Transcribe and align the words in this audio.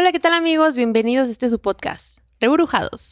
Hola, 0.00 0.12
¿qué 0.12 0.20
tal 0.20 0.32
amigos? 0.32 0.76
Bienvenidos 0.76 1.26
a 1.26 1.32
este 1.32 1.50
su 1.50 1.58
podcast, 1.58 2.18
Reburujados. 2.38 3.10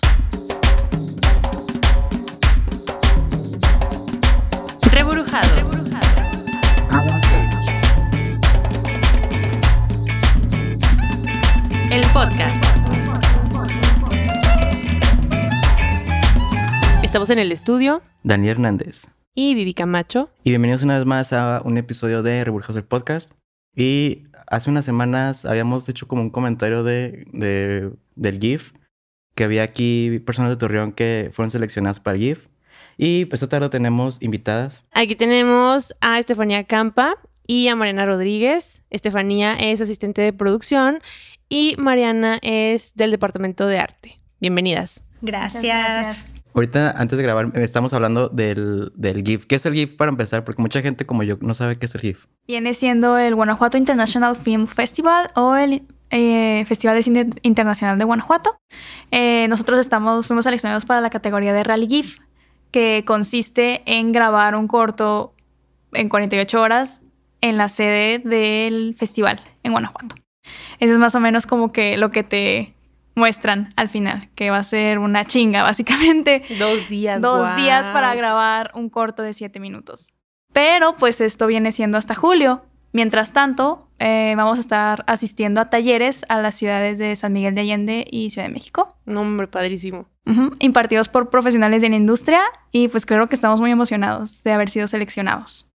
Reburujados. 4.93 5.73
El 11.91 12.03
podcast. 12.13 12.65
Estamos 17.03 17.31
en 17.31 17.41
el 17.41 17.51
estudio. 17.51 18.01
Daniel 18.23 18.53
Hernández. 18.53 19.09
Y 19.35 19.57
Vivi 19.57 19.75
Camacho. 19.75 20.31
Y 20.45 20.51
bienvenidos 20.51 20.85
una 20.85 20.95
vez 20.99 21.05
más 21.05 21.33
a 21.33 21.63
un 21.65 21.79
episodio 21.79 22.23
de 22.23 22.45
Reburjados 22.45 22.77
del 22.77 22.85
Podcast. 22.85 23.33
Y 23.77 24.25
hace 24.49 24.71
unas 24.71 24.85
semanas 24.85 25.45
habíamos 25.45 25.89
hecho 25.89 26.09
como 26.09 26.23
un 26.23 26.31
comentario 26.31 26.83
de, 26.83 27.25
de, 27.33 27.93
del 28.17 28.41
GIF, 28.41 28.73
que 29.35 29.45
había 29.45 29.63
aquí 29.63 30.19
personas 30.25 30.51
de 30.51 30.57
Torreón 30.57 30.93
que 30.93 31.31
fueron 31.33 31.51
seleccionadas 31.51 32.01
para 32.01 32.17
el 32.17 32.23
GIF. 32.23 32.47
Y 32.97 33.27
pues 33.27 33.43
esta 33.43 33.59
tarde 33.59 33.69
tenemos 33.69 34.23
invitadas. 34.23 34.83
Aquí 34.93 35.15
tenemos 35.15 35.95
a 36.01 36.19
Estefanía 36.19 36.65
Campa 36.65 37.17
y 37.47 37.69
a 37.69 37.77
Mariana 37.77 38.07
Rodríguez. 38.07 38.83
Estefanía 38.89 39.55
es 39.55 39.83
asistente 39.83 40.23
de 40.23 40.33
producción 40.33 41.01
y 41.51 41.75
Mariana 41.79 42.39
es 42.43 42.95
del 42.95 43.11
departamento 43.11 43.67
de 43.67 43.79
arte. 43.79 44.19
Bienvenidas. 44.41 45.03
Gracias. 45.21 46.33
Ahorita, 46.57 46.93
antes 46.93 47.19
de 47.19 47.23
grabar, 47.23 47.53
estamos 47.57 47.93
hablando 47.93 48.31
del, 48.31 48.91
del 48.95 49.23
GIF. 49.23 49.45
¿Qué 49.45 49.57
es 49.57 49.67
el 49.67 49.75
GIF 49.75 49.95
para 49.95 50.09
empezar? 50.09 50.43
Porque 50.43 50.63
mucha 50.63 50.81
gente 50.81 51.05
como 51.05 51.23
yo 51.23 51.37
no 51.43 51.53
sabe 51.53 51.77
qué 51.77 51.85
es 51.85 51.95
el 51.95 52.01
GIF. 52.01 52.25
Viene 52.49 52.73
siendo 52.73 53.19
el 53.19 53.35
Guanajuato 53.35 53.77
International 53.77 54.35
Film 54.35 54.67
Festival 54.67 55.31
o 55.35 55.55
el 55.55 55.83
eh, 56.09 56.65
Festival 56.67 56.97
de 56.97 57.03
Cine 57.03 57.29
Internacional 57.43 57.99
de 57.99 58.05
Guanajuato. 58.05 58.57
Eh, 59.11 59.47
nosotros 59.51 59.79
estamos, 59.81 60.27
fuimos 60.27 60.45
seleccionados 60.47 60.87
para 60.87 61.03
la 61.03 61.11
categoría 61.11 61.53
de 61.53 61.63
Rally 61.63 61.89
GIF, 61.89 62.21
que 62.71 63.05
consiste 63.07 63.83
en 63.85 64.13
grabar 64.13 64.55
un 64.55 64.67
corto 64.67 65.35
en 65.93 66.09
48 66.09 66.59
horas 66.59 67.03
en 67.43 67.59
la 67.59 67.69
sede 67.69 68.19
del 68.21 68.95
festival 68.97 69.43
en 69.63 69.73
Guanajuato. 69.73 70.15
Eso 70.81 70.95
es 70.95 70.99
más 70.99 71.15
o 71.15 71.21
menos 71.21 71.47
como 71.47 71.71
que 71.71 71.99
lo 71.99 72.11
que 72.11 72.25
te 72.25 72.76
muestran 73.17 73.73
al 73.77 73.89
final, 73.89 74.29
que 74.37 74.51
va 74.51 74.59
a 74.59 74.63
ser 74.63 74.99
una 74.99 75.25
chinga, 75.25 75.63
básicamente. 75.65 76.43
Dos 76.59 76.89
días. 76.89 77.21
Dos 77.21 77.57
días 77.57 77.89
para 77.89 78.15
grabar 78.15 78.71
un 78.75 78.89
corto 78.89 79.23
de 79.23 79.33
siete 79.33 79.59
minutos. 79.59 80.13
Pero 80.53 80.95
pues 80.95 81.21
esto 81.21 81.47
viene 81.49 81.73
siendo 81.73 81.99
hasta 81.99 82.15
julio. 82.15 82.65
Mientras 82.93 83.33
tanto, 83.33 83.91
eh, 83.99 84.35
vamos 84.37 84.59
a 84.59 84.61
estar 84.61 85.05
asistiendo 85.07 85.61
a 85.61 85.69
talleres 85.69 86.25
a 86.29 86.41
las 86.41 86.55
ciudades 86.55 86.99
de 86.99 87.15
San 87.17 87.33
Miguel 87.33 87.55
de 87.55 87.63
Allende 87.63 88.07
y 88.11 88.31
Ciudad 88.31 88.47
de 88.49 88.55
México, 88.55 88.97
No, 89.05 89.21
hombre, 89.23 89.49
padrísimo. 89.49 90.09
Ujú, 90.25 90.53
impartidos 90.61 91.09
por 91.09 91.29
profesionales 91.29 91.83
de 91.83 91.91
la 91.91 91.97
industria 91.97 92.41
y 92.73 92.89
pues 92.89 93.07
creo 93.07 93.29
que 93.29 93.35
estamos 93.35 93.61
muy 93.61 93.71
emocionados 93.71 94.43
de 94.45 94.53
haber 94.53 94.71
sido 94.71 94.89
seleccionados. 94.89 95.69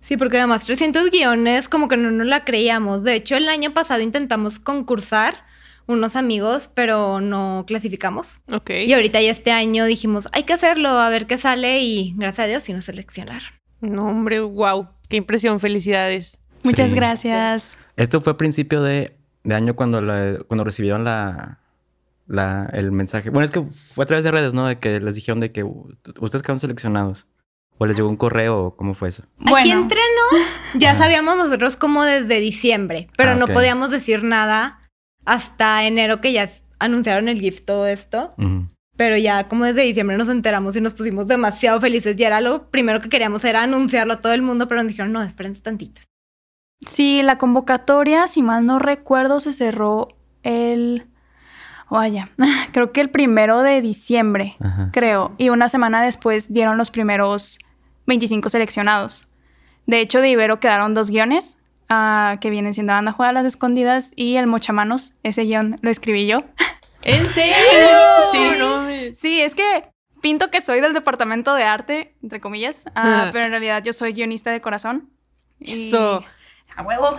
Sí, 0.00 0.16
porque 0.16 0.38
además 0.38 0.66
300 0.66 1.10
guiones 1.10 1.68
como 1.68 1.88
que 1.88 1.96
no 1.96 2.10
nos 2.10 2.26
la 2.26 2.44
creíamos. 2.44 3.04
De 3.04 3.14
hecho, 3.14 3.36
el 3.36 3.48
año 3.48 3.72
pasado 3.72 4.02
intentamos 4.02 4.58
concursar 4.58 5.44
unos 5.86 6.16
amigos, 6.16 6.70
pero 6.74 7.20
no 7.20 7.64
clasificamos. 7.66 8.40
Ok. 8.50 8.70
Y 8.86 8.92
ahorita 8.92 9.20
ya 9.20 9.30
este 9.30 9.52
año 9.52 9.84
dijimos, 9.84 10.28
hay 10.32 10.42
que 10.44 10.52
hacerlo, 10.52 10.88
a 10.90 11.08
ver 11.08 11.26
qué 11.26 11.38
sale 11.38 11.80
y 11.82 12.14
gracias 12.16 12.44
a 12.44 12.48
Dios 12.48 12.62
sí 12.64 12.72
nos 12.72 12.84
seleccionaron. 12.86 13.48
No, 13.80 14.06
hombre, 14.08 14.40
wow. 14.40 14.88
Qué 15.08 15.16
impresión. 15.16 15.60
Felicidades. 15.60 16.42
Muchas 16.64 16.90
Sí. 16.90 16.96
gracias. 16.96 17.78
Esto 17.96 18.20
fue 18.20 18.32
a 18.32 18.36
principio 18.36 18.82
de, 18.82 19.16
de 19.44 19.54
año 19.54 19.76
cuando, 19.76 20.00
la- 20.00 20.38
cuando 20.48 20.64
recibieron 20.64 21.04
la, 21.04 21.60
la, 22.26 22.68
el 22.72 22.90
mensaje. 22.90 23.30
Bueno, 23.30 23.44
es 23.44 23.50
que 23.52 23.62
fue 23.62 24.02
a 24.04 24.06
través 24.06 24.24
de 24.24 24.32
redes, 24.32 24.54
¿no? 24.54 24.66
De 24.66 24.78
que 24.80 24.98
les 24.98 25.14
dijeron 25.14 25.38
de 25.40 25.52
que 25.52 25.62
ustedes 25.62 26.42
quedaron 26.42 26.58
seleccionados. 26.58 27.28
O 27.78 27.84
les 27.86 27.94
llegó 27.94 28.08
un 28.08 28.16
correo, 28.16 28.58
o 28.58 28.76
¿cómo 28.76 28.94
fue 28.94 29.10
eso? 29.10 29.24
Aquí 29.40 29.50
Bueno, 29.50 29.82
entre 29.82 30.00
nos 30.00 30.80
ya 30.80 30.92
Ajá. 30.92 31.00
sabíamos 31.04 31.36
nosotros 31.36 31.76
como 31.76 32.04
desde 32.04 32.40
diciembre, 32.40 33.08
pero 33.18 33.32
Ah, 33.32 33.34
no 33.34 33.46
podíamos 33.46 33.90
decir 33.90 34.22
nada 34.24 34.80
hasta 35.26 35.84
enero 35.84 36.20
que 36.20 36.32
ya 36.32 36.48
anunciaron 36.78 37.28
el 37.28 37.38
GIF 37.38 37.64
todo 37.64 37.86
esto. 37.86 38.34
Pero 38.96 39.18
ya 39.18 39.46
como 39.48 39.64
desde 39.64 39.82
diciembre 39.82 40.16
nos 40.16 40.28
enteramos 40.28 40.74
y 40.76 40.80
nos 40.80 40.94
pusimos 40.94 41.28
demasiado 41.28 41.80
felices. 41.80 42.18
Y 42.18 42.24
era 42.24 42.40
lo 42.40 42.70
primero 42.70 43.00
que 43.02 43.10
queríamos, 43.10 43.44
era 43.44 43.62
anunciarlo 43.62 44.14
a 44.14 44.20
todo 44.20 44.32
el 44.32 44.40
mundo, 44.40 44.66
pero 44.66 44.80
nos 44.82 44.88
dijeron, 44.88 45.12
no, 45.12 45.22
espérense 45.22 45.60
tantito. 45.60 46.00
Sí, 46.86 47.20
la 47.22 47.36
convocatoria, 47.38 48.26
si 48.26 48.42
mal 48.42 48.64
no 48.64 48.78
recuerdo, 48.78 49.40
se 49.40 49.52
cerró 49.52 50.08
el... 50.42 51.06
Vaya, 51.90 52.30
creo 52.72 52.92
que 52.92 53.00
el 53.00 53.10
primero 53.10 53.62
de 53.62 53.80
diciembre, 53.80 54.56
Ajá. 54.60 54.90
creo. 54.92 55.34
Y 55.38 55.50
una 55.50 55.68
semana 55.68 56.02
después 56.02 56.52
dieron 56.52 56.78
los 56.78 56.90
primeros 56.90 57.58
25 58.06 58.48
seleccionados. 58.48 59.28
De 59.86 60.00
hecho, 60.00 60.20
de 60.20 60.30
Ibero 60.30 60.58
quedaron 60.58 60.94
dos 60.94 61.10
guiones, 61.10 61.55
ah, 61.88 62.38
que 62.40 62.50
vienen 62.50 62.74
siendo 62.74 62.92
Anda 62.92 63.12
Juega 63.12 63.30
a 63.30 63.32
las 63.32 63.44
Escondidas 63.44 64.12
y 64.16 64.36
El 64.36 64.46
Mochamanos. 64.46 65.12
Ese 65.22 65.42
guion 65.42 65.78
lo 65.82 65.90
escribí 65.90 66.26
yo. 66.26 66.42
¿En 67.02 67.24
serio? 67.26 67.54
Sí. 68.32 68.50
no 68.58 68.76
mames. 68.78 69.18
Sí, 69.18 69.40
es 69.40 69.54
que 69.54 69.88
pinto 70.20 70.50
que 70.50 70.60
soy 70.60 70.80
del 70.80 70.92
departamento 70.94 71.54
de 71.54 71.62
arte, 71.64 72.14
entre 72.22 72.40
comillas, 72.40 72.84
ah, 72.96 73.28
pero 73.32 73.44
en 73.44 73.50
realidad 73.52 73.82
yo 73.84 73.92
soy 73.92 74.12
guionista 74.12 74.50
de 74.50 74.60
corazón. 74.60 75.10
Y- 75.60 75.88
Eso. 75.88 76.24
A 76.74 76.82
huevo. 76.82 77.16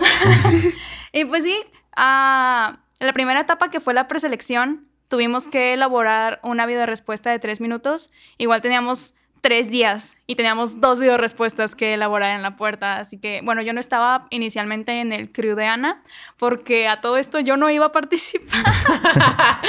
y 1.12 1.24
pues 1.24 1.44
sí, 1.44 1.56
ah, 1.96 2.80
la 3.00 3.12
primera 3.12 3.40
etapa 3.40 3.70
que 3.70 3.80
fue 3.80 3.94
la 3.94 4.08
preselección, 4.08 4.86
tuvimos 5.08 5.48
que 5.48 5.72
elaborar 5.72 6.38
una 6.42 6.66
videorespuesta 6.66 7.30
de 7.30 7.38
tres 7.38 7.60
minutos. 7.60 8.12
Igual 8.36 8.60
teníamos 8.60 9.14
tres 9.40 9.70
días 9.70 10.16
y 10.26 10.34
teníamos 10.34 10.80
dos 10.80 11.00
videorespuestas 11.00 11.74
que 11.74 11.94
elaborar 11.94 12.34
en 12.34 12.42
la 12.42 12.56
puerta. 12.56 12.98
Así 12.98 13.18
que, 13.18 13.40
bueno, 13.42 13.62
yo 13.62 13.72
no 13.72 13.80
estaba 13.80 14.26
inicialmente 14.30 15.00
en 15.00 15.12
el 15.12 15.32
crew 15.32 15.56
de 15.56 15.66
Ana 15.66 16.02
porque 16.36 16.88
a 16.88 17.00
todo 17.00 17.16
esto 17.16 17.40
yo 17.40 17.56
no 17.56 17.70
iba 17.70 17.86
a 17.86 17.92
participar. 17.92 18.64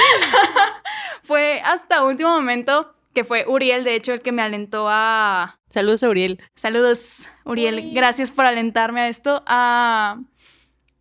fue 1.22 1.60
hasta 1.64 2.04
último 2.04 2.30
momento 2.30 2.94
que 3.12 3.24
fue 3.24 3.44
Uriel, 3.46 3.82
de 3.84 3.96
hecho, 3.96 4.12
el 4.12 4.20
que 4.20 4.30
me 4.30 4.42
alentó 4.42 4.86
a, 4.88 5.58
Saludos 5.70 6.02
a 6.02 6.08
Uriel. 6.08 6.42
Saludos, 6.56 7.28
Uriel. 7.44 7.92
Gracias 7.94 8.32
por 8.32 8.44
alentarme 8.44 9.02
a 9.02 9.08
esto. 9.08 9.44
Ah, 9.46 10.18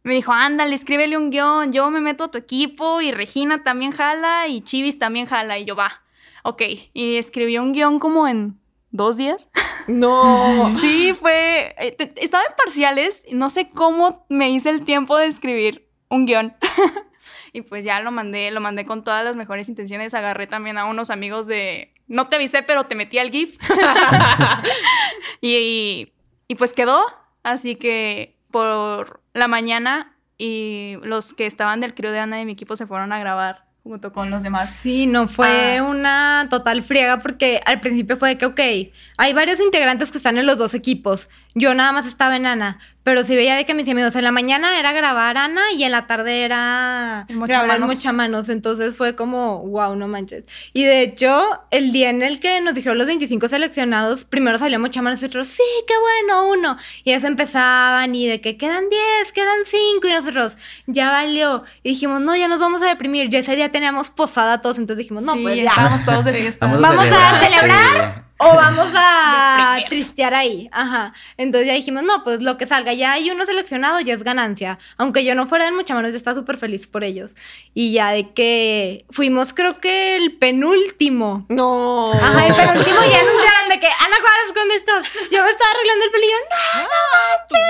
me 0.04 0.14
dijo, 0.14 0.32
ándale, 0.32 0.76
escríbele 0.76 1.18
un 1.18 1.32
guion. 1.32 1.74
Yo 1.74 1.90
me 1.90 2.02
meto 2.02 2.26
a 2.26 2.32
tu 2.32 2.38
equipo 2.38 3.02
y 3.02 3.12
Regina 3.12 3.64
también 3.64 3.92
jala 3.92 4.48
y 4.48 4.62
Chivis 4.62 5.00
también 5.00 5.26
jala. 5.26 5.58
Y 5.58 5.66
yo, 5.66 5.76
va. 5.76 6.04
Ok. 6.50 6.64
Y 6.94 7.18
escribió 7.18 7.62
un 7.62 7.74
guion 7.74 8.00
como 8.00 8.28
en 8.28 8.60
dos 8.90 9.18
días. 9.18 9.50
No. 9.88 10.66
Sí, 10.82 11.14
fue... 11.14 11.76
eh, 11.78 11.96
Estaba 12.16 12.44
en 12.44 12.56
parciales. 12.56 13.26
No 13.32 13.50
sé 13.52 13.70
cómo 13.70 14.26
me 14.30 14.50
hice 14.50 14.70
el 14.72 14.84
tiempo 14.84 15.16
de 15.18 15.28
escribir 15.28 15.88
un 16.10 16.26
guion. 16.26 16.56
y 17.54 17.62
pues 17.62 17.86
ya 17.86 18.00
lo 18.00 18.12
mandé, 18.12 18.50
lo 18.50 18.62
mandé 18.62 18.86
con 18.86 19.04
todas 19.04 19.24
las 19.24 19.38
mejores 19.38 19.70
intenciones. 19.70 20.16
Agarré 20.16 20.48
también 20.48 20.80
a 20.80 20.86
unos 20.86 21.12
amigos 21.12 21.46
de... 21.46 21.94
No 22.08 22.28
te 22.28 22.38
avisé, 22.38 22.64
pero 22.64 22.86
te 22.86 22.96
metí 22.96 23.20
al 23.20 23.30
GIF. 23.30 23.58
y, 25.42 26.12
y 26.48 26.56
pues 26.56 26.74
quedó. 26.74 27.04
Así 27.44 27.76
que 27.76 28.38
por 28.50 29.22
la 29.34 29.48
mañana 29.48 30.18
y 30.38 30.96
los 31.04 31.34
que 31.36 31.46
estaban 31.46 31.80
del 31.80 31.94
crew 31.94 32.12
de 32.12 32.20
Ana 32.20 32.38
de 32.38 32.46
mi 32.46 32.54
equipo 32.54 32.76
se 32.76 32.88
fueron 32.88 33.12
a 33.14 33.20
grabar 33.20 33.69
junto 33.84 34.12
con 34.12 34.30
los 34.30 34.44
demás. 34.44 34.70
Sí, 34.70 35.08
no 35.08 35.28
fue 35.28 35.78
Ah. 35.78 35.84
una 35.84 36.48
total 36.50 36.84
friega 36.84 37.20
porque 37.20 37.62
al 37.66 37.80
principio 37.80 38.18
fue 38.18 38.30
de 38.30 38.38
que, 38.38 38.46
ok, 38.46 38.60
hay 39.18 39.34
varios 39.34 39.60
integrantes 39.60 40.12
que 40.12 40.18
están 40.18 40.38
en 40.38 40.46
los 40.46 40.58
dos 40.58 40.74
equipos. 40.74 41.30
Yo 41.56 41.74
nada 41.74 41.92
más 41.92 42.06
estaba 42.08 42.36
en 42.36 42.46
Ana, 42.46 42.80
pero 43.10 43.26
sí 43.26 43.36
veía 43.36 43.56
de 43.56 43.66
que 43.66 43.74
mis 43.74 43.90
amigos 43.90 44.16
en 44.16 44.24
la 44.24 44.32
mañana 44.32 44.80
era 44.80 44.92
grabar 44.92 45.36
Ana 45.36 45.64
y 45.76 45.84
en 45.84 45.92
la 45.92 46.06
tarde 46.06 46.44
era 46.44 47.26
El 47.28 47.38
grabar 47.40 47.78
el 47.78 47.82
mochamanos. 47.82 47.96
mochamanos. 47.96 48.50
Entonces 48.50 48.96
fue 48.96 49.16
como, 49.16 49.64
wow, 49.68 49.96
no 49.96 50.08
manches. 50.08 50.44
Y 50.74 50.84
de 50.84 51.02
hecho, 51.02 51.42
el 51.72 51.92
día 51.92 52.12
en 52.12 52.22
el 52.22 52.40
que 52.40 52.62
nos 52.62 52.76
dijeron 52.76 53.00
los 53.00 53.08
25 53.08 53.50
seleccionados, 53.50 54.26
primero 54.26 54.60
salió 54.60 54.78
mochamanos 54.80 55.20
y 55.22 55.24
nosotros, 55.24 55.48
sí, 55.48 55.64
qué 55.88 55.96
bueno, 56.00 56.50
uno. 56.50 56.78
Y 57.04 57.10
ellos 57.10 57.24
empezaban 57.24 58.14
y 58.14 58.28
de 58.28 58.42
que 58.42 58.58
quedan 58.58 58.88
10, 58.90 59.32
quedan 59.34 59.58
5 59.66 60.08
y 60.08 60.12
nosotros, 60.12 60.56
ya 60.86 61.10
valió. 61.10 61.64
Y 61.82 61.90
dijimos, 61.90 62.22
no, 62.22 62.36
ya 62.36 62.48
nos 62.48 62.60
vamos 62.60 62.84
a 62.84 62.86
deprimir. 62.90 63.28
Ya 63.30 63.40
ese 63.40 63.56
día 63.56 63.72
teníamos 63.72 64.12
posada 64.12 64.62
todos, 64.62 64.78
entonces 64.78 65.00
dijimos, 65.04 65.24
no, 65.24 65.34
Sí, 65.34 65.40
pues 65.42 65.56
ya. 65.56 65.64
estábamos 65.64 66.06
todos 66.06 66.26
de 66.26 66.34
fiesta. 66.34 66.68
Vamos 66.68 67.06
a 67.08 67.40
celebrar. 67.40 68.29
O 68.42 68.48
vamos 68.56 68.88
a 68.96 69.78
tristear 69.90 70.34
ahí. 70.34 70.70
Ajá. 70.72 71.14
Entonces 71.38 71.68
ya 71.68 71.74
dijimos, 71.74 72.04
no, 72.04 72.24
pues 72.24 72.42
lo 72.42 72.58
que 72.58 72.66
salga. 72.66 72.94
Ya 72.94 73.12
hay 73.14 73.30
uno 73.32 73.46
seleccionado, 73.46 74.00
ya 74.00 74.14
es 74.14 74.24
ganancia. 74.24 74.80
Aunque 74.98 75.24
yo 75.24 75.36
no 75.36 75.46
fuera 75.46 75.66
del 75.66 75.74
Mochamanos, 75.76 76.12
yo 76.12 76.18
estaba 76.18 76.38
súper 76.40 76.58
feliz 76.58 76.88
por 76.88 77.04
ellos. 77.04 77.36
Y 77.74 77.92
ya 77.92 78.12
de 78.12 78.34
que 78.34 79.06
fuimos, 79.10 79.54
creo 79.54 79.80
que 79.80 80.16
el 80.16 80.38
penúltimo. 80.38 81.46
No. 81.50 82.14
Ajá, 82.14 82.48
el 82.48 82.56
penúltimo 82.56 83.00
ya 83.12 83.20
anunciaron 83.22 83.70
de 83.70 83.80
que, 83.80 83.88
Ana 83.88 84.18
Juárez, 84.22 84.54
¿dónde 84.56 84.76
estás? 84.76 85.04
Yo 85.32 85.44
me 85.44 85.50
estaba 85.52 85.72
arreglando 85.72 86.06
el 86.06 86.12
pelo 86.12 86.24
y 86.26 86.30
yo, 86.30 86.38
no, 86.84 86.90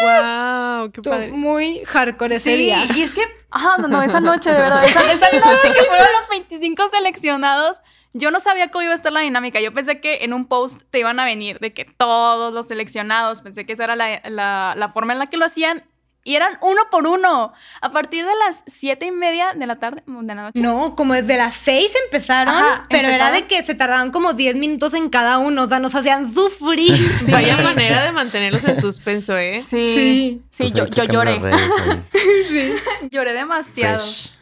¡Wow! 0.01 0.91
¡Qué 0.91 0.99
Estuvo 1.01 1.13
padre! 1.13 1.31
muy 1.31 1.83
hardcore 1.85 2.35
ese 2.35 2.51
Sí, 2.51 2.57
día. 2.57 2.85
y 2.95 3.01
es 3.01 3.15
que, 3.15 3.23
ah, 3.51 3.77
no, 3.79 3.87
no, 3.87 4.01
esa 4.01 4.19
noche, 4.21 4.51
de 4.51 4.57
verdad, 4.59 4.83
esa, 4.85 5.11
esa 5.11 5.31
noche 5.39 5.73
que 5.73 5.83
fueron 5.83 6.07
los 6.19 6.29
25 6.29 6.87
seleccionados, 6.89 7.81
yo 8.13 8.31
no 8.31 8.39
sabía 8.39 8.69
cómo 8.69 8.83
iba 8.83 8.91
a 8.91 8.95
estar 8.95 9.11
la 9.13 9.19
dinámica. 9.21 9.59
Yo 9.61 9.73
pensé 9.73 9.99
que 10.01 10.19
en 10.23 10.33
un 10.33 10.47
post 10.47 10.83
te 10.89 10.99
iban 10.99 11.19
a 11.19 11.25
venir 11.25 11.59
de 11.59 11.73
que 11.73 11.85
todos 11.85 12.53
los 12.53 12.67
seleccionados, 12.67 13.41
pensé 13.41 13.65
que 13.65 13.73
esa 13.73 13.83
era 13.85 13.95
la, 13.95 14.21
la- 14.25 14.73
la 14.75 14.89
forma 14.89 15.13
en 15.13 15.19
la 15.19 15.27
que 15.27 15.37
lo 15.37 15.45
hacían, 15.45 15.83
y 16.25 16.35
eran 16.35 16.57
uno 16.61 16.81
por 16.91 17.07
uno. 17.07 17.53
A 17.81 17.91
partir 17.91 18.25
de 18.25 18.33
las 18.45 18.63
siete 18.67 19.05
y 19.05 19.11
media 19.11 19.53
de 19.55 19.65
la 19.65 19.77
tarde, 19.77 20.03
de 20.05 20.35
la 20.35 20.41
noche. 20.43 20.59
No, 20.59 20.93
como 20.95 21.13
desde 21.13 21.37
las 21.37 21.55
seis 21.55 21.91
empezaron, 22.05 22.53
Ajá, 22.53 22.85
pero 22.89 23.07
era 23.07 23.15
empezaron. 23.29 23.39
de 23.39 23.47
que 23.47 23.63
se 23.63 23.73
tardaban 23.73 24.11
como 24.11 24.33
10 24.33 24.55
minutos 24.57 24.93
en 24.95 25.09
cada 25.09 25.37
uno, 25.37 25.63
o 25.63 25.67
sea, 25.67 25.79
nos 25.79 25.95
hacían 25.95 26.31
sufrir. 26.31 26.91
Sí. 27.25 27.31
Vaya 27.31 27.55
manera 27.57 28.03
de 28.03 28.11
mantenerlos 28.11 28.63
en 28.65 28.79
suspenso, 28.81 29.37
¿eh? 29.37 29.59
Sí, 29.61 29.93
Sí. 29.95 30.41
sí, 30.49 30.63
Pues 30.63 30.73
yo, 30.73 30.87
yo 30.87 31.05
lloré. 31.05 31.39
ahí. 31.41 32.03
Lloré 33.11 33.33
demasiado. 33.33 33.99
Fresh. 33.99 34.33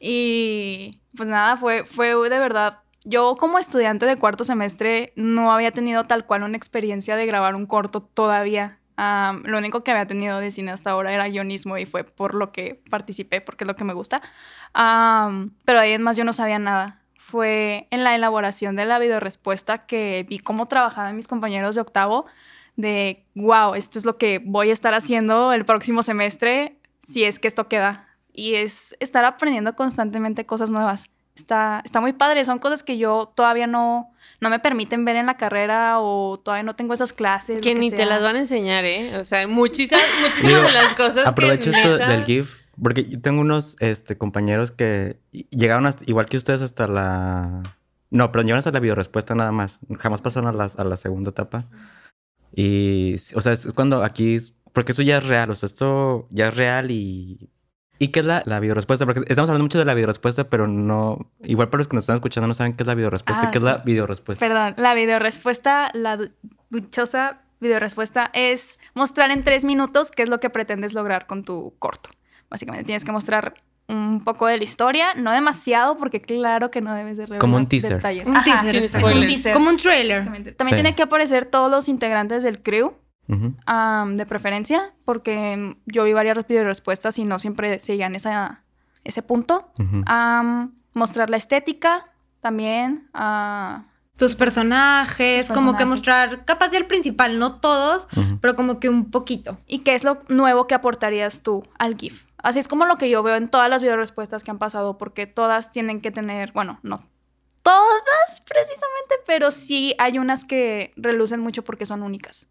Y 0.00 0.98
pues 1.16 1.28
nada, 1.28 1.56
fue, 1.58 1.84
fue 1.84 2.08
de 2.30 2.38
verdad. 2.38 2.78
Yo 3.04 3.36
como 3.36 3.58
estudiante 3.58 4.04
de 4.06 4.16
cuarto 4.16 4.44
semestre 4.44 5.12
no 5.16 5.52
había 5.52 5.70
tenido 5.70 6.04
tal 6.04 6.26
cual 6.26 6.42
una 6.42 6.56
experiencia 6.56 7.16
de 7.16 7.26
grabar 7.26 7.54
un 7.54 7.66
corto 7.66 8.02
todavía. 8.02 8.78
Lo 9.44 9.56
único 9.56 9.82
que 9.82 9.90
había 9.90 10.06
tenido 10.06 10.38
de 10.40 10.50
cine 10.50 10.72
hasta 10.72 10.90
ahora 10.90 11.14
era 11.14 11.26
guionismo 11.26 11.78
y 11.78 11.86
fue 11.86 12.04
por 12.04 12.34
lo 12.34 12.52
que 12.52 12.82
participé, 12.90 13.40
porque 13.40 13.64
es 13.64 13.68
lo 13.68 13.74
que 13.74 13.84
me 13.84 13.94
gusta. 13.94 14.20
Pero 14.74 15.80
ahí 15.80 15.98
más 15.98 16.18
yo 16.18 16.24
no 16.24 16.34
sabía 16.34 16.58
nada. 16.58 17.00
Fue 17.16 17.88
en 17.90 18.04
la 18.04 18.14
elaboración 18.14 18.76
de 18.76 18.84
la 18.84 18.98
videorespuesta 18.98 19.86
que 19.86 20.26
vi 20.28 20.38
cómo 20.38 20.66
trabajaban 20.66 21.16
mis 21.16 21.28
compañeros 21.28 21.76
de 21.76 21.80
octavo 21.80 22.26
de, 22.76 23.24
wow, 23.34 23.74
esto 23.74 23.98
es 23.98 24.04
lo 24.04 24.18
que 24.18 24.42
voy 24.44 24.68
a 24.70 24.72
estar 24.74 24.92
haciendo 24.92 25.52
el 25.54 25.64
próximo 25.64 26.02
semestre 26.02 26.78
si 27.02 27.24
es 27.24 27.38
que 27.38 27.48
esto 27.48 27.68
queda. 27.68 28.08
Y 28.32 28.56
es 28.56 28.94
estar 29.00 29.24
aprendiendo 29.24 29.74
constantemente 29.76 30.44
cosas 30.44 30.70
nuevas. 30.70 31.08
Está, 31.40 31.80
está 31.84 32.00
muy 32.00 32.12
padre, 32.12 32.44
son 32.44 32.58
cosas 32.58 32.82
que 32.82 32.98
yo 32.98 33.32
todavía 33.34 33.66
no, 33.66 34.12
no 34.40 34.50
me 34.50 34.58
permiten 34.58 35.04
ver 35.04 35.16
en 35.16 35.26
la 35.26 35.36
carrera 35.36 35.98
o 36.00 36.38
todavía 36.38 36.62
no 36.64 36.76
tengo 36.76 36.92
esas 36.94 37.12
clases. 37.12 37.60
Que 37.62 37.74
ni 37.74 37.90
te 37.90 38.04
las 38.06 38.22
van 38.22 38.36
a 38.36 38.40
enseñar, 38.40 38.84
¿eh? 38.84 39.16
O 39.18 39.24
sea, 39.24 39.46
muchísimas, 39.48 40.02
muchísimas 40.20 40.52
Digo, 40.52 40.62
de 40.62 40.72
las 40.72 40.94
cosas 40.94 41.26
Aprovecho 41.26 41.70
que 41.70 41.78
esto 41.78 41.98
neta- 41.98 42.08
del 42.08 42.24
GIF, 42.24 42.60
porque 42.82 43.04
yo 43.04 43.20
tengo 43.20 43.40
unos 43.40 43.76
este, 43.80 44.16
compañeros 44.18 44.70
que 44.70 45.18
llegaron 45.50 45.86
hasta- 45.86 46.04
igual 46.06 46.26
que 46.26 46.36
ustedes 46.36 46.62
hasta 46.62 46.86
la... 46.86 47.62
No, 48.10 48.30
pero 48.32 48.42
llegaron 48.42 48.58
hasta 48.58 48.72
la 48.72 48.80
videorespuesta 48.80 49.34
nada 49.34 49.52
más. 49.52 49.80
Jamás 49.98 50.20
pasaron 50.20 50.48
a, 50.48 50.52
las- 50.52 50.76
a 50.78 50.84
la 50.84 50.96
segunda 50.96 51.30
etapa. 51.30 51.66
Y, 52.54 53.14
o 53.34 53.40
sea, 53.40 53.52
es 53.52 53.68
cuando 53.74 54.02
aquí... 54.04 54.38
Porque 54.72 54.92
esto 54.92 55.02
ya 55.02 55.18
es 55.18 55.26
real, 55.26 55.50
o 55.50 55.56
sea, 55.56 55.66
esto 55.66 56.26
ya 56.30 56.48
es 56.48 56.56
real 56.56 56.90
y... 56.90 57.48
¿Y 58.02 58.08
qué 58.08 58.20
es 58.20 58.26
la, 58.26 58.42
la 58.46 58.58
videorespuesta? 58.60 59.04
Porque 59.04 59.20
estamos 59.28 59.50
hablando 59.50 59.64
mucho 59.64 59.78
de 59.78 59.84
la 59.84 59.92
videorespuesta, 59.94 60.48
pero 60.48 60.66
no... 60.66 61.30
Igual 61.44 61.68
para 61.68 61.80
los 61.80 61.88
que 61.88 61.94
nos 61.96 62.04
están 62.04 62.16
escuchando 62.16 62.48
no 62.48 62.54
saben 62.54 62.72
qué 62.72 62.82
es 62.82 62.86
la 62.86 62.94
videorespuesta. 62.94 63.46
Ah, 63.46 63.50
¿Qué 63.50 63.58
es 63.58 63.62
sí. 63.62 63.68
la 63.70 63.76
videorespuesta? 63.78 64.44
Perdón, 64.48 64.72
la 64.78 64.94
videorespuesta, 64.94 65.90
la 65.92 66.18
dichosa 66.70 67.42
videorespuesta 67.60 68.30
es 68.32 68.78
mostrar 68.94 69.30
en 69.30 69.44
tres 69.44 69.64
minutos 69.64 70.10
qué 70.12 70.22
es 70.22 70.30
lo 70.30 70.40
que 70.40 70.48
pretendes 70.48 70.94
lograr 70.94 71.26
con 71.26 71.44
tu 71.44 71.74
corto. 71.78 72.08
Básicamente 72.48 72.84
tienes 72.86 73.04
que 73.04 73.12
mostrar 73.12 73.52
un 73.86 74.24
poco 74.24 74.46
de 74.46 74.56
la 74.56 74.64
historia, 74.64 75.08
no 75.16 75.32
demasiado, 75.32 75.96
porque 75.98 76.20
claro 76.22 76.70
que 76.70 76.80
no 76.80 76.94
debes 76.94 77.18
de 77.18 77.24
revelar 77.26 77.40
Como 77.40 77.58
un 77.58 77.68
teaser. 77.68 77.96
detalles. 77.96 78.28
Un 78.28 78.36
Ajá, 78.38 78.62
teaser, 78.62 78.76
es 78.76 78.94
un 78.94 79.26
teaser. 79.26 79.52
Como 79.52 79.68
un 79.68 79.76
trailer. 79.76 80.24
También 80.24 80.54
Sí. 80.58 80.74
tienen 80.74 80.94
que 80.94 81.02
aparecer 81.02 81.44
todos 81.44 81.70
los 81.70 81.88
integrantes 81.90 82.42
del 82.42 82.62
crew, 82.62 82.94
De 84.16 84.26
preferencia, 84.26 84.92
porque 85.04 85.76
yo 85.86 86.04
vi 86.04 86.12
varias 86.12 86.46
videorespuestas 86.46 87.18
y 87.18 87.24
no 87.24 87.38
siempre 87.38 87.78
seguían 87.78 88.14
esa, 88.14 88.64
ese 89.04 89.22
punto. 89.22 89.70
Am, 90.06 90.72
mostrar 90.92 91.30
la 91.30 91.36
estética 91.36 92.06
también. 92.40 93.08
ah, 93.14 93.84
Tus 94.16 94.34
personajes, 94.36 95.50
como 95.52 95.76
que 95.76 95.84
mostrar, 95.84 96.44
capaz 96.44 96.68
del 96.70 96.86
principal, 96.86 97.38
no 97.38 97.60
todos, 97.60 98.06
pero 98.40 98.56
como 98.56 98.80
que 98.80 98.88
un 98.88 99.10
poquito. 99.10 99.58
¿Y 99.66 99.80
qué 99.80 99.94
es 99.94 100.04
lo 100.04 100.22
nuevo 100.28 100.66
que 100.66 100.74
aportarías 100.74 101.42
tú 101.42 101.62
al 101.78 101.96
GIF? 101.96 102.24
Así 102.42 102.58
es 102.58 102.68
como 102.68 102.86
lo 102.86 102.96
que 102.96 103.10
yo 103.10 103.22
veo 103.22 103.36
en 103.36 103.48
todas 103.48 103.68
las 103.68 103.82
videorespuestas 103.82 104.42
que 104.42 104.50
han 104.50 104.58
pasado, 104.58 104.98
porque 104.98 105.26
todas 105.26 105.70
tienen 105.70 106.00
que 106.00 106.10
tener, 106.10 106.52
bueno, 106.52 106.80
no 106.82 107.00
todas 107.62 108.40
precisamente, 108.46 109.16
pero 109.26 109.50
sí 109.50 109.94
hay 109.98 110.18
unas 110.18 110.44
que 110.44 110.92
relucen 110.96 111.40
mucho 111.40 111.62
porque 111.62 111.86
son 111.86 112.02
únicas. 112.02 112.48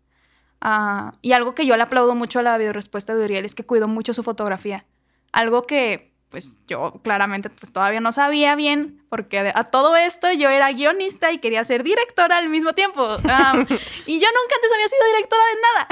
Ah, 0.62 1.12
y 1.22 1.32
algo 1.32 1.56
que 1.56 1.66
yo 1.66 1.76
le 1.78 1.84
aplaudo 1.84 2.16
mucho 2.16 2.40
a 2.40 2.44
la 2.44 2.58
videorespuesta 2.58 3.16
de 3.16 3.24
Uriel 3.24 3.46
es 3.46 3.56
que 3.56 3.66
cuidó 3.66 3.88
mucho 3.88 4.14
su 4.14 4.24
fotografía. 4.24 4.86
Algo 5.32 5.64
que, 5.64 6.12
pues, 6.30 6.58
yo 6.68 7.00
claramente 7.04 7.50
pues, 7.50 7.72
todavía 7.72 8.02
no 8.02 8.12
sabía 8.12 8.56
bien, 8.56 9.02
porque 9.10 9.52
a 9.54 9.64
todo 9.66 9.96
esto 9.96 10.32
yo 10.34 10.50
era 10.50 10.72
guionista 10.72 11.32
y 11.32 11.38
quería 11.38 11.64
ser 11.64 11.84
directora 11.84 12.38
al 12.38 12.50
mismo 12.50 12.74
tiempo. 12.74 13.02
Y 14.06 14.20
yo 14.20 14.28
nunca 14.28 14.56
antes 14.56 14.72
había 14.74 14.88
sido 14.88 15.06
directora 15.16 15.44
de 15.46 15.62
nada. 15.62 15.88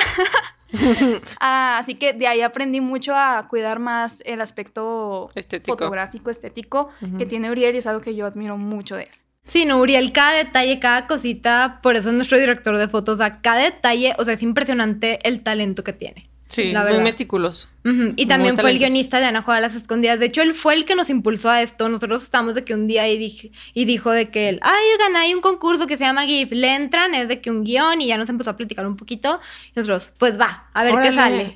Ah, 1.40 1.78
así 1.78 1.96
que 1.96 2.12
de 2.12 2.28
ahí 2.28 2.42
aprendí 2.42 2.82
mucho 2.82 3.16
a 3.16 3.48
cuidar 3.48 3.80
más 3.80 4.22
el 4.26 4.42
aspecto 4.42 5.30
Estético. 5.34 5.78
fotográfico, 5.78 6.30
estético 6.30 6.90
que 7.18 7.26
tiene 7.26 7.50
Uriel 7.50 7.76
y 7.76 7.78
es 7.78 7.88
algo 7.88 8.02
que 8.02 8.16
yo 8.16 8.26
admiro 8.26 8.58
mucho 8.58 8.98
de 8.98 9.04
él. 9.04 9.10
Sí, 9.48 9.66
no, 9.66 9.80
Uriel, 9.80 10.12
cada 10.12 10.34
detalle, 10.34 10.78
cada 10.78 11.08
cosita, 11.08 11.80
por 11.82 11.96
eso 11.96 12.10
es 12.10 12.16
nuestro 12.16 12.38
director 12.38 12.78
de 12.78 12.88
fotos, 12.88 13.16
o 13.16 13.18
sea, 13.18 13.42
cada 13.42 13.64
detalle, 13.64 14.14
o 14.20 14.26
sea, 14.26 14.34
es 14.34 14.44
impresionante 14.44 15.20
el 15.28 15.42
talento 15.42 15.84
que 15.84 15.94
tiene. 15.94 16.30
Sí, 16.50 16.72
la 16.72 16.82
muy 16.82 16.92
verdad. 16.92 17.04
meticuloso. 17.04 17.68
Y 18.16 18.26
también 18.26 18.56
Muy 18.56 18.62
fue 18.62 18.72
el 18.72 18.80
guionista 18.80 19.20
de 19.20 19.26
Ana 19.26 19.42
Juega 19.42 19.60
a 19.60 19.62
las 19.62 19.76
Escondidas. 19.76 20.20
De 20.20 20.26
hecho, 20.26 20.42
él 20.42 20.56
fue 20.56 20.74
el 20.74 20.84
que 20.84 20.96
nos 20.96 21.10
impulsó 21.10 21.50
a 21.50 21.62
esto. 21.62 21.88
Nosotros 21.88 22.24
estamos 22.24 22.54
de 22.54 22.66
que 22.66 22.74
un 22.74 22.86
día 22.86 23.08
y, 23.08 23.18
dije, 23.18 23.52
y 23.74 23.86
dijo 23.86 24.12
de 24.12 24.30
que 24.30 24.50
él, 24.50 24.60
ay, 24.62 24.84
oigan, 24.94 25.16
hay 25.16 25.34
un 25.34 25.42
concurso 25.42 25.88
que 25.88 25.98
se 25.98 26.04
llama 26.04 26.26
GIF. 26.26 26.52
Le 26.52 26.76
entran, 26.76 27.16
es 27.16 27.30
de 27.30 27.40
que 27.40 27.50
un 27.50 27.64
guion 27.64 28.02
y 28.02 28.08
ya 28.08 28.18
nos 28.18 28.30
empezó 28.30 28.50
a 28.50 28.56
platicar 28.58 28.86
un 28.86 28.98
poquito. 28.98 29.40
Y 29.74 29.80
nosotros, 29.80 30.12
pues 30.18 30.40
va, 30.40 30.70
a 30.74 30.84
ver 30.84 30.96
qué 31.02 31.12
sale. 31.14 31.54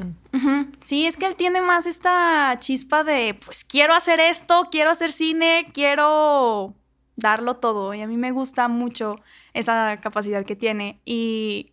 Sí, 0.79 1.05
es 1.05 1.17
que 1.17 1.25
él 1.25 1.35
tiene 1.35 1.61
más 1.61 1.85
esta 1.85 2.55
chispa 2.59 3.03
de, 3.03 3.37
pues 3.45 3.65
quiero 3.65 3.93
hacer 3.93 4.21
esto, 4.21 4.69
quiero 4.71 4.89
hacer 4.89 5.11
cine, 5.11 5.67
quiero 5.73 6.75
darlo 7.15 7.57
todo. 7.57 7.93
Y 7.93 8.01
a 8.01 8.07
mí 8.07 8.17
me 8.17 8.31
gusta 8.31 8.67
mucho 8.67 9.15
esa 9.53 9.97
capacidad 10.01 10.45
que 10.45 10.55
tiene. 10.55 10.99
Y 11.05 11.71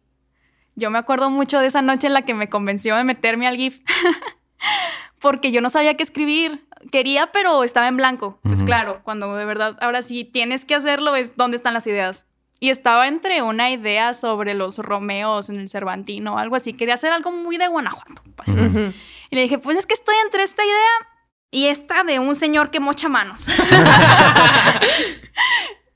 yo 0.74 0.90
me 0.90 0.98
acuerdo 0.98 1.30
mucho 1.30 1.58
de 1.58 1.66
esa 1.66 1.82
noche 1.82 2.06
en 2.06 2.14
la 2.14 2.22
que 2.22 2.34
me 2.34 2.48
convenció 2.48 2.96
de 2.96 3.04
meterme 3.04 3.46
al 3.46 3.56
GIF. 3.56 3.80
Porque 5.20 5.50
yo 5.50 5.60
no 5.60 5.70
sabía 5.70 5.96
qué 5.96 6.02
escribir. 6.02 6.66
Quería, 6.92 7.32
pero 7.32 7.64
estaba 7.64 7.88
en 7.88 7.96
blanco. 7.96 8.38
Pues 8.42 8.62
claro, 8.62 9.00
cuando 9.02 9.34
de 9.34 9.44
verdad, 9.44 9.76
ahora 9.80 10.00
sí 10.02 10.24
tienes 10.24 10.64
que 10.64 10.76
hacerlo, 10.76 11.16
es 11.16 11.36
dónde 11.36 11.56
están 11.56 11.74
las 11.74 11.86
ideas. 11.88 12.26
Y 12.60 12.70
estaba 12.70 13.08
entre 13.08 13.42
una 13.42 13.70
idea 13.70 14.14
sobre 14.14 14.54
los 14.54 14.78
Romeos 14.78 15.48
en 15.48 15.56
el 15.56 15.68
Cervantino, 15.68 16.38
algo 16.38 16.56
así. 16.56 16.72
Quería 16.72 16.94
hacer 16.94 17.12
algo 17.12 17.32
muy 17.32 17.56
de 17.56 17.66
Guanajuato. 17.68 18.22
pues. 18.36 18.48
Ujú. 18.50 18.64
Ujú. 18.66 18.92
Y 19.30 19.36
le 19.36 19.42
dije, 19.42 19.58
pues 19.58 19.76
es 19.76 19.86
que 19.86 19.94
estoy 19.94 20.14
entre 20.24 20.42
esta 20.42 20.64
idea 20.64 21.08
y 21.50 21.66
esta 21.66 22.04
de 22.04 22.18
un 22.18 22.36
señor 22.36 22.70
que 22.70 22.80
mocha 22.80 23.08
manos. 23.08 23.46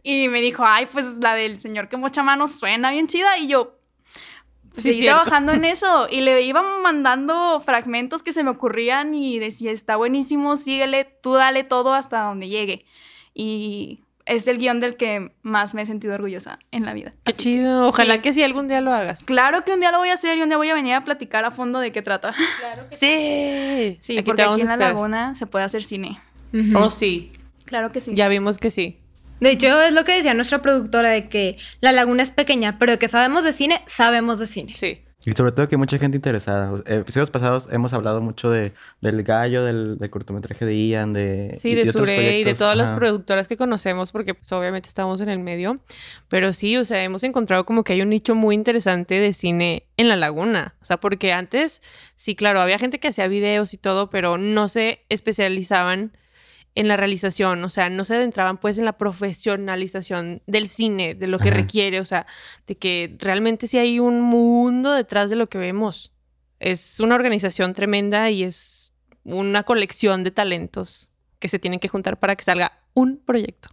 y 0.02 0.28
me 0.28 0.40
dijo, 0.40 0.64
ay, 0.66 0.87
pues 0.90 1.18
la 1.21 1.35
del 1.35 1.59
señor 1.59 1.88
que 1.88 1.97
mocha 1.97 2.23
manos 2.23 2.59
suena 2.59 2.90
bien 2.90 3.06
chida. 3.06 3.38
Y 3.38 3.49
yo, 3.49 3.78
Sí, 4.75 4.82
seguí 4.82 5.00
cierto. 5.00 5.23
trabajando 5.23 5.52
en 5.52 5.64
eso. 5.64 6.09
Y 6.11 6.23
le 6.23 6.40
iba 6.42 6.62
mandando 6.62 7.61
fragmentos 7.61 8.23
que 8.23 8.32
se 8.32 8.42
me 8.42 8.50
ocurrían 8.50 9.14
y 9.14 9.38
decía, 9.38 9.71
está 9.71 9.97
buenísimo, 9.97 10.56
síguele, 10.56 11.04
tú 11.04 11.35
dale 11.35 11.64
todo 11.64 11.92
hasta 11.92 12.23
donde 12.23 12.49
llegue. 12.49 12.85
Y 13.35 14.02
es 14.26 14.47
el 14.49 14.59
guion 14.59 14.81
del 14.81 14.97
que 14.97 15.33
más 15.43 15.75
me 15.75 15.83
he 15.83 15.87
sentido 15.87 16.14
orgullosa 16.14 16.59
en 16.71 16.85
la 16.85 16.95
vida. 16.95 17.12
Qué 17.25 17.33
Así 17.33 17.37
que, 17.37 17.43
chido. 17.59 17.87
Ojalá 17.87 18.14
sí. 18.14 18.21
que 18.21 18.33
sí 18.33 18.43
algún 18.43 18.69
día 18.69 18.81
lo 18.81 18.93
hagas. 18.93 19.25
Claro 19.25 19.64
que 19.64 19.73
un 19.73 19.81
día 19.81 19.91
lo 19.91 19.99
voy 19.99 20.11
a 20.11 20.14
hacer 20.14 20.38
y 20.38 20.43
un 20.43 20.49
día 20.49 20.57
voy 20.59 20.71
a 20.71 20.75
venir 20.75 20.95
a 20.95 21.05
platicar 21.05 21.45
a 21.45 21.50
fondo 21.50 21.79
de 21.81 21.93
qué 21.93 22.02
trata. 22.02 22.35
Sí. 22.91 23.99
Sí, 24.00 24.19
Aquí 24.19 24.23
porque 24.25 24.43
aquí 24.43 24.61
en 24.62 24.69
la 24.69 24.76
laguna 24.76 25.35
se 25.35 25.47
puede 25.47 25.64
hacer 25.64 25.83
cine. 25.83 26.21
Ujú. 26.52 26.79
Oh, 26.79 26.91
sí. 26.91 27.33
Claro 27.64 27.91
que 27.91 28.00
sí. 28.00 28.12
Ya 28.14 28.29
vimos 28.29 28.59
que 28.59 28.71
sí. 28.71 28.99
De 29.41 29.50
hecho, 29.50 29.81
es 29.83 29.93
lo 29.93 30.05
que 30.05 30.12
decía 30.12 30.35
nuestra 30.35 30.62
productora 30.62 31.09
de 31.09 31.29
que 31.29 31.57
la 31.81 31.91
laguna 31.93 32.23
es 32.23 32.31
pequeña, 32.31 32.79
pero 32.79 32.93
de 32.93 32.99
que 32.99 33.09
sabemos 33.09 33.43
de 33.43 33.52
cine, 33.52 33.83
sabemos 33.87 34.38
de 34.38 34.47
cine. 34.47 34.73
Sí. 34.76 35.00
Y 35.25 35.33
sobre 35.33 35.52
todo 35.52 35.69
que 35.69 35.76
hay 35.76 35.79
mucha 35.79 35.99
gente 35.99 36.17
interesada. 36.17 36.73
Episodios 36.85 37.31
pasados 37.31 37.69
hemos 37.71 37.93
hablado 37.93 38.21
mucho 38.21 38.50
de, 38.50 38.73
del 39.00 39.23
gallo, 39.23 39.62
del, 39.64 39.97
del 39.97 40.11
cortometraje 40.11 40.64
de 40.67 40.75
Ian, 40.88 41.12
de... 41.12 41.52
Sí, 41.55 41.71
y- 41.71 41.75
de 41.76 41.85
y 41.85 41.88
otros 41.91 42.09
Sure 42.09 42.41
y 42.41 42.45
de 42.45 42.55
todas 42.55 42.76
las 42.76 42.91
productoras 42.91 43.47
que 43.47 43.57
conocemos, 43.57 44.11
porque 44.11 44.35
pues 44.35 44.50
obviamente 44.50 44.88
estamos 44.88 45.21
en 45.21 45.29
el 45.29 45.38
medio. 45.38 45.79
Pero 46.29 46.52
sí, 46.52 46.76
o 46.76 46.85
sea, 46.85 47.05
hemos 47.05 47.23
encontrado 47.23 47.64
como 47.64 47.85
que 47.85 47.93
hay 47.93 48.02
un 48.02 48.09
nicho 48.09 48.35
muy 48.35 48.57
interesante 48.57 49.14
de 49.14 49.33
cine 49.33 49.85
en 49.97 50.09
la 50.09 50.17
laguna. 50.17 50.75
O 50.83 50.85
sea, 50.85 50.97
porque 50.99 51.33
antes, 51.33 51.83
sí, 52.17 52.35
claro, 52.35 52.61
había 52.61 52.79
gente 52.79 52.99
que 52.99 53.07
hacía 53.07 53.29
videos 53.29 53.75
y 53.75 53.76
todo, 53.79 54.11
pero 54.11 54.38
no 54.38 54.67
se 54.67 55.05
especializaban 55.09 56.17
en 56.75 56.88
la 56.88 56.97
realización, 56.97 57.62
o 57.64 57.69
sea, 57.69 57.91
no 57.91 58.05
se 58.05 58.14
adentraban 58.14 58.57
pues 58.57 58.79
en 58.79 58.87
la 58.87 58.97
profesionalización 58.97 60.43
del 60.47 60.69
cine, 60.69 61.14
de 61.14 61.26
lo 61.26 61.38
que 61.38 61.50
Ajá. 61.50 61.59
requiere, 61.59 62.00
o 62.00 62.05
sea, 62.05 62.26
de 62.67 62.76
que 62.76 63.14
realmente 63.19 63.67
sí 63.67 63.79
hay 63.79 64.00
un 64.00 64.21
mundo 64.23 64.93
detrás 64.93 65.29
de 65.29 65.37
lo 65.37 65.49
que 65.49 65.59
vemos. 65.59 66.12
Es 66.61 67.00
una 67.00 67.14
organización 67.14 67.75
tremenda 67.75 68.31
y 68.31 68.45
es 68.45 68.93
una 69.25 69.64
colección 69.64 70.25
de 70.25 70.31
talentos 70.31 71.11
que 71.38 71.49
se 71.49 71.59
tienen 71.59 71.81
que 71.81 71.88
juntar 71.88 72.19
para 72.19 72.37
que 72.37 72.45
salga 72.45 72.73
un 72.95 73.19
proyecto. 73.19 73.69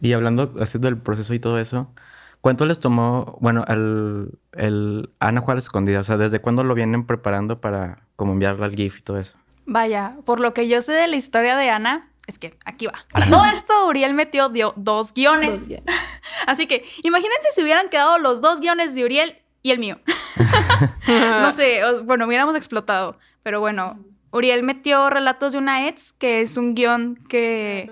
Y 0.00 0.12
hablando 0.12 0.54
así 0.60 0.78
del 0.78 0.98
proceso 0.98 1.32
y 1.32 1.38
todo 1.38 1.58
eso, 1.58 1.94
¿cuánto 2.40 2.66
les 2.66 2.80
tomó, 2.80 3.38
bueno, 3.40 3.64
el, 3.68 4.38
el 4.52 5.10
Ana 5.20 5.40
Juárez 5.40 5.64
Escondida? 5.64 6.00
O 6.00 6.04
sea, 6.04 6.18
¿desde 6.18 6.40
cuándo 6.40 6.64
lo 6.64 6.74
vienen 6.74 7.06
preparando 7.06 7.60
para 7.60 8.02
como 8.16 8.32
enviarle 8.32 8.66
al 8.66 8.74
GIF 8.74 8.98
y 8.98 9.02
todo 9.02 9.18
eso? 9.18 9.38
Vaya, 9.66 10.16
por 10.24 10.40
lo 10.40 10.52
que 10.54 10.68
yo 10.68 10.82
sé 10.82 10.92
de 10.92 11.08
la 11.08 11.16
historia 11.16 11.56
de 11.56 11.70
Ana, 11.70 12.08
es 12.26 12.38
que 12.38 12.56
aquí 12.64 12.86
va. 12.86 13.04
Todo 13.28 13.44
esto 13.46 13.86
Uriel 13.86 14.14
metió 14.14 14.48
dio 14.48 14.72
dos 14.76 15.12
guiones. 15.14 15.68
Dos. 15.68 15.78
Así 16.46 16.66
que 16.66 16.84
imagínense 17.02 17.48
si 17.54 17.62
hubieran 17.62 17.88
quedado 17.88 18.18
los 18.18 18.40
dos 18.40 18.60
guiones 18.60 18.94
de 18.94 19.04
Uriel 19.04 19.38
y 19.62 19.70
el 19.70 19.78
mío. 19.78 19.98
no 21.08 21.50
sé, 21.50 21.80
bueno, 22.04 22.26
hubiéramos 22.26 22.56
explotado. 22.56 23.18
Pero 23.42 23.60
bueno, 23.60 23.98
Uriel 24.30 24.62
metió 24.62 25.10
Relatos 25.10 25.52
de 25.52 25.58
una 25.58 25.86
ex, 25.88 26.12
que 26.12 26.40
es 26.40 26.56
un 26.56 26.74
guion 26.74 27.16
que... 27.28 27.90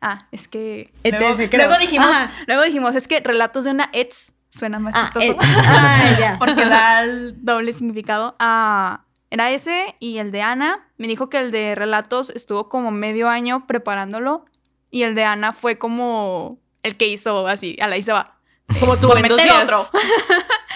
Ah, 0.00 0.28
es 0.30 0.46
que... 0.46 0.92
ETF, 1.02 1.18
luego, 1.20 1.36
creo. 1.50 1.66
luego 1.66 1.80
dijimos, 1.80 2.06
Ajá. 2.08 2.30
luego 2.46 2.62
dijimos, 2.62 2.94
es 2.94 3.08
que 3.08 3.18
Relatos 3.20 3.64
de 3.64 3.72
una 3.72 3.90
ex 3.92 4.32
suena 4.48 4.78
más 4.78 4.94
Ah, 4.96 5.10
chistoso. 5.12 5.36
ah, 5.40 6.16
ya. 6.20 6.36
porque 6.38 6.64
da 6.64 7.02
el 7.02 7.44
doble 7.44 7.72
significado. 7.72 8.36
Ah, 8.38 9.04
era 9.30 9.50
ese 9.50 9.94
y 10.00 10.18
el 10.18 10.32
de 10.32 10.42
Ana. 10.42 10.88
Me 10.96 11.06
dijo 11.08 11.28
que 11.28 11.38
el 11.38 11.50
de 11.50 11.74
relatos 11.74 12.30
estuvo 12.30 12.68
como 12.68 12.90
medio 12.90 13.28
año 13.28 13.66
preparándolo 13.66 14.44
y 14.90 15.02
el 15.02 15.14
de 15.14 15.24
Ana 15.24 15.52
fue 15.52 15.78
como 15.78 16.58
el 16.82 16.96
que 16.96 17.08
hizo 17.08 17.46
así, 17.46 17.76
a 17.80 17.88
la 17.88 17.96
y 17.96 18.02
se 18.02 18.12
va. 18.12 18.38
Como 18.80 18.96
tú 18.96 19.12
en 19.12 19.22
Meter 19.22 19.40
días. 19.40 19.62
otro. 19.64 19.88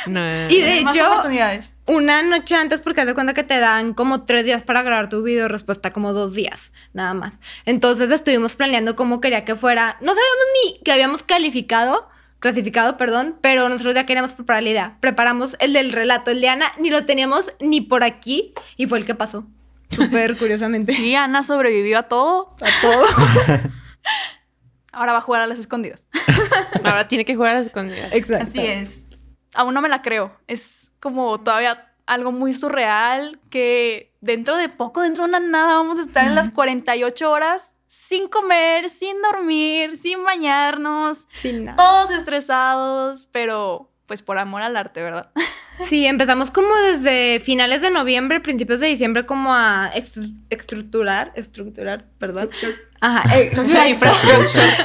No. 0.06 0.20
Y 0.50 0.60
de 0.60 0.78
hecho, 0.80 1.22
una 1.86 2.22
noche 2.22 2.56
antes, 2.56 2.80
porque 2.80 3.04
de 3.04 3.14
cuenta 3.14 3.34
que 3.34 3.44
te 3.44 3.60
dan 3.60 3.94
como 3.94 4.24
tres 4.24 4.44
días 4.44 4.64
para 4.64 4.82
grabar 4.82 5.08
tu 5.08 5.22
video 5.22 5.46
respuesta, 5.46 5.92
como 5.92 6.12
dos 6.12 6.34
días, 6.34 6.72
nada 6.92 7.14
más. 7.14 7.34
Entonces 7.66 8.10
estuvimos 8.10 8.56
planeando 8.56 8.96
cómo 8.96 9.20
quería 9.20 9.44
que 9.44 9.54
fuera. 9.54 9.98
No 10.00 10.08
sabíamos 10.08 10.44
ni 10.64 10.80
que 10.80 10.90
habíamos 10.90 11.22
calificado, 11.22 12.08
clasificado, 12.42 12.96
perdón, 12.96 13.38
pero 13.40 13.68
nosotros 13.68 13.94
ya 13.94 14.04
queríamos 14.04 14.34
preparar 14.34 14.64
la 14.64 14.70
idea. 14.70 14.96
Preparamos 15.00 15.56
el 15.60 15.72
del 15.72 15.92
relato, 15.92 16.32
el 16.32 16.40
de 16.40 16.48
Ana, 16.48 16.72
ni 16.78 16.90
lo 16.90 17.04
teníamos 17.06 17.54
ni 17.60 17.80
por 17.80 18.02
aquí, 18.02 18.52
y 18.76 18.86
fue 18.86 18.98
el 18.98 19.06
que 19.06 19.14
pasó. 19.14 19.46
Súper 19.88 20.36
curiosamente. 20.38 20.92
Sí, 20.92 21.14
Ana 21.14 21.44
sobrevivió 21.44 22.00
a 22.00 22.02
todo. 22.02 22.56
A 22.60 22.82
todo. 22.82 23.04
Ahora 24.92 25.12
va 25.12 25.18
a 25.18 25.22
jugar 25.22 25.40
a 25.40 25.46
las 25.46 25.60
escondidas. 25.60 26.08
Ahora 26.84 27.06
tiene 27.06 27.24
que 27.24 27.36
jugar 27.36 27.52
a 27.52 27.58
las 27.58 27.66
escondidas. 27.66 28.12
Exacto. 28.12 28.42
Así 28.42 28.58
es. 28.58 29.06
Aún 29.54 29.72
no 29.72 29.80
me 29.80 29.88
la 29.88 30.02
creo. 30.02 30.36
Es 30.48 30.92
como 30.98 31.40
todavía 31.40 31.91
algo 32.06 32.32
muy 32.32 32.52
surreal 32.54 33.38
que 33.50 34.12
dentro 34.20 34.56
de 34.56 34.68
poco, 34.68 35.02
dentro 35.02 35.24
de 35.24 35.28
una 35.30 35.40
nada, 35.40 35.74
vamos 35.74 35.98
a 35.98 36.02
estar 36.02 36.26
en 36.26 36.34
las 36.34 36.50
48 36.50 37.30
horas 37.30 37.76
sin 37.86 38.28
comer, 38.28 38.88
sin 38.88 39.20
dormir, 39.22 39.96
sin 39.96 40.24
bañarnos, 40.24 41.28
Sin 41.30 41.64
nada. 41.66 41.76
todos 41.76 42.10
estresados, 42.10 43.28
pero 43.32 43.90
pues 44.06 44.22
por 44.22 44.38
amor 44.38 44.62
al 44.62 44.76
arte, 44.76 45.02
¿verdad? 45.02 45.30
Sí, 45.88 46.06
empezamos 46.06 46.50
como 46.50 46.68
desde 46.76 47.40
finales 47.40 47.80
de 47.80 47.90
noviembre, 47.90 48.40
principios 48.40 48.78
de 48.78 48.88
diciembre, 48.88 49.24
como 49.24 49.52
a 49.54 49.90
estru- 49.94 50.32
estructurar, 50.50 51.32
estructurar, 51.34 52.04
perdón. 52.18 52.50
Ajá, 53.00 53.36
eh, 53.38 53.50
exacto. 53.86 54.06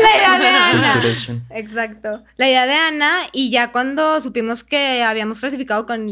La 0.01 0.15
idea 0.15 0.39
de 0.39 0.47
Ana. 0.47 1.01
Exacto. 1.51 2.23
La 2.37 2.47
idea 2.47 2.65
de 2.65 2.73
Ana, 2.73 3.13
y 3.33 3.51
ya 3.51 3.71
cuando 3.73 4.21
supimos 4.21 4.63
que 4.63 5.03
habíamos 5.03 5.41
clasificado 5.41 5.85
con, 5.85 6.07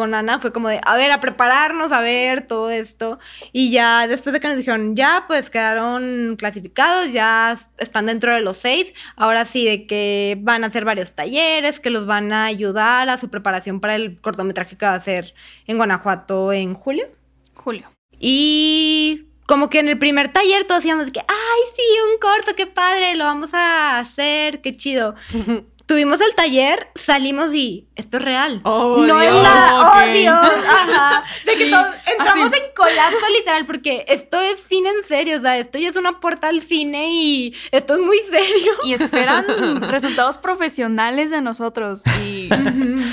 con 0.00 0.14
Ana, 0.14 0.38
fue 0.38 0.50
como 0.50 0.70
de, 0.70 0.80
a 0.82 0.96
ver, 0.96 1.10
a 1.10 1.20
prepararnos, 1.20 1.92
a 1.92 2.00
ver 2.00 2.46
todo 2.46 2.70
esto. 2.70 3.18
Y 3.52 3.70
ya 3.70 4.08
después 4.08 4.32
de 4.32 4.40
que 4.40 4.48
nos 4.48 4.56
dijeron, 4.56 4.96
ya, 4.96 5.24
pues 5.28 5.50
quedaron 5.50 6.36
clasificados, 6.38 7.12
ya 7.12 7.54
están 7.76 8.06
dentro 8.06 8.32
de 8.32 8.40
los 8.40 8.56
seis. 8.56 8.94
Ahora 9.14 9.44
sí, 9.44 9.66
de 9.66 9.86
que 9.86 10.38
van 10.40 10.64
a 10.64 10.68
hacer 10.68 10.86
varios 10.86 11.12
talleres, 11.12 11.80
que 11.80 11.90
los 11.90 12.06
van 12.06 12.32
a 12.32 12.46
ayudar 12.46 13.10
a 13.10 13.18
su 13.18 13.28
preparación 13.28 13.78
para 13.78 13.94
el 13.94 14.18
cortometraje 14.22 14.78
que 14.78 14.86
va 14.86 14.92
a 14.92 14.96
hacer 14.96 15.34
en 15.66 15.76
Guanajuato 15.76 16.54
en 16.54 16.72
julio. 16.72 17.06
Julio. 17.52 17.90
Y 18.18 19.26
como 19.50 19.68
que 19.68 19.80
en 19.80 19.88
el 19.88 19.98
primer 19.98 20.32
taller 20.32 20.64
todos 20.64 20.80
decíamos 20.80 21.06
de 21.06 21.12
que, 21.12 21.20
ay, 21.20 21.60
sí, 21.76 21.82
un 22.10 22.18
corto, 22.20 22.54
qué 22.56 22.66
padre, 22.66 23.16
lo 23.16 23.24
vamos 23.24 23.52
a 23.52 23.98
hacer, 23.98 24.62
qué 24.62 24.74
chido. 24.76 25.14
Tuvimos 25.90 26.20
el 26.20 26.32
taller, 26.36 26.86
salimos 26.94 27.52
y 27.52 27.88
esto 27.96 28.18
es 28.18 28.22
real. 28.24 28.60
Oh, 28.62 29.04
no 29.04 29.20
es 29.20 29.32
nada, 29.32 29.88
ok. 29.88 29.96
oh 30.08 30.12
Dios, 30.12 30.64
ajá. 30.68 31.24
De 31.44 31.52
que 31.52 31.64
Sí, 31.66 31.72
entramos 31.74 32.52
así. 32.52 32.62
en 32.62 32.74
colapso 32.76 33.26
literal 33.36 33.66
porque 33.66 34.04
esto 34.06 34.40
es 34.40 34.60
cine 34.60 34.88
en 34.90 35.02
serio, 35.02 35.38
o 35.38 35.40
sea, 35.40 35.58
esto 35.58 35.78
ya 35.80 35.88
es 35.88 35.96
una 35.96 36.20
puerta 36.20 36.46
al 36.46 36.62
cine 36.62 37.10
y 37.10 37.54
esto 37.72 37.94
es 37.94 38.00
muy 38.00 38.18
serio. 38.30 38.72
Y 38.84 38.92
esperan 38.92 39.82
resultados 39.90 40.38
profesionales 40.38 41.30
de 41.30 41.40
nosotros. 41.40 42.02
Y 42.24 42.48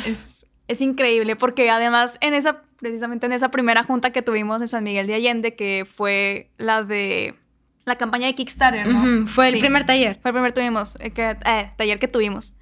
es, 0.05 0.45
es 0.67 0.79
increíble 0.81 1.35
porque 1.35 1.71
además 1.71 2.19
en 2.21 2.35
esa, 2.35 2.61
precisamente 2.77 3.25
en 3.25 3.33
esa 3.33 3.49
primera 3.49 3.83
junta 3.83 4.11
que 4.11 4.21
tuvimos 4.21 4.61
en 4.61 4.67
San 4.67 4.83
Miguel 4.83 5.07
de 5.07 5.15
Allende, 5.15 5.55
que 5.55 5.83
fue 5.91 6.51
la 6.57 6.83
de 6.83 7.33
la 7.85 7.95
campaña 7.95 8.27
de 8.27 8.35
Kickstarter, 8.35 8.87
¿no? 8.87 9.25
Fue 9.25 9.47
el 9.47 9.53
Sí. 9.53 9.59
primer 9.61 9.83
taller. 9.87 10.19
Fue 10.21 10.29
el 10.29 10.33
primer 10.35 10.53
tuvimos, 10.53 10.95
eh, 10.99 11.09
que, 11.09 11.37
eh, 11.43 11.71
taller 11.75 11.97
que 11.97 12.07
tuvimos. 12.07 12.53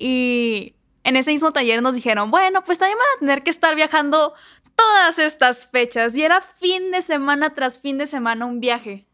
Y 0.00 0.74
en 1.04 1.16
ese 1.16 1.30
mismo 1.30 1.52
taller 1.52 1.82
nos 1.82 1.94
dijeron, 1.94 2.30
bueno, 2.30 2.64
pues 2.64 2.78
también 2.78 2.98
van 2.98 3.16
a 3.16 3.20
tener 3.20 3.42
que 3.42 3.50
estar 3.50 3.74
viajando 3.74 4.34
todas 4.74 5.18
estas 5.18 5.66
fechas. 5.66 6.16
Y 6.16 6.22
era 6.22 6.40
fin 6.40 6.90
de 6.90 7.02
semana 7.02 7.54
tras 7.54 7.78
fin 7.78 7.98
de 7.98 8.06
semana 8.06 8.46
un 8.46 8.60
viaje. 8.60 9.06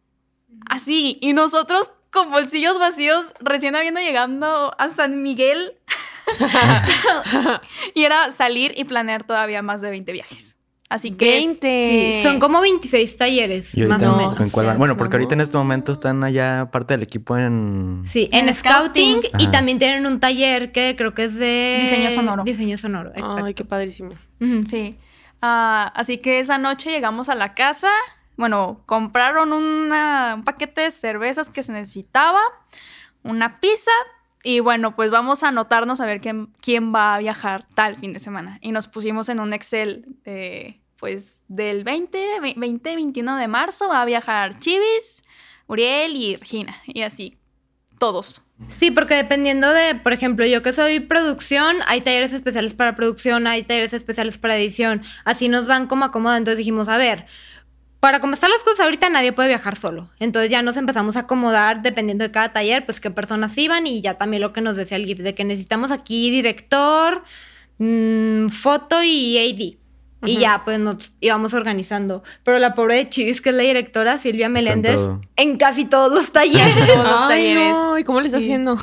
Así. 0.70 1.18
Y 1.20 1.32
nosotros 1.32 1.92
con 2.10 2.30
bolsillos 2.30 2.78
vacíos, 2.78 3.34
recién 3.40 3.76
habiendo 3.76 4.00
llegando 4.00 4.72
a 4.78 4.88
San 4.88 5.22
Miguel. 5.22 5.76
y 7.94 8.04
era 8.04 8.30
salir 8.30 8.72
y 8.76 8.84
planear 8.84 9.24
todavía 9.24 9.62
más 9.62 9.80
de 9.80 9.90
20 9.90 10.12
viajes. 10.12 10.55
Así 10.88 11.10
que 11.10 11.38
es- 11.38 11.44
20. 11.60 11.82
Sí, 11.82 12.22
son 12.22 12.38
como 12.38 12.60
26 12.60 13.16
talleres, 13.16 13.76
Y 13.76 13.82
más 13.82 14.00
o 14.04 14.12
No, 14.12 14.16
menos. 14.16 14.40
¿en 14.40 14.50
cuál 14.50 14.66
van? 14.66 14.74
seas 14.74 14.78
Bueno, 14.78 14.96
porque 14.96 15.16
ahorita 15.16 15.34
en 15.34 15.40
este 15.40 15.56
momento 15.56 15.90
están 15.90 16.22
allá 16.22 16.68
parte 16.70 16.94
del 16.94 17.02
equipo 17.02 17.36
en... 17.36 18.02
Sí, 18.06 18.28
en, 18.32 18.48
En 18.48 18.54
scouting, 18.54 19.18
scouting. 19.22 19.40
y 19.40 19.50
también 19.50 19.78
tienen 19.78 20.06
un 20.06 20.20
taller 20.20 20.70
que 20.70 20.94
creo 20.96 21.12
que 21.12 21.24
es 21.24 21.34
de 21.34 21.78
Diseño 21.82 22.10
sonoro. 22.12 22.44
Diseño 22.44 22.78
sonoro, 22.78 23.10
exacto. 23.10 23.44
Ay, 23.44 23.54
qué 23.54 23.64
padrísimo. 23.64 24.10
Sí. 24.68 24.96
Ah, 25.42 25.92
así 25.96 26.18
que 26.18 26.38
esa 26.38 26.56
noche 26.58 26.90
llegamos 26.90 27.28
a 27.28 27.34
la 27.34 27.54
casa. 27.54 27.90
Bueno, 28.36 28.82
compraron 28.86 29.52
una- 29.52 30.34
un 30.36 30.44
paquete 30.44 30.82
de 30.82 30.90
cervezas 30.92 31.50
que 31.50 31.62
se 31.64 31.72
necesitaba, 31.72 32.40
una 33.24 33.58
pizza. 33.60 33.90
Y 34.48 34.60
bueno, 34.60 34.94
pues 34.94 35.10
vamos 35.10 35.42
a 35.42 35.48
anotarnos 35.48 36.00
a 36.00 36.06
ver 36.06 36.20
quién, 36.20 36.52
quién 36.60 36.94
va 36.94 37.16
a 37.16 37.18
viajar 37.18 37.66
tal 37.74 37.96
fin 37.96 38.12
de 38.12 38.20
semana. 38.20 38.60
Y 38.62 38.70
nos 38.70 38.86
pusimos 38.86 39.28
en 39.28 39.40
un 39.40 39.52
Excel 39.52 40.04
de, 40.24 40.80
pues, 40.98 41.42
del 41.48 41.82
20, 41.82 42.40
ve- 42.40 42.54
20, 42.56 42.94
21 42.94 43.36
de 43.38 43.48
marzo 43.48 43.88
va 43.88 44.02
a 44.02 44.04
viajar 44.04 44.56
Chivis, 44.60 45.24
Uriel 45.66 46.14
y 46.14 46.36
Regina. 46.36 46.76
Y 46.86 47.02
así, 47.02 47.36
todos. 47.98 48.42
Sí, 48.68 48.92
porque 48.92 49.14
dependiendo 49.16 49.68
de, 49.72 49.96
por 49.96 50.12
ejemplo, 50.12 50.46
yo 50.46 50.62
que 50.62 50.72
soy 50.72 51.00
producción, 51.00 51.76
hay 51.88 52.02
talleres 52.02 52.32
especiales 52.32 52.76
para 52.76 52.94
producción, 52.94 53.48
hay 53.48 53.64
talleres 53.64 53.94
especiales 53.94 54.38
para 54.38 54.56
edición. 54.56 55.02
Así 55.24 55.48
nos 55.48 55.66
van 55.66 55.88
como 55.88 56.04
acomodando. 56.04 56.38
Entonces 56.38 56.58
dijimos, 56.58 56.88
a 56.88 56.96
ver, 56.98 57.26
para 58.06 58.20
cómo 58.20 58.34
están 58.34 58.50
las 58.50 58.62
cosas 58.62 58.78
ahorita, 58.84 59.10
nadie 59.10 59.32
puede 59.32 59.48
viajar 59.48 59.74
solo. 59.74 60.08
Entonces 60.20 60.48
ya 60.48 60.62
nos 60.62 60.76
empezamos 60.76 61.16
a 61.16 61.20
acomodar 61.20 61.82
dependiendo 61.82 62.22
de 62.22 62.30
cada 62.30 62.52
taller, 62.52 62.84
pues 62.84 63.00
qué 63.00 63.10
personas 63.10 63.58
iban 63.58 63.84
y 63.88 64.00
ya 64.00 64.14
también 64.14 64.42
lo 64.42 64.52
que 64.52 64.60
nos 64.60 64.76
decía 64.76 64.96
el 64.96 65.06
GIF, 65.06 65.18
de 65.18 65.34
que 65.34 65.42
necesitamos 65.44 65.90
aquí 65.90 66.30
director, 66.30 67.24
mm, 67.78 68.48
foto 68.50 69.02
y 69.02 69.36
AD. 69.38 69.78
Y 70.28 70.38
ya, 70.38 70.62
pues 70.64 70.78
nos 70.78 71.12
íbamos 71.20 71.52
organizando. 71.54 72.22
Pero 72.44 72.58
la 72.60 72.74
pobre 72.74 72.94
de 72.94 73.08
Chivis, 73.08 73.40
que 73.40 73.48
es 73.50 73.54
la 73.56 73.62
directora, 73.64 74.18
Silvia 74.18 74.48
Meléndez, 74.48 75.00
en 75.36 75.56
casi 75.56 75.84
todos 75.84 76.12
los 76.12 76.30
talleres. 76.32 76.74
Todos 76.86 77.04
los 77.08 77.20
Ay, 77.22 77.28
talleres. 77.28 77.72
no, 77.72 77.98
¿y 77.98 78.04
cómo 78.04 78.20
le 78.20 78.26
está 78.26 78.38
Sí. 78.38 78.44
haciendo? 78.44 78.76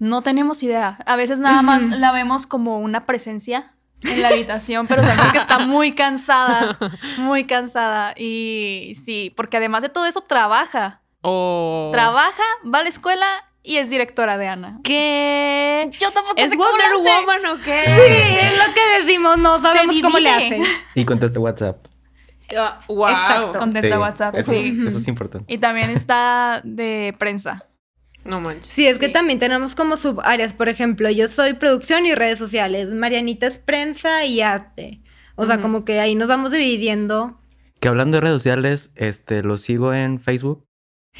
No 0.00 0.22
tenemos 0.22 0.62
idea. 0.64 0.98
A 1.06 1.14
veces 1.16 1.38
nada 1.38 1.62
más 1.62 1.82
la 1.90 2.10
vemos 2.12 2.46
como 2.46 2.80
una 2.80 3.06
presencia 3.06 3.72
en 4.04 4.22
la 4.22 4.28
habitación, 4.28 4.86
pero 4.86 5.02
sabemos 5.02 5.30
que 5.32 5.38
está 5.38 5.58
muy 5.58 5.92
cansada, 5.92 6.78
muy 7.18 7.44
cansada. 7.44 8.14
Y 8.16 8.92
sí, 9.02 9.32
porque 9.36 9.56
además 9.56 9.82
de 9.82 9.88
todo 9.88 10.06
eso 10.06 10.20
trabaja. 10.22 11.00
Oh. 11.22 11.90
Trabaja, 11.92 12.42
va 12.72 12.78
a 12.80 12.82
la 12.82 12.88
escuela 12.88 13.26
y 13.62 13.78
es 13.78 13.88
directora 13.90 14.36
de 14.36 14.46
Ana. 14.48 14.78
¿Qué? 14.84 15.90
Yo 15.98 16.10
tampoco 16.10 16.34
¿Es 16.36 16.50
sé 16.50 16.56
cómo 16.58 16.68
Wonder 16.70 16.90
le 16.90 17.10
hace. 17.10 17.20
Woman 17.24 17.46
o 17.46 17.62
qué? 17.62 17.80
Sí, 17.80 18.46
es 18.46 18.58
lo 18.58 18.74
que 18.74 19.00
decimos, 19.02 19.38
no 19.38 19.58
sabemos 19.58 19.96
cómo 20.02 20.18
le 20.18 20.30
hacen. 20.30 20.62
Y 20.94 21.04
contesta 21.06 21.40
WhatsApp. 21.40 21.86
wow. 22.88 23.08
Exacto. 23.08 23.58
Contesta 23.58 23.88
Sí, 23.88 23.96
WhatsApp. 23.96 24.34
Eso, 24.36 24.52
sí. 24.52 24.78
es, 24.82 24.88
eso 24.88 24.98
es 24.98 25.08
importante. 25.08 25.52
Y 25.52 25.58
también 25.58 25.88
está 25.90 26.60
de 26.62 27.14
prensa. 27.18 27.64
No 28.24 28.40
manches. 28.40 28.66
Sí, 28.72 28.86
es 28.86 28.98
que 28.98 29.08
también 29.08 29.38
tenemos 29.38 29.74
como 29.74 29.96
subáreas. 29.96 30.54
Por 30.54 30.68
ejemplo, 30.68 31.10
yo 31.10 31.28
soy 31.28 31.54
producción 31.54 32.06
y 32.06 32.14
redes 32.14 32.38
sociales. 32.38 32.90
Marianita 32.92 33.46
es 33.46 33.58
prensa 33.58 34.24
y 34.24 34.40
arte. 34.40 35.00
O 35.36 35.46
sea, 35.46 35.60
como 35.60 35.84
que 35.84 36.00
ahí 36.00 36.14
nos 36.14 36.28
vamos 36.28 36.50
dividiendo. 36.52 37.38
Que 37.80 37.88
hablando 37.88 38.16
de 38.16 38.20
redes 38.22 38.36
sociales, 38.36 38.92
este, 38.96 39.42
los 39.42 39.60
sigo 39.60 39.92
en 39.92 40.18
Facebook 40.20 40.64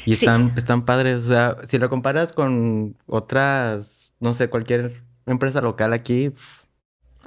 y 0.05 0.15
Sí. 0.15 0.25
están, 0.25 0.53
están 0.57 0.85
padres. 0.85 1.25
O 1.25 1.27
sea, 1.27 1.57
si 1.67 1.77
lo 1.77 1.89
comparas 1.89 2.33
con 2.33 2.97
otras, 3.05 4.11
no 4.19 4.33
sé, 4.33 4.49
cualquier 4.49 5.03
empresa 5.25 5.61
local 5.61 5.93
aquí, 5.93 6.31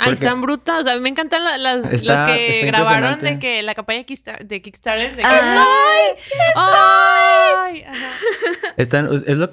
Ay, 0.01 0.11
Porque- 0.11 0.25
están 0.27 0.41
brutas. 0.43 0.87
A 0.87 0.95
mí 0.95 1.01
me 1.01 1.09
encantan 1.09 1.43
la- 1.43 1.59
las, 1.59 1.93
Está- 1.93 2.29
los 2.29 2.37
que 2.37 2.63
grabaron 2.67 3.19
de 3.19 3.41
que 3.41 3.65
la 3.65 3.75
campaña 3.75 3.99
de 3.99 4.07
Kickstar- 4.07 4.47
de 4.47 4.63
Kickstarter. 4.63 5.11
De 5.11 5.23
que 5.23 5.25
Ah. 5.25 5.65
¡Ay! 6.55 7.38
Ajá. 7.87 8.11
están, 8.77 9.09
es 9.13 9.37
lo 9.37 9.51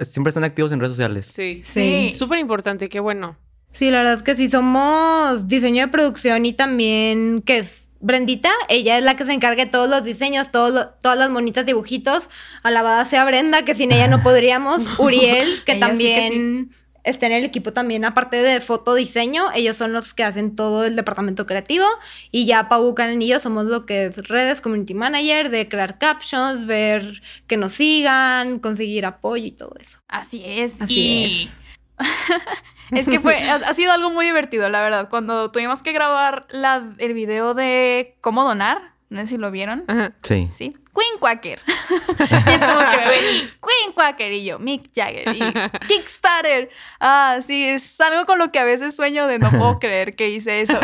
siempre 0.00 0.28
están 0.28 0.44
activos 0.44 0.72
en 0.72 0.80
redes 0.80 0.92
sociales. 0.92 1.26
Sí. 1.26 1.62
Sí. 1.64 2.12
Súper 2.14 2.38
importante, 2.38 2.88
qué 2.88 3.00
bueno. 3.00 3.36
Sí, 3.72 3.90
la 3.90 3.98
verdad 3.98 4.14
es 4.14 4.22
que 4.22 4.34
sí, 4.34 4.50
somos 4.50 5.46
diseño 5.46 5.82
de 5.84 5.88
producción 5.88 6.46
y 6.46 6.52
también, 6.54 7.42
que 7.42 7.58
es 7.58 7.86
Brendita, 8.00 8.50
ella 8.68 8.96
es 8.96 9.04
la 9.04 9.16
que 9.16 9.24
se 9.26 9.32
encarga 9.32 9.64
de 9.64 9.70
todos 9.70 9.90
los 9.90 10.04
diseños, 10.04 10.50
todos 10.50 10.72
lo- 10.72 10.88
todas 11.02 11.18
las 11.18 11.30
bonitas 11.32 11.66
dibujitos. 11.66 12.30
Alabada 12.62 13.04
sea 13.04 13.24
Brenda, 13.24 13.64
que 13.64 13.74
sin 13.74 13.92
ella 13.92 14.06
no 14.08 14.22
podríamos. 14.22 14.86
Uriel, 14.98 15.62
que 15.64 15.72
Ella 15.72 15.96
sí 15.96 16.04
que 16.04 16.14
también 16.14 16.70
está 17.08 17.26
en 17.26 17.32
el 17.32 17.44
equipo 17.44 17.72
también, 17.72 18.04
aparte 18.04 18.36
de 18.42 18.60
fotodiseño, 18.60 19.50
ellos 19.54 19.76
son 19.76 19.92
los 19.92 20.14
que 20.14 20.24
hacen 20.24 20.54
todo 20.54 20.84
el 20.84 20.96
departamento 20.96 21.46
creativo. 21.46 21.84
Y 22.30 22.46
ya 22.46 22.68
Pau 22.68 22.84
Buchanan 22.84 23.20
y 23.22 23.28
yo 23.28 23.40
somos 23.40 23.64
lo 23.66 23.86
que 23.86 24.06
es 24.06 24.28
redes, 24.28 24.60
community 24.60 24.94
manager, 24.94 25.50
de 25.50 25.68
crear 25.68 25.98
captions, 25.98 26.66
ver 26.66 27.22
que 27.46 27.56
nos 27.56 27.72
sigan, 27.72 28.58
conseguir 28.58 29.06
apoyo 29.06 29.46
y 29.46 29.52
todo 29.52 29.72
eso. 29.80 29.98
Así 30.08 30.42
es. 30.46 30.80
Así 30.82 30.94
y- 31.00 31.50
es 32.92 33.08
que 33.08 33.20
fue, 33.20 33.36
ha, 33.42 33.54
ha 33.56 33.74
sido 33.74 33.92
algo 33.92 34.10
muy 34.10 34.24
divertido, 34.26 34.68
la 34.68 34.80
verdad. 34.80 35.08
Cuando 35.08 35.50
tuvimos 35.50 35.82
que 35.82 35.92
grabar 35.92 36.46
la, 36.50 36.90
el 36.98 37.12
video 37.12 37.54
de 37.54 38.16
cómo 38.20 38.44
donar, 38.44 38.92
no 39.10 39.20
sé 39.22 39.26
si 39.26 39.36
lo 39.36 39.50
vieron. 39.50 39.84
Ajá. 39.88 40.12
Sí. 40.22 40.48
Sí. 40.52 40.76
Queen 40.98 41.18
Quacker. 41.20 41.60
y 41.68 42.50
es 42.50 42.62
como 42.62 42.78
que 42.90 42.96
me 42.96 43.08
ven 43.08 43.24
y 43.34 43.40
Queen 43.40 43.92
Quacker 43.94 44.32
y 44.32 44.44
yo, 44.44 44.58
Mick 44.58 44.90
Jagger 44.94 45.28
y 45.34 45.86
Kickstarter. 45.86 46.70
Ah, 46.98 47.38
sí, 47.40 47.68
es 47.68 48.00
algo 48.00 48.26
con 48.26 48.38
lo 48.38 48.50
que 48.50 48.58
a 48.58 48.64
veces 48.64 48.96
sueño 48.96 49.26
de 49.26 49.38
no 49.38 49.50
puedo 49.50 49.78
creer 49.80 50.16
que 50.16 50.28
hice 50.28 50.60
eso. 50.62 50.78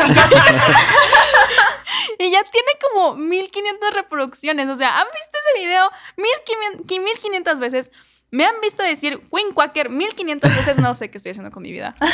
y 2.19 2.31
ya 2.31 2.43
tiene 2.43 2.71
como 2.93 3.15
1500 3.15 3.93
reproducciones. 3.93 4.69
O 4.69 4.75
sea, 4.75 4.99
¿han 4.99 5.07
visto 5.13 5.37
ese 5.37 5.65
video 5.65 5.91
1500 6.17 6.97
1500 6.97 7.59
veces? 7.59 7.91
Me 8.31 8.43
han 8.43 8.55
visto 8.61 8.83
decir 8.83 9.21
Queen 9.31 9.51
Quacker 9.53 9.89
1500 9.89 10.55
veces. 10.55 10.77
No 10.77 10.93
sé 10.93 11.09
qué 11.09 11.17
estoy 11.17 11.31
haciendo 11.31 11.51
con 11.51 11.63
mi 11.63 11.71
vida. 11.71 11.95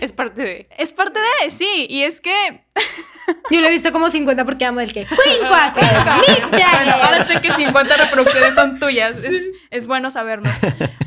Es 0.00 0.12
parte 0.12 0.42
de. 0.42 0.68
Es 0.78 0.92
parte 0.92 1.18
de, 1.20 1.50
sí. 1.50 1.86
Y 1.88 2.02
es 2.02 2.20
que 2.20 2.64
Yo 3.50 3.60
lo 3.60 3.68
he 3.68 3.70
visto 3.70 3.92
como 3.92 4.08
50 4.08 4.44
porque 4.44 4.64
amo 4.64 4.80
el 4.80 4.92
que. 4.92 5.06
Queen 5.06 5.46
Quacker, 5.48 5.84
Mick 6.28 6.50
Jagger. 6.50 6.84
Bueno, 6.84 7.04
ahora 7.04 7.26
sé 7.26 7.40
que 7.40 7.50
50 7.50 7.96
reproducciones 7.96 8.54
son 8.54 8.78
tuyas. 8.78 9.16
Es, 9.18 9.50
es 9.70 9.86
bueno 9.86 10.10
saberlo. 10.10 10.48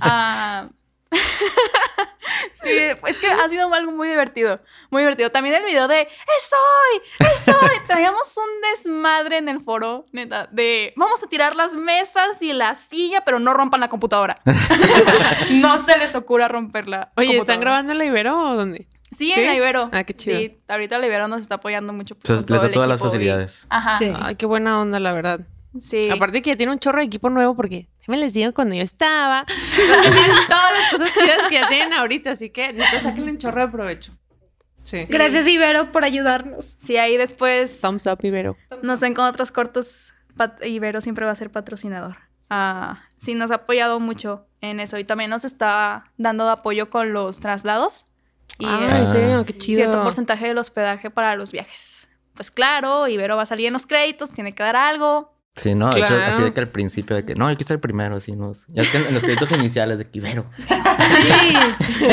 Ah, 0.01 0.67
sí, 2.53 2.69
es 3.07 3.17
que 3.17 3.27
ha 3.27 3.47
sido 3.49 3.73
algo 3.73 3.91
muy 3.91 4.07
divertido. 4.09 4.59
Muy 4.89 5.01
divertido. 5.01 5.29
También 5.29 5.55
el 5.55 5.63
video 5.63 5.87
de 5.87 6.01
¡Es 6.01 6.51
hoy! 6.51 7.27
¡Es 7.27 7.47
hoy! 7.47 7.69
Traíamos 7.87 8.35
un 8.37 8.61
desmadre 8.69 9.37
en 9.37 9.49
el 9.49 9.61
foro, 9.61 10.05
neta, 10.11 10.47
de 10.51 10.93
vamos 10.95 11.23
a 11.23 11.27
tirar 11.27 11.55
las 11.55 11.73
mesas 11.75 12.41
y 12.41 12.53
la 12.53 12.75
silla, 12.75 13.21
pero 13.21 13.39
no 13.39 13.53
rompan 13.53 13.79
la 13.79 13.87
computadora. 13.87 14.41
no 15.51 15.77
se 15.77 15.97
les 15.97 16.15
ocurra 16.15 16.47
romper 16.47 16.87
la 16.87 17.11
Oye, 17.15 17.37
¿están 17.37 17.59
grabando 17.59 17.91
en 17.91 17.97
la 17.97 18.05
Ibero 18.05 18.37
o 18.51 18.55
dónde? 18.55 18.87
Sí, 19.11 19.31
¿Sí? 19.31 19.39
en 19.39 19.47
la 19.47 19.55
Ibero. 19.55 19.89
Ah, 19.93 20.03
qué 20.03 20.13
chido. 20.13 20.39
Sí, 20.39 20.57
ahorita 20.67 20.97
la 20.97 21.05
Ibero 21.05 21.27
nos 21.27 21.41
está 21.41 21.55
apoyando 21.55 21.93
mucho. 21.93 22.15
O 22.15 22.17
sea, 22.23 22.35
con 22.37 22.45
les 22.49 22.61
da 22.61 22.71
todas 22.71 22.89
las 22.89 22.99
y- 22.99 23.03
facilidades. 23.03 23.67
Ajá. 23.69 23.95
Sí. 23.97 24.11
Ay, 24.19 24.35
qué 24.35 24.45
buena 24.45 24.81
onda, 24.81 24.99
la 24.99 25.13
verdad. 25.13 25.41
Sí. 25.79 26.09
Aparte 26.09 26.41
que 26.41 26.51
ya 26.51 26.55
tiene 26.55 26.71
un 26.71 26.79
chorro 26.79 26.99
de 26.99 27.05
equipo 27.05 27.29
nuevo 27.29 27.55
porque 27.55 27.87
me 28.07 28.17
les 28.17 28.33
digo 28.33 28.53
cuando 28.53 28.75
yo 28.75 28.81
estaba. 28.83 29.45
todas 30.47 30.71
las 30.73 30.91
cosas 30.91 31.13
chidas 31.13 31.47
que 31.49 31.55
ya 31.55 31.67
tienen 31.67 31.93
ahorita, 31.93 32.31
así 32.31 32.49
que 32.49 32.73
neta 32.73 33.01
sáquenle 33.01 33.31
un 33.31 33.37
chorro 33.37 33.61
de 33.61 33.67
provecho. 33.69 34.11
Sí. 34.83 35.05
Gracias, 35.09 35.47
Ibero, 35.47 35.91
por 35.91 36.03
ayudarnos. 36.03 36.75
Sí, 36.77 36.97
ahí 36.97 37.17
después 37.17 37.81
Thumbs 37.81 38.05
up, 38.05 38.19
Ibero. 38.21 38.55
nos 38.83 38.99
ven 38.99 39.13
con 39.15 39.25
otros 39.25 39.51
cortos. 39.51 40.13
Pat- 40.37 40.63
Ibero 40.63 41.01
siempre 41.01 41.25
va 41.25 41.31
a 41.31 41.35
ser 41.35 41.49
patrocinador. 41.51 42.17
Ah, 42.51 43.01
sí, 43.17 43.33
nos 43.33 43.49
ha 43.49 43.55
apoyado 43.55 43.99
mucho 43.99 44.45
en 44.61 44.79
eso. 44.79 44.99
Y 44.99 45.03
también 45.03 45.31
nos 45.31 45.43
está 45.45 46.11
dando 46.17 46.47
apoyo 46.49 46.91
con 46.91 47.13
los 47.13 47.39
traslados. 47.39 48.05
Y 48.59 48.65
Ah, 48.67 48.99
en 48.99 49.07
serio, 49.07 49.45
qué 49.45 49.57
chido. 49.57 49.77
cierto 49.77 50.03
porcentaje 50.03 50.47
del 50.47 50.57
hospedaje 50.59 51.09
para 51.09 51.35
los 51.35 51.51
viajes. 51.51 52.09
Pues 52.35 52.51
claro, 52.51 53.07
Ibero 53.07 53.37
va 53.37 53.43
a 53.43 53.45
salir 53.47 53.67
en 53.67 53.73
los 53.73 53.87
créditos, 53.87 54.33
tiene 54.33 54.53
que 54.53 54.61
dar 54.61 54.75
algo. 54.75 55.34
Sí, 55.55 55.73
no, 55.73 55.93
de 55.93 56.01
hecho, 56.01 56.13
así 56.15 56.43
de 56.43 56.53
que 56.53 56.59
al 56.59 56.67
principio 56.69 57.15
de 57.15 57.23
que 57.25 57.33
no, 57.35 57.47
hay 57.47 57.55
que 57.55 57.63
ser 57.63 57.75
el 57.75 57.79
primero, 57.79 58.17
así 58.17 58.33
nos. 58.33 58.65
Ya 58.67 58.81
es 58.81 58.89
que 58.89 58.97
en, 58.97 59.13
los 59.13 59.23
créditos 59.23 59.51
iniciales 59.53 59.97
de 59.97 60.05
que 60.09 60.17
Ibero. 60.19 60.45
Sí. 61.97 62.07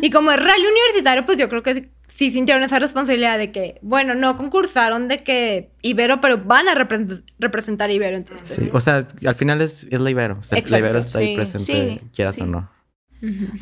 y 0.00 0.10
como 0.10 0.30
es 0.30 0.36
rally 0.38 0.64
universitario, 0.66 1.24
pues 1.24 1.38
yo 1.38 1.48
creo 1.48 1.62
que 1.62 1.90
sí 2.06 2.30
sintieron 2.30 2.62
esa 2.62 2.78
responsabilidad 2.78 3.36
de 3.38 3.50
que, 3.52 3.78
bueno, 3.82 4.14
no 4.14 4.36
concursaron 4.36 5.08
de 5.08 5.24
que 5.24 5.72
Ibero, 5.82 6.20
pero 6.20 6.38
van 6.38 6.68
a 6.68 6.74
repre- 6.74 7.24
representar 7.38 7.90
a 7.90 7.92
Ibero. 7.92 8.16
Entonces, 8.16 8.56
Sí, 8.56 8.70
o 8.72 8.80
sea, 8.80 9.08
al 9.26 9.34
final 9.34 9.60
es, 9.60 9.86
es 9.90 10.00
la 10.00 10.10
Ibero. 10.10 10.38
O 10.40 10.42
sea, 10.42 10.58
Exacto, 10.58 10.70
la 10.72 10.78
Ibero 10.78 10.98
está 11.00 11.18
ahí 11.18 11.34
presente, 11.34 11.98
sí, 12.00 12.00
quieras 12.14 12.34
sí. 12.36 12.42
o 12.42 12.46
no. 12.46 12.70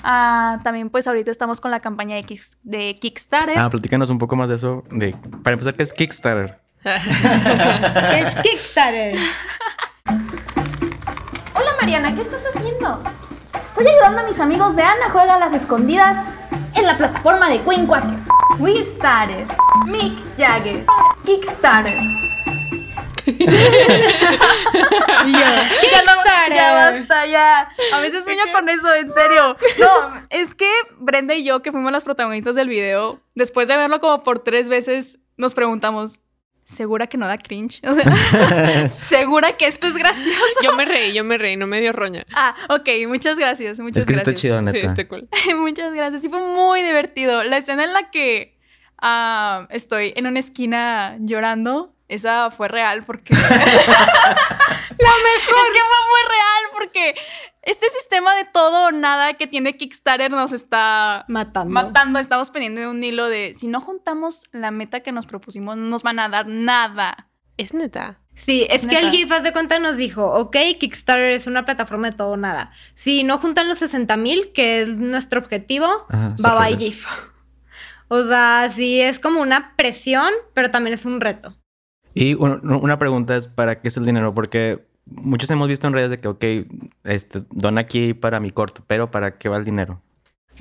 Ah, 0.03 0.59
también 0.65 0.89
pues 0.91 1.07
ahorita 1.07 1.31
estamos 1.31 1.61
con 1.61 1.71
la 1.71 1.81
campaña 1.81 2.17
de, 2.17 2.25
de 2.63 2.97
Kickstarter. 2.97 3.59
Ah, 3.59 3.69
platícanos 3.69 4.09
un 4.11 4.19
poco 4.19 4.37
más 4.37 4.49
de 4.49 4.55
eso. 4.57 4.85
De, 4.91 5.15
para 5.43 5.53
empezar, 5.55 5.75
¿qué 5.75 5.83
es 5.83 5.93
Kickstarter? 5.93 6.59
¿Qué 6.83 6.91
es 8.21 8.35
Kickstarter? 8.43 9.15
Hola 11.55 11.77
Mariana, 11.79 12.15
¿qué 12.15 12.23
estás 12.23 12.41
haciendo? 12.47 13.03
Estoy 13.63 13.87
ayudando 13.87 14.21
a 14.21 14.23
mis 14.25 14.41
amigos 14.41 14.75
de 14.77 14.83
Ana 14.83 15.11
Juega 15.11 15.35
a 15.35 15.39
las 15.39 15.53
Escondidas 15.53 16.17
en 16.75 16.87
la 16.87 16.97
plataforma 16.97 17.51
de 17.51 17.61
Queen 17.65 17.87
Quacker. 17.87 18.19
We 18.59 18.83
started. 18.83 19.47
Mick 19.87 20.15
Jagger. 20.39 20.87
Kickstarter. 21.27 21.99
ya, 23.27 23.47
no, 26.07 26.25
ya 26.55 26.73
basta, 26.73 27.27
ya. 27.27 27.69
A 27.93 28.01
veces 28.01 28.25
sueño 28.25 28.45
con 28.55 28.71
eso, 28.71 28.91
en 28.95 29.11
serio. 29.11 29.55
No, 29.79 30.25
es 30.31 30.55
que 30.55 30.71
Brenda 30.97 31.35
y 31.35 31.45
yo, 31.45 31.61
que 31.61 31.73
fuimos 31.73 31.93
las 31.93 32.05
protagonistas 32.05 32.55
del 32.55 32.69
video, 32.69 33.21
después 33.35 33.69
de 33.69 33.77
verlo 33.77 34.01
como 34.01 34.23
por 34.23 34.39
tres 34.39 34.71
veces, 34.71 35.19
nos 35.37 35.53
preguntamos, 35.53 36.21
¿segura 36.65 37.07
que 37.07 37.17
no 37.19 37.27
da 37.27 37.39
cringe? 37.39 37.81
O 37.87 37.95
sea, 37.95 38.05
¿segura 38.89 39.57
que 39.57 39.67
esto 39.67 39.87
es 39.87 39.97
gracioso? 39.97 40.39
Yo 40.63 40.75
me 40.77 40.85
reí, 40.85 41.13
yo 41.13 41.25
me 41.25 41.39
reí, 41.39 41.57
no 41.57 41.67
me 41.67 41.81
dio 41.81 41.93
roña. 41.93 42.25
Ah, 42.35 42.55
ok, 42.69 42.89
muchas 43.09 43.39
gracias, 43.39 43.81
muchas 43.81 43.99
es 43.99 44.07
que 44.07 44.13
sí 44.15 44.19
está 44.19 44.31
gracias. 44.31 44.41
chido, 44.41 44.59
Sí, 44.59 44.65
neta. 44.65 44.87
está 44.87 45.09
cool. 45.09 45.29
Muchas 45.59 45.93
gracias. 45.95 46.23
Sí, 46.23 46.29
fue 46.29 46.41
muy 46.41 46.83
divertido. 46.83 47.43
La 47.45 47.57
escena 47.59 47.85
en 47.85 47.93
la 47.93 48.11
que 48.11 48.57
ah, 49.01 49.67
estoy 49.71 50.13
en 50.17 50.27
una 50.27 50.39
esquina 50.39 51.17
llorando, 51.21 51.95
esa 52.11 52.51
fue 52.51 52.69
real 52.69 53.03
porque. 53.05 53.35
La 53.35 53.49
mejor. 53.49 54.97
Es 54.99 55.73
que 55.73 55.81
fue 55.81 56.01
muy 56.11 56.29
real 56.29 56.65
porque 56.73 57.15
este 57.63 57.89
sistema 57.91 58.35
de 58.35 58.45
todo 58.45 58.89
o 58.89 58.93
nada 58.93 59.35
que 59.35 59.47
tiene 59.47 59.77
Kickstarter 59.77 60.31
nos 60.31 60.53
está 60.53 61.25
Matando. 61.29 61.73
matando. 61.73 62.19
Estamos 62.19 62.51
pendiendo 62.51 62.81
de 62.83 62.89
un 62.89 63.03
hilo 63.03 63.29
de 63.29 63.55
si 63.55 63.67
no 63.67 63.81
juntamos 63.81 64.45
la 64.53 64.71
meta 64.71 65.01
que 65.01 65.13
nos 65.13 65.27
propusimos, 65.27 65.77
no 65.77 65.85
nos 65.85 66.03
van 66.03 66.19
a 66.19 66.29
dar 66.29 66.47
nada. 66.47 67.29
Es 67.57 67.75
neta. 67.75 68.19
Sí, 68.33 68.67
es 68.71 68.87
que 68.87 68.99
el 68.99 69.11
GIF, 69.11 69.31
haz 69.33 69.43
de 69.43 69.53
cuenta, 69.53 69.79
nos 69.79 69.99
dijo, 69.99 70.25
ok, 70.25 70.57
Kickstarter 70.79 71.33
es 71.33 71.47
una 71.47 71.67
plataforma 71.67 72.11
de 72.11 72.17
todo 72.17 72.33
o 72.33 72.37
nada. 72.39 72.71
Si 72.95 73.23
no 73.23 73.37
juntan 73.37 73.69
los 73.69 73.81
60 73.81 74.17
mil, 74.17 74.53
que 74.53 74.81
es 74.81 74.89
nuestro 74.89 75.41
objetivo, 75.41 76.07
Ajá, 76.09 76.37
bye 76.39 76.69
bye. 76.71 76.79
GIF. 76.79 77.07
O 78.09 78.25
sea, 78.25 78.71
sí 78.75 79.01
es 79.01 79.19
como 79.19 79.41
una 79.41 79.75
presión, 79.77 80.33
pero 80.55 80.71
también 80.71 80.95
es 80.95 81.05
un 81.05 81.21
reto. 81.21 81.55
Y 82.21 82.35
un- 82.35 82.61
una 82.71 82.99
pregunta 82.99 83.35
es, 83.37 83.47
¿para 83.47 83.81
qué 83.81 83.89
es 83.89 83.97
el 83.97 84.05
dinero? 84.05 84.35
Porque 84.35 84.85
muchos 85.07 85.51
hemos 85.51 85.69
visto 85.69 85.87
en 85.87 85.95
redes 85.95 86.11
de 86.11 86.19
que, 86.19 86.29
ok, 86.29 86.45
este, 87.05 87.43
dona 87.51 87.81
aquí 87.81 88.13
para 88.13 88.41
mi 88.41 88.51
corto, 88.51 88.85
pero 88.87 89.11
¿para 89.11 89.39
qué 89.39 89.49
va 89.49 89.57
el 89.57 89.65
dinero? 89.65 90.03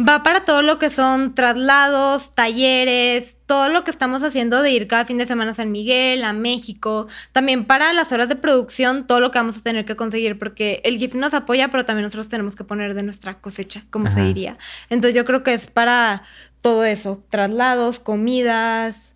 Va 0.08 0.24
para 0.24 0.46
todo 0.46 0.62
lo 0.62 0.80
que 0.80 0.90
son 0.90 1.36
traslados, 1.36 2.32
talleres, 2.32 3.36
todo 3.46 3.68
lo 3.68 3.84
que 3.84 3.92
estamos 3.92 4.24
haciendo 4.24 4.62
de 4.62 4.72
ir 4.72 4.88
cada 4.88 5.04
fin 5.04 5.18
de 5.18 5.26
semana 5.26 5.52
a 5.52 5.54
San 5.54 5.74
Miguel, 5.74 6.24
a 6.24 6.32
México. 6.32 7.08
También 7.34 7.66
para 7.66 7.92
las 7.92 8.10
horas 8.14 8.30
de 8.30 8.38
producción, 8.38 9.06
todo 9.06 9.20
lo 9.20 9.30
que 9.32 9.40
vamos 9.40 9.58
a 9.58 9.62
tener 9.62 9.84
que 9.84 9.98
conseguir, 9.98 10.40
porque 10.40 10.80
el 10.86 10.98
GIF 10.98 11.16
nos 11.16 11.34
apoya, 11.34 11.68
pero 11.68 11.84
también 11.84 12.06
nosotros 12.06 12.30
tenemos 12.30 12.56
que 12.56 12.64
poner 12.64 12.94
de 12.94 13.04
nuestra 13.04 13.42
cosecha, 13.42 13.84
como 13.90 14.10
se 14.10 14.24
diría. 14.24 14.58
Entonces 14.90 15.16
yo 15.16 15.26
creo 15.26 15.44
que 15.44 15.54
es 15.54 15.68
para 15.68 16.24
todo 16.62 16.86
eso, 16.86 17.22
traslados, 17.30 18.00
comidas, 18.00 19.16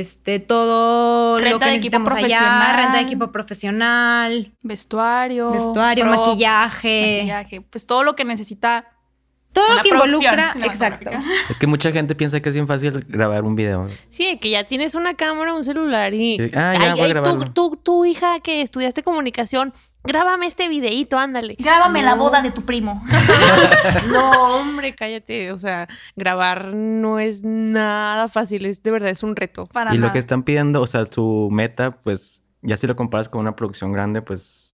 este, 0.00 0.40
todo 0.40 1.38
lo 1.38 1.44
Renta 1.44 1.66
que 1.66 1.70
de 1.70 1.76
equipo 1.76 1.98
necesitamos 2.00 2.24
allá, 2.24 2.72
renta 2.76 2.96
de 2.96 3.02
equipo 3.02 3.30
profesional, 3.30 4.52
Vestuario. 4.62 5.52
Vestuario, 5.52 6.06
maquillaje. 6.06 7.18
maquillaje, 7.18 7.60
Pues 7.60 7.86
todo 7.86 8.02
lo 8.02 8.16
que 8.16 8.24
necesita. 8.24 8.93
Todo 9.54 9.76
lo 9.76 9.82
que 9.82 9.88
involucra, 9.88 10.54
exacto. 10.64 11.10
Es 11.48 11.58
que 11.58 11.66
mucha 11.66 11.92
gente 11.92 12.14
piensa 12.14 12.40
que 12.40 12.48
es 12.48 12.54
bien 12.54 12.66
fácil 12.66 13.04
grabar 13.08 13.44
un 13.44 13.56
video. 13.56 13.88
Sí, 14.10 14.38
que 14.38 14.50
ya 14.50 14.64
tienes 14.64 14.94
una 14.94 15.14
cámara, 15.14 15.54
un 15.54 15.64
celular 15.64 16.12
y... 16.12 16.34
Y- 16.34 16.50
ah, 16.54 16.74
ya, 16.78 16.94
voy 16.94 17.10
a 17.10 17.22
tú, 17.22 17.44
tú, 17.52 17.80
tú, 17.82 18.04
hija, 18.04 18.40
que 18.40 18.60
estudiaste 18.60 19.02
comunicación, 19.02 19.72
grábame 20.02 20.46
este 20.46 20.68
videíto, 20.68 21.18
ándale. 21.18 21.56
Grábame 21.58 22.02
la 22.02 22.14
boda 22.14 22.42
de 22.42 22.50
tu 22.50 22.62
primo. 22.62 23.02
No, 24.10 24.30
hombre, 24.60 24.94
cállate. 24.94 25.52
O 25.52 25.58
sea, 25.58 25.88
grabar 26.16 26.74
no 26.74 27.18
es 27.18 27.42
nada 27.44 28.28
fácil. 28.28 28.66
Es 28.66 28.82
de 28.82 28.90
verdad, 28.90 29.10
es 29.10 29.22
un 29.22 29.36
reto. 29.36 29.66
Para 29.66 29.94
Y 29.94 29.98
lo 29.98 30.12
que 30.12 30.18
están 30.18 30.42
pidiendo, 30.42 30.82
o 30.82 30.86
sea, 30.86 31.06
su 31.06 31.48
meta, 31.50 32.02
pues, 32.02 32.42
ya 32.62 32.76
si 32.76 32.86
lo 32.86 32.96
comparas 32.96 33.28
con 33.28 33.40
una 33.40 33.56
producción 33.56 33.92
grande, 33.92 34.22
pues. 34.22 34.72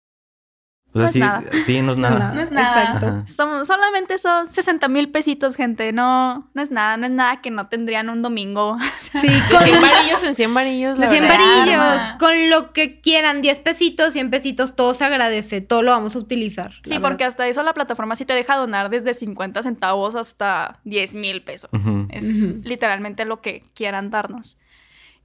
O 0.93 0.99
sea, 0.99 1.03
No 1.03 1.07
es 1.07 1.13
sí, 1.13 1.19
nada. 1.21 1.43
sí, 1.67 1.83
no 1.83 1.93
es 1.93 1.99
nada. 1.99 2.33
No 2.35 2.41
es 2.41 2.51
nada. 2.51 2.83
Exacto. 2.95 3.23
Son- 3.33 3.65
solamente 3.65 4.19
son 4.19 4.49
60 4.49 4.89
mil 4.89 5.09
pesitos, 5.11 5.55
gente. 5.55 5.93
No, 5.93 6.51
no 6.53 6.63
es 6.63 6.73
nada, 6.73 6.97
no 6.97 7.07
es 7.07 7.13
nada 7.13 7.41
que 7.41 7.51
no 7.53 7.69
tendrían 7.69 8.09
un 8.11 8.23
domingo. 8.23 8.77
Sí, 9.21 9.29
con 9.51 9.63
100 9.63 9.81
varillos 9.81 10.23
en 10.25 10.35
100 10.35 10.55
varillos. 10.55 10.99
de 10.99 11.05
la 11.05 11.11
100 11.11 11.23
verdad. 11.23 11.39
varillos, 11.39 12.13
con 12.19 12.51
lo 12.51 12.73
que 12.73 13.01
quieran, 13.01 13.43
10 13.43 13.59
pesitos, 13.61 14.13
100 14.13 14.31
pesitos, 14.31 14.75
todo 14.77 14.95
se 14.95 15.05
agradece, 15.05 15.61
todo 15.61 15.83
lo 15.83 15.91
vamos 15.91 16.15
a 16.17 16.19
utilizar. 16.21 16.73
Sí, 16.85 16.95
porque 17.01 17.25
verdad. 17.25 17.29
hasta 17.29 17.49
eso 17.49 17.63
la 17.63 17.75
plataforma 17.75 18.15
sí 18.17 18.25
te 18.25 18.35
deja 18.35 18.57
donar 18.57 18.89
desde 18.91 19.15
50 19.15 19.63
centavos 19.63 20.15
hasta 20.15 20.79
10 20.85 21.15
mil 21.17 21.43
pesos. 21.43 21.71
Es 22.11 22.25
literalmente 22.65 23.25
lo 23.25 23.41
que 23.41 23.63
quieran 23.75 24.11
darnos. 24.11 24.59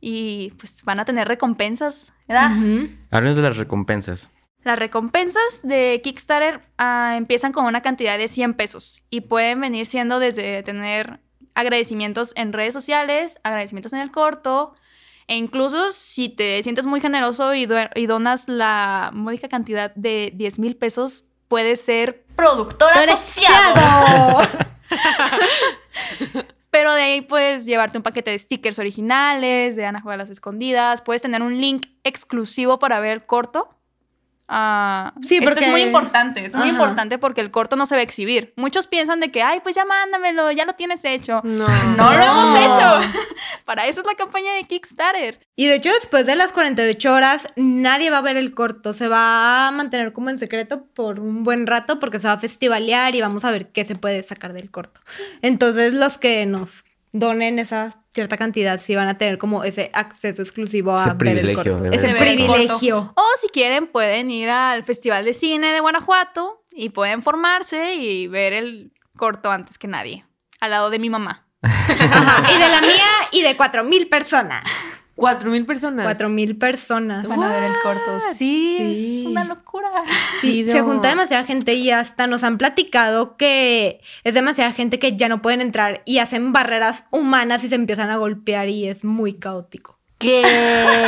Y 0.02 0.52
pues 0.60 0.84
van 0.84 1.00
a 1.00 1.06
tener 1.06 1.28
recompensas, 1.28 2.14
¿verdad? 2.28 2.52
Háblenos 3.12 3.36
de 3.38 3.42
las 3.42 3.58
recompensas. 3.58 4.30
Las 4.66 4.78
recompensas 4.80 5.60
de 5.64 6.02
Kickstarter 6.04 6.60
ah, 6.80 7.14
empiezan 7.16 7.52
con 7.54 7.66
una 7.66 7.82
cantidad 7.82 8.18
de 8.18 8.28
100 8.28 8.56
pesos 8.56 9.04
y 9.10 9.22
pueden 9.22 9.62
venir 9.62 9.86
siendo 9.86 10.18
desde 10.20 10.62
tener 10.64 11.20
agradecimientos 11.54 12.34
en 12.36 12.52
redes 12.52 12.74
sociales, 12.74 13.40
agradecimientos 13.44 13.94
en 13.94 14.00
el 14.00 14.12
corto, 14.12 14.74
e 15.28 15.38
incluso 15.38 15.92
si 15.92 16.30
te 16.30 16.62
sientes 16.64 16.86
muy 16.88 17.00
generoso 17.00 17.54
y, 17.54 17.68
do- 17.68 17.78
y 17.96 18.08
donas 18.08 18.50
la 18.50 19.12
módica 19.14 19.48
cantidad 19.48 19.94
de 19.96 20.32
10 20.36 20.58
mil 20.60 20.76
pesos, 20.76 21.24
puedes 21.48 21.80
ser 21.82 22.26
productor 22.36 22.92
asociado. 22.92 24.42
Pero 26.72 26.94
de 26.94 27.04
ahí 27.04 27.22
puedes 27.22 27.66
llevarte 27.66 27.98
un 27.98 28.04
paquete 28.04 28.32
de 28.32 28.38
stickers 28.40 28.80
originales, 28.80 29.76
de 29.76 29.86
Ana 29.86 30.02
Juega 30.02 30.16
a 30.16 30.18
las 30.18 30.30
Escondidas. 30.30 31.02
Puedes 31.02 31.22
tener 31.22 31.42
un 31.42 31.62
link 31.62 31.86
exclusivo 32.04 32.80
para 32.80 33.00
ver 33.00 33.14
el 33.14 33.26
corto. 33.26 33.70
Ah, 34.48 35.14
Sí, 35.24 35.38
esto 35.38 35.50
porque- 35.50 35.66
es 35.66 35.72
muy 35.72 35.82
importante. 35.82 36.46
Es 36.46 36.56
muy 36.56 36.70
importante 36.70 37.18
porque 37.18 37.42
el 37.42 37.50
corto 37.52 37.76
no 37.76 37.86
se 37.86 37.96
va 37.96 38.02
a 38.02 38.04
exhibir. 38.04 38.54
Muchos 38.58 38.88
piensan 38.88 39.20
de 39.20 39.32
que, 39.32 39.42
ay, 39.42 39.60
pues 39.64 39.76
ya 39.76 39.86
mándamelo, 39.86 40.52
ya 40.52 40.66
lo 40.66 40.74
tienes 40.74 41.04
hecho. 41.04 41.42
No. 41.44 41.66
No 41.98 42.14
lo 42.14 42.24
hemos 42.24 42.60
hecho. 42.60 43.20
para 43.66 43.88
eso 43.88 44.02
es 44.02 44.08
la 44.08 44.14
campaña 44.16 44.54
de 44.54 44.64
Kickstarter. 44.66 45.40
Y 45.56 45.66
de 45.68 45.76
hecho, 45.76 45.90
después 45.92 46.26
de 46.26 46.36
las 46.36 46.52
48 46.52 47.14
horas, 47.14 47.48
nadie 47.56 48.10
va 48.10 48.20
a 48.20 48.22
ver 48.22 48.38
el 48.38 48.54
corto. 48.54 48.94
Se 48.94 49.08
va 49.08 49.68
a 49.68 49.72
mantener 49.72 50.14
como 50.14 50.30
en 50.30 50.38
secreto 50.38 50.86
por 50.94 51.20
un 51.20 51.44
buen 51.44 51.66
rato 51.66 52.00
porque 52.00 52.20
se 52.20 52.28
va 52.28 52.34
a 52.34 52.38
festivalear 52.40 53.16
y 53.16 53.22
vamos 53.22 53.46
a 53.46 53.52
ver 53.52 53.70
qué 53.72 53.86
se 53.86 53.96
puede 53.96 54.22
sacar 54.24 54.54
del 54.54 54.70
corto. 54.70 55.02
Entonces, 55.42 55.94
los 55.94 56.18
que 56.18 56.46
nos 56.46 56.84
donen 57.14 57.60
esa 57.60 57.98
cierta 58.16 58.38
cantidad 58.38 58.80
sí 58.80 58.96
van 58.96 59.10
a 59.10 59.18
tener 59.18 59.38
como 59.38 59.66
ese 59.66 59.92
acceso 59.94 60.42
exclusivo 60.42 60.94
a 60.94 60.96
Ese 60.96 61.10
ver 61.10 61.18
privilegio 61.18 61.76
el 61.76 61.82
corto. 61.82 61.92
Ese 61.92 62.16
privilegio. 62.16 63.14
O 63.14 63.24
si 63.40 63.50
quieren, 63.50 63.88
pueden 63.88 64.32
ir 64.32 64.50
al 64.50 64.84
Festival 64.84 65.26
de 65.26 65.34
Cine 65.34 65.74
de 65.74 65.82
Guanajuato 65.82 66.64
y 66.72 66.90
pueden 66.90 67.22
formarse 67.22 67.96
y 67.96 68.28
ver 68.28 68.54
el 68.54 68.94
corto 69.18 69.52
antes 69.52 69.78
que 69.78 69.90
nadie. 69.90 70.26
Al 70.62 70.72
lado 70.72 70.90
de 70.90 70.98
mi 70.98 71.10
mamá. 71.10 71.46
Y 71.62 72.60
de 72.60 72.70
la 72.70 72.82
mía 72.82 73.08
y 73.32 73.42
de 73.42 73.58
4000 73.58 74.08
personas. 74.08 74.64
Cuatro 75.16 75.50
mil 75.50 75.66
personas. 75.66 76.04
4000 76.06 76.58
personas. 76.58 77.28
Van 77.28 77.42
a 77.42 77.48
ver 77.48 77.64
el 77.64 77.74
corto. 77.82 78.20
Sí, 78.34 78.76
Sí. 78.96 79.20
es 79.22 79.26
una 79.28 79.46
locura. 79.46 79.90
Sí, 80.42 80.68
se 80.68 80.82
junta 80.82 81.08
demasiada 81.10 81.46
gente 81.46 81.74
y 81.74 81.90
hasta 81.92 82.28
nos 82.28 82.44
han 82.44 82.58
platicado 82.58 83.38
que 83.38 84.02
es 84.26 84.34
demasiada 84.34 84.74
gente 84.74 85.00
que 85.00 85.16
ya 85.16 85.30
no 85.30 85.42
pueden 85.42 85.62
entrar 85.62 86.02
y 86.06 86.18
hacen 86.20 86.52
barreras 86.52 87.06
humanas 87.12 87.64
y 87.64 87.70
se 87.70 87.76
empiezan 87.76 88.10
a 88.10 88.18
golpear 88.18 88.68
y 88.68 88.88
es 88.90 89.06
muy 89.06 89.34
caótico. 89.34 89.98
¿Qué? 90.18 90.44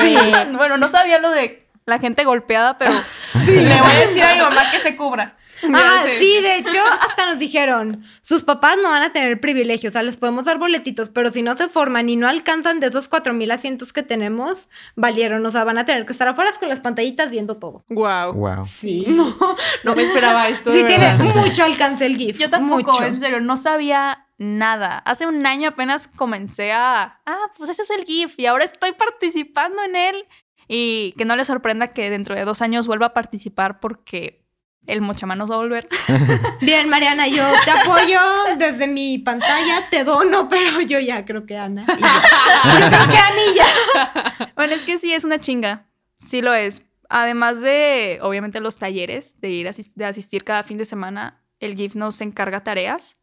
Sí. 0.02 0.15
Bueno, 0.54 0.78
no 0.78 0.88
sabía 0.88 1.20
lo 1.20 1.30
de 1.32 1.65
la 1.86 2.00
gente 2.00 2.24
golpeada, 2.24 2.78
pero 2.78 2.93
le 3.48 3.82
voy 3.82 3.91
a 3.91 4.00
decir 4.00 4.24
a 4.24 4.34
mi 4.36 4.39
mamá 4.41 4.72
que 4.72 4.80
se 4.80 4.96
cubra. 4.96 5.36
Ah, 5.74 6.04
sé. 6.06 6.20
sí, 6.20 6.41
de 6.41 6.58
hecho, 6.58 6.80
hasta 7.02 7.26
nos 7.26 7.39
dijeron, 7.39 8.04
sus 8.22 8.43
papás 8.43 8.78
no 8.82 8.89
van 8.89 9.04
a 9.04 9.12
tener 9.12 9.39
privilegios, 9.39 9.91
o 9.91 9.93
sea, 9.93 10.04
les 10.04 10.17
podemos 10.17 10.46
dar 10.46 10.58
boletitos, 10.58 11.10
pero 11.10 11.32
si 11.32 11.41
no 11.41 11.56
se 11.56 11.67
forman 11.67 12.10
y 12.10 12.15
no 12.15 12.28
alcanzan 12.28 12.80
de 12.80 12.88
esos 12.88 13.08
4000 13.08 13.52
asientos 13.52 13.93
que 13.93 14.04
tenemos, 14.04 14.70
valieron, 14.96 15.46
o 15.46 15.52
sea, 15.52 15.63
van 15.63 15.78
a 15.78 15.86
tener 15.86 16.06
que 16.06 16.13
estar 16.13 16.28
afuera 16.28 16.52
con 16.60 16.70
las 16.70 16.80
pantallitas 16.80 17.30
viendo 17.30 17.56
todo. 17.56 17.84
Wow. 17.89 18.34
Wow. 18.34 18.65
Sí. 18.65 19.06
No 19.84 19.96
me 19.96 20.04
esperaba 20.04 20.48
esto. 20.50 20.72
Sí 20.72 20.84
tiene 20.86 21.13
mucho 21.15 21.63
alcance 21.63 22.06
el 22.06 22.17
GIF. 22.17 22.39
Yo 22.39 22.50
tampoco, 22.50 22.91
mucho. 22.91 23.04
en 23.04 23.20
serio, 23.20 23.39
no 23.39 23.58
sabía 23.58 24.28
nada. 24.38 25.00
Hace 25.00 25.26
un 25.26 25.46
año 25.46 25.70
apenas 25.70 26.08
comencé 26.08 26.72
a, 26.72 27.20
ah, 27.26 27.52
pues 27.58 27.70
ese 27.70 27.84
es 27.84 27.89
el 27.91 28.06
GIF 28.06 28.39
y 28.39 28.46
ahora 28.46 28.63
estoy 28.63 28.93
participando 28.93 29.84
en 29.84 29.96
él. 29.96 30.26
Y 30.67 31.13
que 31.17 31.26
no 31.26 31.36
les 31.36 31.48
sorprenda 31.48 31.88
que 31.88 32.10
dentro 32.10 32.36
de 32.36 32.43
dos 32.43 32.62
años 32.62 32.88
vuelva 32.88 33.08
a 33.08 33.13
participar 33.13 33.80
porque 33.80 34.46
el 34.88 35.02
mochamanos 35.02 35.52
va 35.52 35.56
a 35.56 35.60
volver. 35.60 35.88
Bien, 36.62 36.89
Mariana, 36.89 37.28
yo 37.28 37.43
te 37.63 37.71
apoyo 37.71 38.19
desde 38.58 38.88
mi 38.88 39.19
pantalla, 39.19 39.88
te 39.89 40.04
dono, 40.04 40.47
pero 40.50 40.82
yo 40.82 41.00
ya 41.00 41.26
creo 41.26 41.45
que 41.45 41.58
Ana. 41.58 41.84
y 41.84 42.02
yo. 42.02 42.80
Yo 42.80 42.88
creo 42.88 43.08
que 43.08 43.17
Anilla. 43.17 43.65
Bueno, 44.56 44.73
es 44.73 44.84
que 44.84 44.97
sí 44.97 45.13
es 45.13 45.26
una 45.26 45.39
chinga. 45.39 45.86
Sí 46.17 46.41
lo 46.41 46.54
es. 46.54 46.84
Además 47.10 47.62
de, 47.62 48.19
obviamente, 48.21 48.60
los 48.60 48.78
talleres, 48.80 49.39
de 49.39 49.50
ir 49.50 49.67
a 49.67 49.71
de 49.95 50.06
asistir 50.06 50.43
cada 50.43 50.63
fin 50.63 50.78
de 50.78 50.86
semana, 50.86 51.41
el 51.60 51.76
GIF 51.76 51.95
nos 51.95 52.21
encarga 52.21 52.63
tareas. 52.63 53.17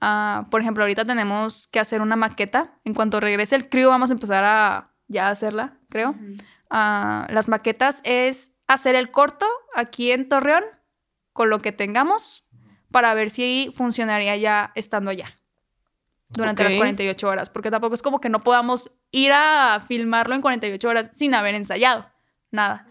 Ah, 0.00 0.46
por 0.50 0.60
ejemplo, 0.60 0.82
ahorita 0.84 1.04
tenemos 1.04 1.68
que 1.68 1.80
hacer 1.80 2.00
una 2.00 2.16
maqueta. 2.16 2.78
En 2.84 2.94
cuanto 2.94 3.20
regrese 3.20 3.56
el 3.56 3.68
crew, 3.68 3.88
vamos 3.88 4.10
a 4.10 4.14
empezar 4.14 4.44
a 4.44 4.90
ya 5.08 5.28
hacerla, 5.28 5.78
creo. 5.88 6.14
Ah, 6.70 7.26
las 7.30 7.48
maquetas 7.48 8.00
es 8.04 8.52
hacer 8.66 8.94
el 8.94 9.10
corto 9.10 9.46
aquí 9.74 10.10
en 10.10 10.28
Torreón 10.28 10.64
con 11.34 11.50
lo 11.50 11.58
que 11.58 11.72
tengamos 11.72 12.46
para 12.90 13.12
ver 13.12 13.28
si 13.28 13.70
funcionaría 13.74 14.36
ya 14.36 14.72
estando 14.74 15.10
allá 15.10 15.36
durante 16.28 16.64
las 16.64 16.72
Ok. 16.72 16.78
48 16.78 17.28
horas, 17.28 17.50
porque 17.50 17.70
tampoco 17.70 17.94
es 17.94 18.02
como 18.02 18.20
que 18.20 18.30
no 18.30 18.40
podamos 18.40 18.92
ir 19.10 19.32
a 19.32 19.84
filmarlo 19.86 20.34
en 20.34 20.40
48 20.40 20.88
horas 20.88 21.10
sin 21.12 21.34
haber 21.34 21.54
ensayado, 21.54 22.10
nada. 22.50 22.86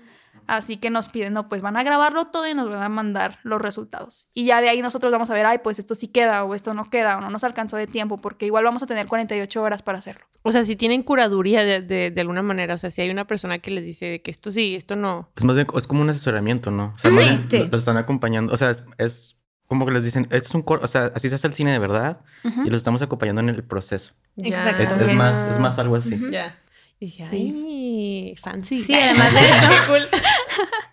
Así 0.48 0.78
que 0.78 0.90
nos 0.90 1.10
piden, 1.10 1.34
no, 1.34 1.48
pues 1.50 1.62
van 1.62 1.78
a 1.78 1.84
grabarlo 1.84 2.26
todo 2.26 2.48
y 2.48 2.54
nos 2.54 2.70
van 2.70 2.84
a 2.84 2.90
mandar 2.90 3.40
los 3.44 3.62
resultados. 3.62 4.28
Y 4.34 4.46
ya 4.46 4.62
de 4.62 4.70
ahí 4.70 4.82
nosotros 4.82 5.12
vamos 5.12 5.30
a 5.30 5.34
ver, 5.34 5.46
ay, 5.46 5.60
pues 5.64 5.80
esto 5.80 5.96
sí 5.96 6.08
queda 6.08 6.44
o 6.44 6.56
esto 6.56 6.74
no 6.74 6.90
queda 6.90 7.18
o 7.18 7.22
no 7.22 7.30
nos 7.30 7.44
alcanzó 7.44 7.78
de 7.78 7.88
tiempo, 7.88 8.18
porque 8.18 8.46
igual 8.46 8.64
vamos 8.64 8.84
a 8.84 8.88
tener 8.88 9.08
48 9.08 9.62
horas 9.62 9.82
para 9.82 9.98
hacerlo. 9.98 10.26
O 10.42 10.52
sea, 10.52 10.64
si 10.64 10.76
tienen 10.76 11.04
curaduría 11.04 11.64
de, 11.64 11.82
de, 11.82 12.12
de 12.12 12.22
alguna 12.22 12.42
manera. 12.42 12.76
O 12.76 12.78
sea, 12.78 12.92
si 12.92 13.02
hay 13.02 13.10
una 13.10 13.26
persona 13.26 13.60
que 13.60 13.72
les 13.72 13.84
dice 13.84 14.22
que 14.22 14.32
esto 14.32 14.52
sí, 14.52 14.76
esto 14.76 14.96
no. 14.96 15.30
Es 15.36 15.44
más 15.44 15.56
bien, 15.56 15.68
es 15.76 15.88
como 15.88 16.02
un 16.02 16.10
asesoramiento, 16.10 16.72
¿no? 16.72 16.94
O 16.96 16.98
sea, 16.98 17.10
Sí, 17.12 17.18
bien 17.18 17.46
sí. 17.50 17.68
Los 17.72 17.82
están 17.82 17.98
acompañando. 17.98 18.54
O 18.54 18.58
sea, 18.58 18.70
es, 18.70 18.84
es 18.98 19.38
como 19.68 19.86
que 19.86 19.94
les 19.94 20.04
dicen, 20.04 20.28
esto 20.30 20.50
es 20.50 20.56
un 20.56 20.62
corto, 20.62 20.86
o 20.86 20.88
sea, 20.88 21.12
así 21.16 21.30
se 21.30 21.36
hace 21.36 21.48
el 21.48 21.54
cine 21.54 21.72
de 21.72 21.80
verdad 21.80 22.20
y 22.44 22.70
los 22.70 22.78
estamos 22.78 23.02
acompañando 23.02 23.42
en 23.42 23.50
el 23.50 23.64
proceso. 23.64 24.14
Exacto. 24.38 24.84
Es, 24.84 25.14
más, 25.16 25.52
es 25.52 25.60
más 25.60 25.80
algo 25.80 25.96
así. 25.96 26.20
Ya. 26.32 26.60
Y 27.04 27.08
dije, 27.08 27.26
Sí. 27.30 27.54
ay, 27.68 28.36
fancy. 28.42 28.82
Sí, 28.82 28.94
además 28.94 29.34
de 29.34 29.40
eso. 30.00 30.08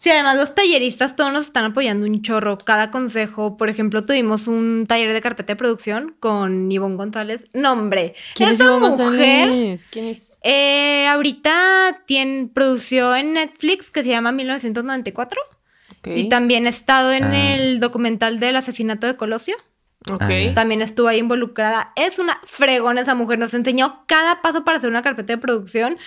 Sí, 0.01 0.11
además 0.11 0.37
los 0.39 0.55
talleristas 0.57 1.15
todos 1.15 1.33
nos 1.33 1.47
están 1.47 1.67
apoyando 1.67 2.05
un 2.05 2.21
chorro. 2.23 2.59
Cada 2.59 2.91
consejo, 2.91 3.57
por 3.57 3.69
ejemplo, 3.69 4.05
tuvimos 4.05 4.49
un 4.49 4.87
taller 4.89 5.13
de 5.13 5.21
carpeta 5.21 5.53
de 5.53 5.57
producción 5.57 6.17
con 6.19 6.73
Ivonne 6.73 6.97
González. 6.97 7.45
Nombre, 7.53 8.15
¿Quién 8.35 8.49
es 8.49 8.55
esa 8.57 8.65
Ivonne 8.65 8.89
mujer 8.89 9.05
González? 9.07 9.89
¿Quién 9.91 10.05
es? 10.07 10.39
eh, 10.43 11.07
ahorita 11.07 12.03
tiene, 12.07 12.49
produció 12.53 13.15
en 13.15 13.35
Netflix 13.35 13.93
que 13.93 14.03
se 14.03 14.09
llama 14.09 14.33
1994 14.33 15.41
Ok. 16.01 16.09
y 16.17 16.29
también 16.29 16.67
ha 16.67 16.71
estado 16.71 17.13
en 17.13 17.25
Ah. 17.25 17.55
el 17.55 17.79
documental 17.79 18.41
del 18.41 18.57
asesinato 18.57 19.07
de 19.07 19.15
Colosio. 19.17 19.55
Ok. 20.09 20.29
Ya. 20.29 20.55
También 20.55 20.81
estuvo 20.83 21.09
ahí 21.09 21.19
involucrada. 21.19 21.93
Es 21.97 22.19
una 22.19 22.41
fregona 22.45 23.03
esa 23.03 23.15
mujer. 23.15 23.39
Nos 23.39 23.55
enseñó 23.55 24.05
cada 24.07 24.41
paso 24.43 24.65
para 24.65 24.79
hacer 24.79 24.91
una 24.91 25.03
carpeta 25.03 25.33
de 25.35 25.39
producción. 25.39 25.99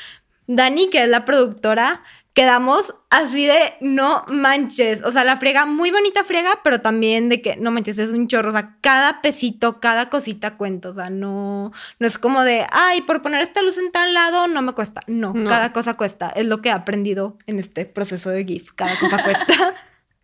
Dani, 0.47 0.89
que 0.89 1.03
es 1.03 1.09
la 1.09 1.23
productora, 1.23 2.01
quedamos 2.33 2.95
así 3.09 3.45
de 3.45 3.75
no 3.79 4.25
manches. 4.27 5.01
O 5.05 5.11
sea, 5.11 5.23
la 5.23 5.37
friega, 5.37 5.65
muy 5.65 5.89
bonita 5.89 6.25
friega, 6.25 6.59
pero 6.65 6.81
también 6.81 7.29
de 7.29 7.41
que 7.41 7.55
no 7.55 7.71
manches, 7.71 7.97
es 7.97 8.09
un 8.09 8.27
chorro. 8.27 8.49
O 8.49 8.51
sea, 8.51 8.75
cada 8.81 9.21
pesito, 9.21 9.79
cada 9.79 10.09
cosita 10.09 10.57
cuenta. 10.57 10.89
O 10.89 10.93
sea, 10.95 11.09
no, 11.09 11.71
no 11.99 12.07
es 12.07 12.17
como 12.17 12.41
de, 12.41 12.65
ay, 12.71 13.01
por 13.03 13.21
poner 13.21 13.41
esta 13.41 13.61
luz 13.61 13.77
en 13.77 13.91
tal 13.93 14.13
lado 14.13 14.47
no 14.47 14.61
me 14.61 14.73
cuesta. 14.73 15.01
No, 15.07 15.33
No. 15.33 15.49
cada 15.49 15.71
cosa 15.71 15.95
cuesta. 15.95 16.29
Es 16.35 16.45
lo 16.45 16.61
que 16.61 16.69
he 16.69 16.73
aprendido 16.73 17.37
en 17.45 17.59
este 17.59 17.85
proceso 17.85 18.29
de 18.31 18.43
GIF. 18.43 18.71
Cada 18.73 18.97
cosa 18.97 19.23
cuesta. 19.23 19.75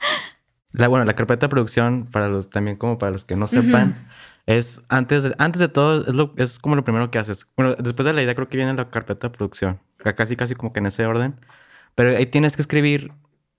La, 0.72 0.88
bueno, 0.88 1.06
la 1.06 1.14
carpeta 1.14 1.48
de 1.48 1.50
producción, 1.50 2.08
para 2.12 2.28
los, 2.28 2.50
también 2.50 2.78
como 2.78 2.98
para 2.98 3.12
los 3.12 3.26
que 3.26 3.36
no 3.36 3.48
sepan, 3.48 4.08
es 4.46 4.82
antes 4.90 5.24
de, 5.24 5.36
antes 5.38 5.60
de 5.60 5.68
todo, 5.68 6.08
es, 6.08 6.14
lo, 6.14 6.34
es 6.38 6.60
como 6.60 6.76
lo 6.76 6.84
primero 6.84 7.10
que 7.10 7.18
haces. 7.20 7.48
Bueno, 7.58 7.76
después 7.80 8.06
de 8.06 8.14
la 8.14 8.22
idea 8.22 8.36
creo 8.36 8.50
que 8.50 8.58
viene 8.58 8.74
la 8.74 8.90
carpeta 8.90 9.28
de 9.28 9.38
producción. 9.38 9.80
Casi, 10.16 10.36
casi 10.36 10.56
como 10.56 10.72
que 10.72 10.80
en 10.80 10.86
ese 10.86 11.06
orden. 11.06 11.40
Pero 11.96 12.16
ahí 12.16 12.26
tienes 12.26 12.56
que 12.56 12.62
escribir 12.62 13.12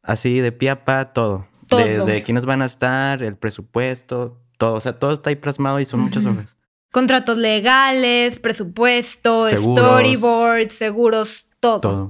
así 0.02 0.38
de 0.40 0.52
pie 0.52 0.70
a 0.70 0.84
pa 0.84 1.12
todo. 1.12 1.46
Todo. 1.68 1.80
Desde 1.80 2.22
quiénes 2.22 2.46
van 2.46 2.62
a 2.62 2.64
estar, 2.64 3.22
el 3.22 3.36
presupuesto, 3.36 4.40
todo. 4.56 4.74
O 4.74 4.80
sea, 4.80 4.98
todo 4.98 5.12
está 5.12 5.30
ahí 5.30 5.36
plasmado 5.36 5.78
y 5.80 5.84
son 5.84 6.00
muchas 6.00 6.26
hojas. 6.26 6.56
Contratos 6.92 7.36
legales, 7.36 8.38
presupuesto, 8.40 9.48
Seguros. 9.48 9.78
storyboard, 9.78 10.70
seguros, 10.70 11.48
todo. 11.60 11.80
Todo. 11.80 12.04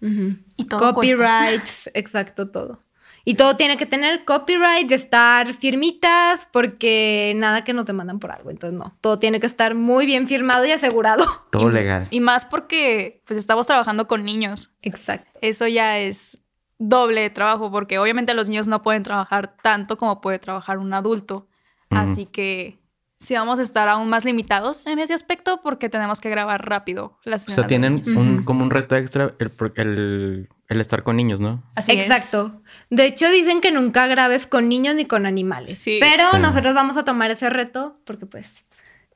Ujú. 0.00 0.36
Y 0.56 0.64
todo 0.64 0.94
cuesta. 0.94 1.16
Copyrights, 1.16 1.90
exacto, 1.92 2.50
todo. 2.50 2.78
Y 3.24 3.34
todo 3.34 3.56
tiene 3.56 3.76
que 3.76 3.86
tener 3.86 4.24
copyright, 4.24 4.88
de 4.88 4.96
estar 4.96 5.52
firmitas, 5.54 6.48
porque 6.52 7.34
nada 7.36 7.62
que 7.62 7.72
nos 7.72 7.86
demandan 7.86 8.18
por 8.18 8.32
algo. 8.32 8.50
Entonces, 8.50 8.78
no, 8.78 8.96
todo 9.00 9.18
tiene 9.18 9.38
que 9.38 9.46
estar 9.46 9.74
muy 9.74 10.06
bien 10.06 10.26
firmado 10.26 10.64
y 10.64 10.72
asegurado. 10.72 11.24
Todo 11.50 11.70
legal. 11.70 12.08
Y 12.10 12.20
más 12.20 12.44
porque 12.44 13.22
pues 13.24 13.38
estamos 13.38 13.66
trabajando 13.66 14.08
con 14.08 14.24
niños. 14.24 14.70
Exacto. 14.82 15.30
Eso 15.40 15.66
ya 15.68 15.98
es 15.98 16.42
doble 16.78 17.30
trabajo 17.30 17.70
porque 17.70 17.98
obviamente 17.98 18.34
los 18.34 18.48
niños 18.48 18.66
no 18.66 18.82
pueden 18.82 19.02
trabajar 19.02 19.56
tanto 19.62 19.96
como 19.98 20.20
puede 20.20 20.38
trabajar 20.38 20.78
un 20.78 20.92
adulto. 20.92 21.46
Así 21.90 22.24
que 22.24 22.82
sí 23.20 23.34
vamos 23.34 23.58
a 23.58 23.62
estar 23.62 23.88
aún 23.88 24.08
más 24.08 24.24
limitados 24.24 24.86
en 24.86 24.98
ese 24.98 25.14
aspecto 25.14 25.60
porque 25.62 25.88
tenemos 25.88 26.20
que 26.20 26.30
grabar 26.30 26.66
rápido 26.66 27.18
las 27.24 27.48
O 27.48 27.52
sea, 27.52 27.64
de 27.64 27.68
tienen 27.68 28.02
un, 28.16 28.44
como 28.44 28.64
un 28.64 28.70
reto 28.70 28.96
extra 28.96 29.34
el, 29.38 29.52
el, 29.76 30.48
el 30.72 30.80
estar 30.80 31.02
con 31.02 31.16
niños, 31.16 31.40
¿no? 31.40 31.62
Así 31.74 31.92
es. 31.92 32.06
Exacto. 32.06 32.62
De 32.90 33.06
hecho, 33.06 33.30
dicen 33.30 33.60
que 33.60 33.70
nunca 33.70 34.06
grabes 34.06 34.46
con 34.46 34.68
niños 34.68 34.94
ni 34.94 35.04
con 35.04 35.26
animales. 35.26 35.78
Sí. 35.78 35.98
Pero 36.00 36.30
Sí. 36.32 36.38
nosotros 36.38 36.74
vamos 36.74 36.96
a 36.96 37.04
tomar 37.04 37.30
ese 37.30 37.50
reto 37.50 37.98
porque, 38.04 38.26
pues, 38.26 38.64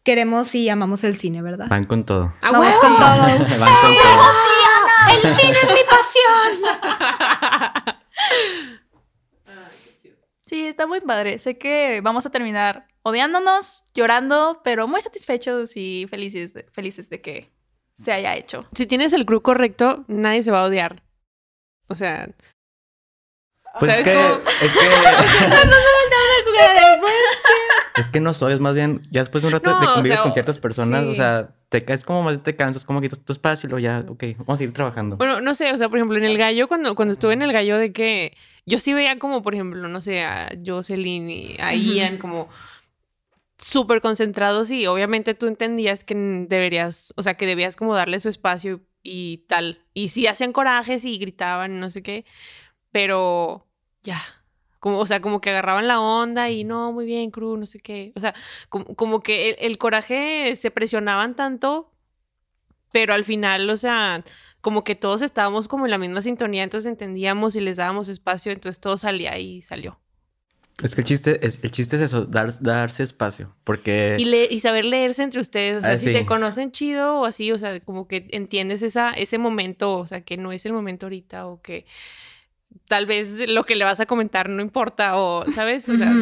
queremos 0.03 0.55
y 0.55 0.69
amamos 0.69 1.05
el 1.05 1.16
cine, 1.16 1.42
¿verdad? 1.42 1.66
Van 1.69 1.85
con 1.85 2.05
todo. 2.05 2.33
¡A 2.42 2.53
Vamos 2.53 2.69
huevo! 2.69 2.81
con 2.81 2.99
todo. 2.99 3.09
Van 3.19 3.38
con 3.38 3.47
todo. 3.49 4.31
¡El 5.12 5.21
cine 5.35 5.57
es 5.62 5.73
mi 5.73 5.81
pasión! 5.88 7.97
Sí, 10.45 10.66
está 10.66 10.87
muy 10.87 11.01
padre. 11.01 11.38
Sé 11.40 11.59
que 11.59 12.01
vamos 12.03 12.25
a 12.25 12.31
terminar 12.31 12.87
odiándonos, 13.03 13.85
llorando, 13.95 14.61
pero 14.62 14.87
muy 14.87 15.01
satisfechos 15.01 15.77
y 15.77 16.07
felices 16.09 16.55
de, 16.55 16.64
felices 16.73 17.11
de 17.11 17.21
que 17.21 17.51
se 17.97 18.12
haya 18.12 18.37
hecho. 18.37 18.64
Si 18.73 18.87
tienes 18.87 19.12
el 19.12 19.27
crew 19.27 19.42
correcto, 19.42 20.05
nadie 20.07 20.45
se 20.45 20.53
va 20.53 20.61
a 20.61 20.64
odiar. 20.66 21.03
O 21.88 21.94
sea. 21.94 22.29
Pues 23.79 23.92
es 23.92 24.07
¿sabes 24.07 24.12
que, 24.12 24.22
cómo? 24.22 24.51
es 24.62 24.72
que, 24.72 24.87
es 28.01 28.09
que 28.09 28.20
no 28.20 28.33
soy, 28.33 28.55
es 28.55 28.61
más 28.61 28.75
bien, 28.75 29.03
ya 29.11 29.20
después 29.20 29.42
de 29.42 29.49
un 29.49 29.53
rato 29.53 29.70
No, 29.70 29.81
de 29.81 29.87
o 29.87 29.94
convives 29.94 30.16
sea, 30.16 30.22
con 30.22 30.33
ciertas 30.33 30.59
personas, 30.59 31.05
sí. 31.05 31.11
o 31.11 31.14
sea, 31.14 31.51
te 31.68 31.85
caes 31.85 32.03
como 32.03 32.22
más 32.22 32.42
te 32.42 32.57
cansas, 32.57 32.87
como 32.87 33.03
quitas 33.03 33.20
tu 33.22 33.35
espacio 33.35 33.66
y 33.66 33.70
luego 33.70 33.85
ya, 33.85 34.05
ok, 34.09 34.25
vamos 34.38 34.55
a 34.55 34.57
seguir 34.57 34.72
trabajando. 34.72 35.18
Bueno, 35.18 35.42
no 35.42 35.55
sé, 35.55 35.72
o 35.72 35.79
sea, 35.79 35.90
por 35.90 35.99
ejemplo, 35.99 36.16
en 36.16 36.25
el 36.25 36.38
gallo, 36.38 36.68
cuando, 36.68 36.94
cuando 36.94 37.12
estuve 37.12 37.35
en 37.35 37.42
el 37.42 37.53
gallo 37.53 37.77
de 37.77 37.92
que 37.92 38.35
yo 38.64 38.79
sí 38.79 38.94
veía 38.94 39.18
como, 39.18 39.42
por 39.42 39.55
ejemplo, 39.55 39.88
no 39.88 40.01
sé, 40.01 40.25
a 40.25 40.49
Jocelyn 40.64 41.29
y 41.29 41.57
a 41.61 41.75
Ian 41.75 42.16
como 42.16 42.49
súper 43.59 44.01
concentrados 44.01 44.70
y 44.70 44.87
obviamente 44.87 45.35
tú 45.35 45.46
entendías 45.46 46.05
que 46.05 46.14
deberías, 46.49 47.12
o 47.16 47.22
sea, 47.22 47.35
que 47.35 47.46
debías 47.46 47.77
como 47.77 47.94
darle 47.94 48.20
su 48.20 48.29
espacio 48.29 48.81
y 49.07 49.38
tal. 49.49 49.85
Y 49.95 50.09
sí 50.09 50.27
hacían 50.27 50.53
corajes 50.53 51.05
y 51.05 51.19
gritaban, 51.19 51.81
no 51.81 51.90
sé 51.90 52.03
qué, 52.03 52.25
pero 52.92 53.66
ya. 54.03 54.21
Como, 54.81 54.99
o 54.99 55.07
sea, 55.07 55.21
como 55.21 55.40
que 55.40 55.51
agarraban 55.51 55.88
la 55.88 56.01
onda 56.01 56.51
y 56.51 56.64
no, 56.64 56.92
muy 56.92 57.07
bien, 57.07 57.31
crew, 57.31 57.57
no 57.57 57.66
sé 57.66 57.81
qué. 57.81 58.12
O 58.16 58.21
sea, 58.21 58.35
como, 58.69 58.85
como 58.97 59.23
que 59.23 59.51
el, 59.51 59.57
el 59.61 59.79
coraje 59.79 60.55
se 60.57 60.71
presionaban 60.71 61.35
tanto, 61.37 61.92
pero 62.92 63.14
al 63.14 63.25
final, 63.25 63.69
o 63.71 63.77
sea, 63.77 64.25
como 64.61 64.85
que 64.85 64.95
todos 64.95 65.23
estábamos 65.23 65.69
como 65.69 65.85
en 65.87 65.90
la 65.92 65.99
misma 65.99 66.23
sintonía, 66.23 66.62
entonces 66.64 66.90
entendíamos 66.90 67.57
y 67.57 67.61
les 67.61 67.77
dábamos 67.77 68.09
espacio, 68.09 68.53
entonces 68.53 68.81
todo 68.81 68.97
salía 68.97 69.38
y 69.38 69.62
salió. 69.62 70.01
Es 70.83 70.95
que 70.95 71.01
el 71.01 71.07
chiste 71.07 71.39
es, 71.47 71.61
el 71.62 71.71
chiste 71.71 71.97
es 71.97 72.03
eso, 72.03 72.27
dar, 72.27 72.53
darse 72.61 73.03
espacio, 73.03 73.55
porque 73.65 74.17
Y, 74.19 74.27
le- 74.27 74.47
y 74.51 74.61
saber 74.61 74.85
leerse 74.85 75.23
entre 75.23 75.41
ustedes, 75.41 75.79
o 75.79 75.81
sea, 75.81 75.93
Ah, 75.93 75.99
si 75.99 76.07
sí. 76.09 76.12
se 76.12 76.27
conocen 76.27 76.71
chido 76.71 77.21
o 77.21 77.25
así, 77.25 77.51
o 77.51 77.57
sea, 77.59 77.81
como 77.81 78.07
que 78.07 78.27
entiendes 78.31 78.83
esa, 78.83 79.11
ese 79.12 79.39
momento, 79.39 79.95
o 79.97 80.07
sea, 80.07 80.21
que 80.21 80.37
no 80.37 80.53
es 80.53 80.67
el 80.67 80.75
momento 80.75 81.07
ahorita 81.07 81.47
o 81.47 81.62
que 81.62 81.87
tal 82.89 83.07
vez 83.07 83.49
lo 83.49 83.65
que 83.65 83.75
le 83.75 83.85
vas 83.85 84.01
a 84.01 84.07
comentar 84.07 84.49
no 84.51 84.61
importa 84.61 85.17
o, 85.19 85.51
¿sabes? 85.51 85.89
O 85.89 85.97
sea, 85.97 86.12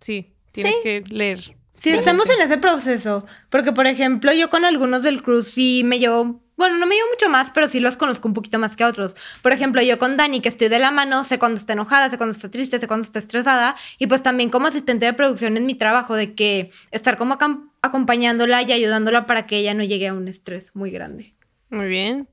sí, 0.00 0.32
tienes 0.52 0.74
Sí. 0.74 0.80
que 0.82 1.04
leer. 1.08 1.56
Sí, 1.78 1.90
estamos 1.90 2.26
en 2.28 2.42
ese 2.42 2.58
proceso. 2.58 3.24
Porque, 3.48 3.72
por 3.72 3.86
ejemplo, 3.86 4.32
yo 4.34 4.50
con 4.50 4.64
algunos 4.66 5.02
del 5.02 5.22
crew 5.22 5.42
sí 5.42 5.82
me 5.84 5.98
llevo. 5.98 6.39
Bueno, 6.60 6.76
no 6.76 6.84
me 6.84 6.94
llevo 6.94 7.08
mucho 7.10 7.30
más, 7.30 7.50
pero 7.52 7.70
sí 7.70 7.80
los 7.80 7.96
conozco 7.96 8.28
un 8.28 8.34
poquito 8.34 8.58
más 8.58 8.76
que 8.76 8.84
otros. 8.84 9.14
Por 9.40 9.52
ejemplo, 9.52 9.80
yo 9.80 9.98
con 9.98 10.18
Dani, 10.18 10.40
que 10.42 10.50
estoy 10.50 10.68
de 10.68 10.78
la 10.78 10.90
mano, 10.90 11.24
sé 11.24 11.38
cuando 11.38 11.58
está 11.58 11.72
enojada, 11.72 12.10
sé 12.10 12.18
cuando 12.18 12.34
está 12.34 12.50
triste, 12.50 12.78
sé 12.78 12.86
cuando 12.86 13.04
está 13.06 13.18
estresada. 13.18 13.76
Y 13.96 14.08
pues 14.08 14.22
también 14.22 14.50
como 14.50 14.66
asistente 14.66 15.06
de 15.06 15.14
producción 15.14 15.56
en 15.56 15.64
mi 15.64 15.74
trabajo, 15.74 16.14
de 16.14 16.34
que 16.34 16.70
estar 16.90 17.16
como 17.16 17.34
acam- 17.38 17.70
acompañándola 17.80 18.60
y 18.60 18.72
ayudándola 18.72 19.24
para 19.24 19.46
que 19.46 19.56
ella 19.56 19.72
no 19.72 19.84
llegue 19.84 20.08
a 20.08 20.12
un 20.12 20.28
estrés 20.28 20.76
muy 20.76 20.90
grande. 20.90 21.34
Muy 21.70 21.88
bien. 21.88 22.28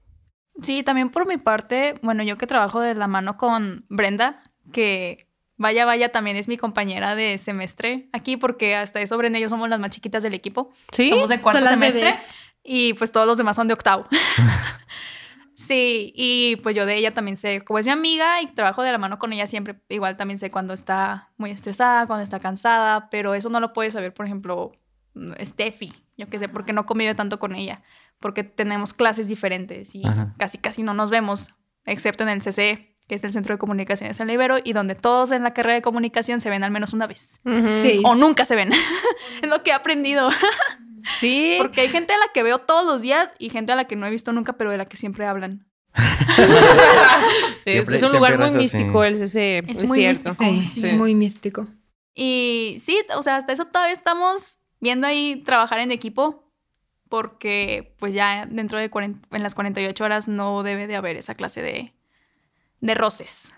Sí, 0.62 0.84
también 0.84 1.10
por 1.10 1.26
mi 1.26 1.38
parte, 1.38 1.94
bueno, 2.02 2.22
yo 2.24 2.38
que 2.38 2.48
trabajo 2.48 2.82
de 2.82 2.96
la 2.96 3.08
mano 3.08 3.38
con 3.38 3.86
Brenda, 3.88 4.42
que 4.74 5.28
vaya, 5.56 5.86
vaya, 5.86 6.12
también 6.12 6.36
es 6.36 6.48
mi 6.50 6.58
compañera 6.58 7.16
de 7.16 7.38
semestre 7.38 8.10
aquí, 8.12 8.36
porque 8.36 8.76
hasta 8.76 9.00
eso 9.00 9.18
Brenda 9.18 9.40
y 9.40 9.44
yo 9.44 9.50
somos 9.50 9.70
las 9.70 9.80
más 9.80 9.92
chiquitas 9.92 10.22
del 10.22 10.34
equipo. 10.34 10.74
Sí. 10.92 11.08
Somos 11.08 11.30
de 11.30 11.40
cuarto 11.40 11.66
semestre 11.66 12.02
bebés. 12.02 12.18
Y 12.68 12.94
pues 12.94 13.14
todos 13.14 13.26
los 13.26 13.38
demás 13.38 13.56
son 13.56 13.68
de 13.70 13.74
octavo. 13.74 14.04
sí, 15.56 16.12
y 16.16 16.58
pues 16.58 16.76
yo 16.76 16.86
de 16.86 16.98
ella 16.98 17.14
también 17.14 17.38
sé, 17.38 17.62
como 17.62 17.80
es 17.80 17.86
mi 17.86 17.94
amiga 17.94 18.42
y 18.42 18.48
trabajo 18.48 18.84
de 18.84 18.92
la 18.92 18.98
mano 18.98 19.18
con 19.18 19.32
ella 19.32 19.48
siempre, 19.48 19.80
igual 19.88 20.18
también 20.18 20.38
sé 20.38 20.52
cuando 20.52 20.74
está 20.74 21.32
muy 21.38 21.50
estresada, 21.52 22.06
cuando 22.08 22.24
está 22.24 22.40
cansada, 22.42 23.10
pero 23.10 23.34
eso 23.34 23.50
no 23.50 23.62
lo 23.62 23.72
puede 23.72 23.90
saber, 23.90 24.14
por 24.14 24.26
ejemplo, 24.26 24.74
Steffi, 25.42 25.94
yo 26.18 26.30
qué 26.30 26.40
sé, 26.40 26.50
porque 26.50 26.74
no 26.74 26.86
convive 26.86 27.16
tanto 27.16 27.40
con 27.40 27.56
ella, 27.56 27.84
porque 28.20 28.44
tenemos 28.44 28.94
clases 28.94 29.30
diferentes 29.30 29.96
y 29.96 30.06
Ajá. 30.06 30.34
casi 30.38 30.58
casi 30.58 30.84
no 30.84 30.94
nos 30.94 31.10
vemos, 31.10 31.54
excepto 31.86 32.24
en 32.24 32.30
el 32.30 32.42
CC, 32.42 32.94
que 33.08 33.16
es 33.16 33.24
el 33.24 33.32
Centro 33.32 33.56
de 33.56 33.60
Comunicaciones 33.60 34.20
en 34.20 34.30
Ibero, 34.30 34.58
y 34.62 34.74
donde 34.74 34.96
todos 34.96 35.32
en 35.32 35.44
la 35.44 35.54
carrera 35.54 35.76
de 35.76 35.82
comunicación 35.82 36.42
se 36.42 36.50
ven 36.50 36.66
al 36.66 36.72
menos 36.72 36.92
una 36.92 37.08
vez. 37.08 37.40
Ujú. 37.46 37.74
Sí. 37.74 38.02
O 38.04 38.16
nunca 38.16 38.44
se 38.44 38.56
ven. 38.56 38.74
es 39.42 39.50
lo 39.50 39.64
que 39.64 39.72
he 39.72 39.74
aprendido. 39.74 40.30
Sí. 41.20 41.56
Porque 41.58 41.82
hay 41.82 41.90
gente 41.90 42.14
a 42.14 42.18
la 42.18 42.28
que 42.34 42.44
veo 42.44 42.60
todos 42.60 42.86
los 42.86 43.02
días 43.02 43.34
y 43.40 43.50
gente 43.50 43.72
a 43.72 43.76
la 43.76 43.86
que 43.86 43.96
no 43.96 44.06
he 44.06 44.10
visto 44.10 44.32
nunca, 44.34 44.54
pero 44.54 44.72
de 44.72 44.78
la 44.78 44.86
que 44.86 44.98
siempre 44.98 45.26
hablan. 45.26 45.68
Sí, 45.96 46.04
Siempre- 47.72 47.96
es 47.96 48.04
un 48.04 48.12
lugar 48.14 48.38
muy 48.38 48.52
místico 48.52 49.04
el 49.04 49.18
CC. 49.18 49.60
Es 49.68 49.84
muy 49.86 50.00
cierto. 50.00 50.36
místico. 50.40 50.62
Sí, 50.62 50.82
Sí. 50.90 50.96
muy 50.96 51.16
místico. 51.16 51.68
Y 52.14 52.78
sí, 52.80 53.00
o 53.16 53.24
sea, 53.24 53.38
hasta 53.38 53.54
eso 53.54 53.66
todavía 53.66 53.94
estamos 53.94 54.60
viendo 54.80 55.08
ahí 55.08 55.44
trabajar 55.46 55.80
en 55.80 55.92
equipo, 55.92 56.52
porque 57.10 57.96
pues 58.00 58.14
ya 58.14 58.46
dentro 58.50 58.80
de 58.80 58.90
40 58.90 59.28
en 59.36 59.44
las 59.44 59.56
48 59.56 60.04
horas 60.04 60.28
no 60.28 60.64
debe 60.64 60.88
de 60.88 60.96
haber 60.96 61.16
esa 61.16 61.36
clase 61.36 61.62
de, 61.62 61.94
de 62.82 62.94
roces. 62.96 63.54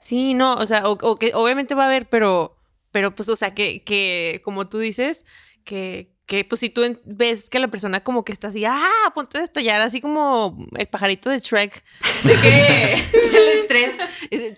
Sí, 0.00 0.34
no, 0.34 0.54
o 0.54 0.66
sea, 0.66 0.88
o, 0.88 0.92
o 1.00 1.16
que 1.18 1.32
obviamente 1.34 1.74
va 1.74 1.84
a 1.84 1.86
haber, 1.86 2.08
pero, 2.08 2.56
pero 2.92 3.14
pues, 3.14 3.28
o 3.28 3.36
sea, 3.36 3.54
que, 3.54 3.82
que 3.84 4.40
como 4.44 4.68
tú 4.68 4.78
dices, 4.78 5.24
que, 5.64 6.13
que 6.26 6.44
pues 6.44 6.60
si 6.60 6.70
tú 6.70 6.82
ves 7.04 7.50
que 7.50 7.58
la 7.58 7.68
persona 7.68 8.02
como 8.02 8.24
que 8.24 8.32
está 8.32 8.48
así, 8.48 8.64
ah, 8.64 8.88
a 9.06 9.12
punto 9.12 9.38
de 9.38 9.44
estallar, 9.44 9.80
así 9.80 10.00
como 10.00 10.66
el 10.76 10.86
pajarito 10.86 11.28
de 11.28 11.40
Shrek, 11.40 11.84
de 12.24 12.34
que 12.34 12.94
el 12.94 13.58
estrés, 13.60 13.96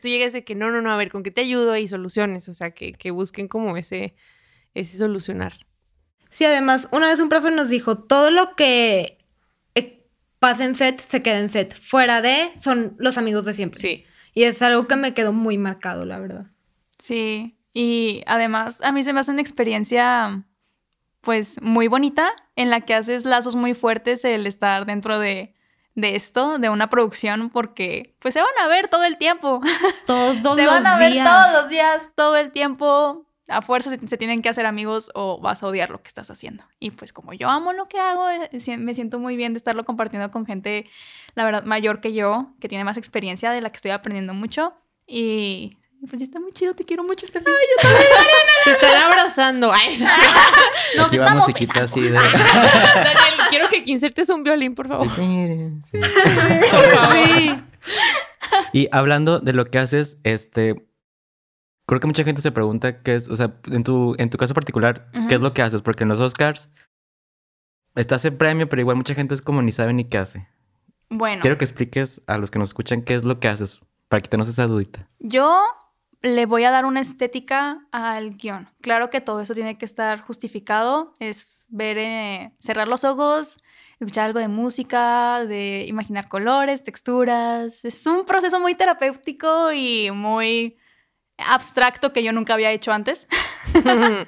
tú 0.01 0.09
llegas 0.09 0.33
de 0.33 0.45
que 0.45 0.55
no, 0.55 0.71
no, 0.71 0.81
no, 0.81 0.93
a 0.93 0.97
ver, 0.97 1.11
¿con 1.11 1.23
qué 1.23 1.31
te 1.31 1.41
ayudo? 1.41 1.77
Y 1.77 1.89
soluciones, 1.89 2.49
o 2.49 2.55
sea, 2.55 2.71
que, 2.71 2.93
que 2.93 3.11
busquen 3.11 3.49
como 3.49 3.77
ese, 3.77 4.15
ese 4.75 4.97
solucionar. 4.97 5.55
Sí, 6.29 6.45
además, 6.45 6.89
una 6.93 7.09
vez 7.09 7.19
un 7.21 7.29
profe 7.29 7.51
nos 7.51 7.69
dijo, 7.69 7.99
todo 7.99 8.31
lo 8.31 8.55
que 8.55 9.19
eh, 9.75 10.07
pasa 10.39 10.65
en 10.65 10.75
set 10.75 11.01
se 11.01 11.23
queda 11.23 11.39
en 11.39 11.51
set. 11.51 11.75
Fuera 11.75 12.21
de, 12.21 12.51
son 12.61 12.95
los 12.99 13.19
amigos 13.19 13.45
de 13.45 13.55
siempre. 13.55 13.81
Sí. 13.81 14.05
Y 14.35 14.45
es 14.45 14.61
algo 14.63 14.87
que 14.87 14.97
me 14.97 15.15
quedó 15.15 15.33
muy 15.33 15.57
marcado, 15.59 16.05
la 16.05 16.19
verdad. 16.19 16.47
Sí, 16.99 17.59
y 17.73 18.23
además 18.27 18.83
a 18.83 18.93
mí 18.93 19.03
se 19.03 19.13
me 19.13 19.21
hace 19.21 19.33
una 19.33 19.41
experiencia 19.41 20.45
pues 21.27 21.61
muy 21.61 21.89
bonita 21.89 22.33
en 22.55 22.71
la 22.71 22.83
que 22.83 22.95
haces 22.95 23.25
lazos 23.25 23.57
muy 23.57 23.75
fuertes 23.75 24.25
el 24.25 24.47
estar 24.47 24.87
dentro 24.87 25.19
de, 25.19 25.57
de 25.97 26.15
esto, 26.15 26.59
de 26.59 26.69
una 26.69 26.89
producción, 26.89 27.51
porque 27.51 28.15
pues 28.21 28.33
se 28.33 28.41
van 28.41 28.57
a 28.63 28.69
ver 28.69 28.87
todo 28.87 29.03
el 29.03 29.19
tiempo. 29.19 29.61
Todos 30.07 30.37
se 30.55 30.63
los 30.63 30.71
van 30.71 30.87
a 30.87 30.97
ver 30.99 31.15
días. 31.15 31.29
todos 31.29 31.63
los 31.63 31.69
días, 31.69 32.13
todo 32.15 32.37
el 32.37 32.53
tiempo. 32.53 33.27
A 33.49 33.61
fuerza 33.61 33.91
se, 33.91 34.07
se 34.07 34.17
tienen 34.17 34.41
que 34.41 34.49
hacer 34.49 34.67
amigos 34.67 35.11
o 35.15 35.41
vas 35.41 35.65
a 35.65 35.67
odiar 35.67 35.91
lo 35.91 36.01
que 36.01 36.07
estás 36.07 36.31
haciendo. 36.31 36.63
Y 36.79 36.93
pues 36.93 37.13
como 37.13 37.33
yo 37.33 37.49
amo 37.49 37.73
lo 37.73 37.89
que 37.89 37.99
hago, 37.99 38.31
eh, 38.31 38.49
me 38.79 38.95
siento 38.95 39.19
muy 39.19 39.37
bien 39.37 39.53
de 39.53 39.57
estarlo 39.57 39.85
compartiendo 39.85 40.31
con 40.31 40.47
gente, 40.47 40.89
la 41.35 41.45
verdad, 41.45 41.65
mayor 41.65 42.01
que 42.01 42.13
yo, 42.13 42.55
que 42.61 42.69
tiene 42.69 42.85
más 42.85 42.99
experiencia, 42.99 43.51
de 43.51 43.61
la 43.63 43.71
que 43.71 43.77
estoy 43.79 43.91
aprendiendo 43.91 44.33
mucho. 44.33 44.75
Y 45.09 45.79
pues 46.09 46.23
está 46.23 46.39
muy 46.41 46.53
chido, 46.53 46.75
te 46.75 46.85
quiero 46.85 47.05
mucho, 47.05 47.27
Steffi. 47.27 47.51
Se 48.65 48.71
están 48.73 49.03
abrazando. 49.03 49.73
Ay. 49.73 49.99
Nos 50.97 51.13
estamos 51.13 51.49
musiquita 51.49 51.83
así 51.83 52.01
de... 52.01 52.11
Daniel, 52.11 53.41
quiero 53.51 53.69
que 53.69 53.83
insertes 53.87 54.29
un 54.29 54.43
violín, 54.43 54.75
por 54.75 54.89
favor. 54.89 55.09
Sí. 55.15 55.83
Sí. 55.91 56.01
Y 58.73 58.89
hablando 58.93 59.41
de 59.41 59.53
lo 59.53 59.65
que 59.65 59.79
haces, 59.79 60.19
este, 60.23 60.87
creo 61.87 62.01
que 62.01 62.07
mucha 62.07 62.25
gente 62.25 62.43
se 62.43 62.53
pregunta 62.53 63.03
qué 63.03 63.15
es, 63.15 63.29
o 63.29 63.37
sea, 63.37 63.59
en 63.71 63.83
tu, 63.83 64.15
en 64.19 64.31
tu 64.31 64.39
caso 64.39 64.55
particular. 64.55 65.09
¿qué 65.29 65.37
es 65.37 65.41
lo 65.41 65.53
que 65.53 65.63
haces? 65.63 65.83
Porque 65.83 66.05
en 66.05 66.11
los 66.11 66.21
Oscars 66.21 66.71
estás 67.95 68.25
en 68.25 68.37
premio, 68.39 68.69
pero 68.69 68.81
igual 68.81 68.97
mucha 68.97 69.15
gente 69.15 69.35
es 69.35 69.43
como 69.43 69.63
ni 69.63 69.73
sabe 69.73 69.93
ni 69.93 70.05
qué 70.05 70.19
hace. 70.19 70.49
Bueno. 71.09 71.43
Quiero 71.43 71.59
que 71.59 71.65
expliques 71.65 72.21
a 72.27 72.39
los 72.39 72.51
que 72.51 72.59
nos 72.59 72.71
escuchan 72.71 73.03
qué 73.03 73.15
es 73.15 73.25
lo 73.25 73.41
que 73.41 73.49
haces, 73.49 73.81
para 74.09 74.21
quitarnos 74.21 74.49
esa 74.49 74.67
dudita. 74.67 75.09
Yo 75.19 75.65
le 76.23 76.47
voy 76.47 76.65
a 76.65 76.71
dar 76.71 76.85
una 76.85 77.01
estética 77.01 77.87
al 77.93 78.37
guion. 78.37 78.69
Claro 78.81 79.11
que 79.11 79.21
todo 79.21 79.41
eso 79.41 79.55
tiene 79.55 79.79
que 79.79 79.85
estar 79.85 80.21
justificado. 80.21 81.13
Es 81.21 81.67
ver, 81.69 81.99
eh, 81.99 82.53
cerrar 82.59 82.89
los 82.89 83.05
ojos, 83.05 83.59
escuchar 84.01 84.27
algo 84.27 84.41
de 84.41 84.49
música, 84.49 85.45
de 85.45 85.85
imaginar 85.89 86.29
colores, 86.29 86.83
texturas. 86.83 87.85
Es 87.85 88.07
un 88.07 88.25
proceso 88.25 88.61
muy 88.61 88.75
terapéutico 88.75 89.73
y 89.73 90.11
muy 90.11 90.77
abstracto 91.39 92.13
que 92.13 92.23
yo 92.23 92.33
nunca 92.33 92.55
había 92.55 92.73
hecho 92.73 92.93
antes. 92.93 93.29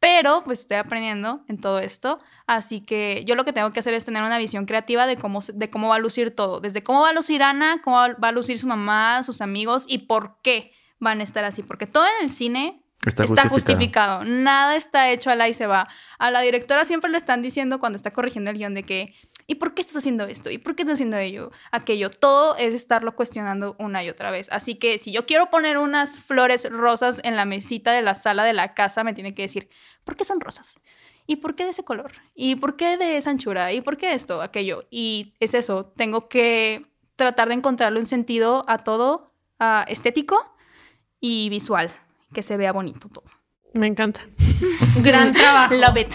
Pero 0.00 0.42
pues 0.44 0.60
estoy 0.60 0.78
aprendiendo 0.78 1.44
en 1.48 1.60
todo 1.60 1.78
esto. 1.78 2.18
Así 2.50 2.80
que 2.80 3.22
yo 3.28 3.36
lo 3.36 3.44
que 3.44 3.52
tengo 3.52 3.70
que 3.70 3.78
hacer 3.78 3.94
es 3.94 4.04
tener 4.04 4.24
una 4.24 4.36
visión 4.36 4.66
creativa 4.66 5.06
de 5.06 5.16
cómo, 5.16 5.38
de 5.54 5.70
cómo 5.70 5.86
va 5.86 5.94
a 5.94 5.98
lucir 6.00 6.34
todo. 6.34 6.60
Desde 6.60 6.82
cómo 6.82 7.00
va 7.02 7.10
a 7.10 7.12
lucir 7.12 7.44
Ana, 7.44 7.80
cómo 7.80 7.96
va 7.96 8.28
a 8.28 8.32
lucir 8.32 8.58
su 8.58 8.66
mamá, 8.66 9.22
sus 9.22 9.40
amigos 9.40 9.84
y 9.86 9.98
por 9.98 10.38
qué 10.42 10.72
van 10.98 11.20
a 11.20 11.22
estar 11.22 11.44
así. 11.44 11.62
Porque 11.62 11.86
todo 11.86 12.06
en 12.18 12.24
el 12.24 12.28
cine 12.28 12.82
Está, 13.06 13.22
está, 13.22 13.48
justificado. 13.48 14.18
justificado. 14.18 14.24
Nada 14.24 14.74
está 14.74 15.10
hecho 15.10 15.30
a 15.30 15.36
la 15.36 15.48
y 15.48 15.54
se 15.54 15.68
va. 15.68 15.86
A 16.18 16.32
la 16.32 16.40
directora 16.40 16.84
siempre 16.84 17.08
le 17.08 17.18
están 17.18 17.40
diciendo 17.40 17.78
cuando 17.78 17.94
está 17.94 18.10
corrigiendo 18.10 18.50
el 18.50 18.58
guion 18.58 18.74
de 18.74 18.82
que, 18.82 19.14
¿y 19.46 19.54
por 19.54 19.74
qué 19.74 19.82
estás 19.82 19.98
haciendo 19.98 20.24
esto? 20.24 20.50
¿Y 20.50 20.58
por 20.58 20.74
qué 20.74 20.82
estás 20.82 20.94
haciendo 20.94 21.18
ello? 21.18 21.52
Aquello. 21.70 22.10
Todo 22.10 22.56
es 22.56 22.74
estarlo 22.74 23.14
cuestionando 23.14 23.76
una 23.78 24.02
y 24.02 24.10
otra 24.10 24.32
vez. 24.32 24.48
Así 24.50 24.74
que 24.74 24.98
si 24.98 25.12
yo 25.12 25.24
quiero 25.24 25.50
poner 25.50 25.78
unas 25.78 26.18
flores 26.18 26.68
rosas 26.68 27.20
en 27.22 27.36
la 27.36 27.44
mesita 27.44 27.92
de 27.92 28.02
la 28.02 28.16
sala 28.16 28.42
de 28.42 28.54
la 28.54 28.74
casa, 28.74 29.04
me 29.04 29.14
tiene 29.14 29.34
que 29.34 29.42
decir, 29.42 29.68
¿por 30.02 30.16
qué 30.16 30.24
son 30.24 30.40
rosas? 30.40 30.80
¿Y 31.30 31.36
por 31.36 31.54
qué 31.54 31.62
de 31.62 31.70
ese 31.70 31.84
color? 31.84 32.10
¿Y 32.34 32.56
por 32.56 32.74
qué 32.74 32.96
de 32.96 33.16
esa 33.16 33.30
anchura? 33.30 33.72
¿Y 33.72 33.82
por 33.82 33.96
qué 33.96 34.14
esto, 34.14 34.42
aquello? 34.42 34.88
Y 34.90 35.34
es 35.38 35.54
eso, 35.54 35.86
tengo 35.96 36.28
que 36.28 36.86
tratar 37.14 37.46
de 37.46 37.54
encontrarle 37.54 38.00
un 38.00 38.06
sentido 38.06 38.64
a 38.66 38.78
todo, 38.78 39.26
ah, 39.60 39.84
estético 39.86 40.52
y 41.20 41.48
visual, 41.48 41.92
que 42.34 42.42
se 42.42 42.56
vea 42.56 42.72
bonito 42.72 43.08
todo. 43.08 43.26
Me 43.74 43.86
encanta. 43.86 44.22
Gran 45.04 45.32
trabajo. 45.32 45.72
Love 45.76 45.98
it. 45.98 46.08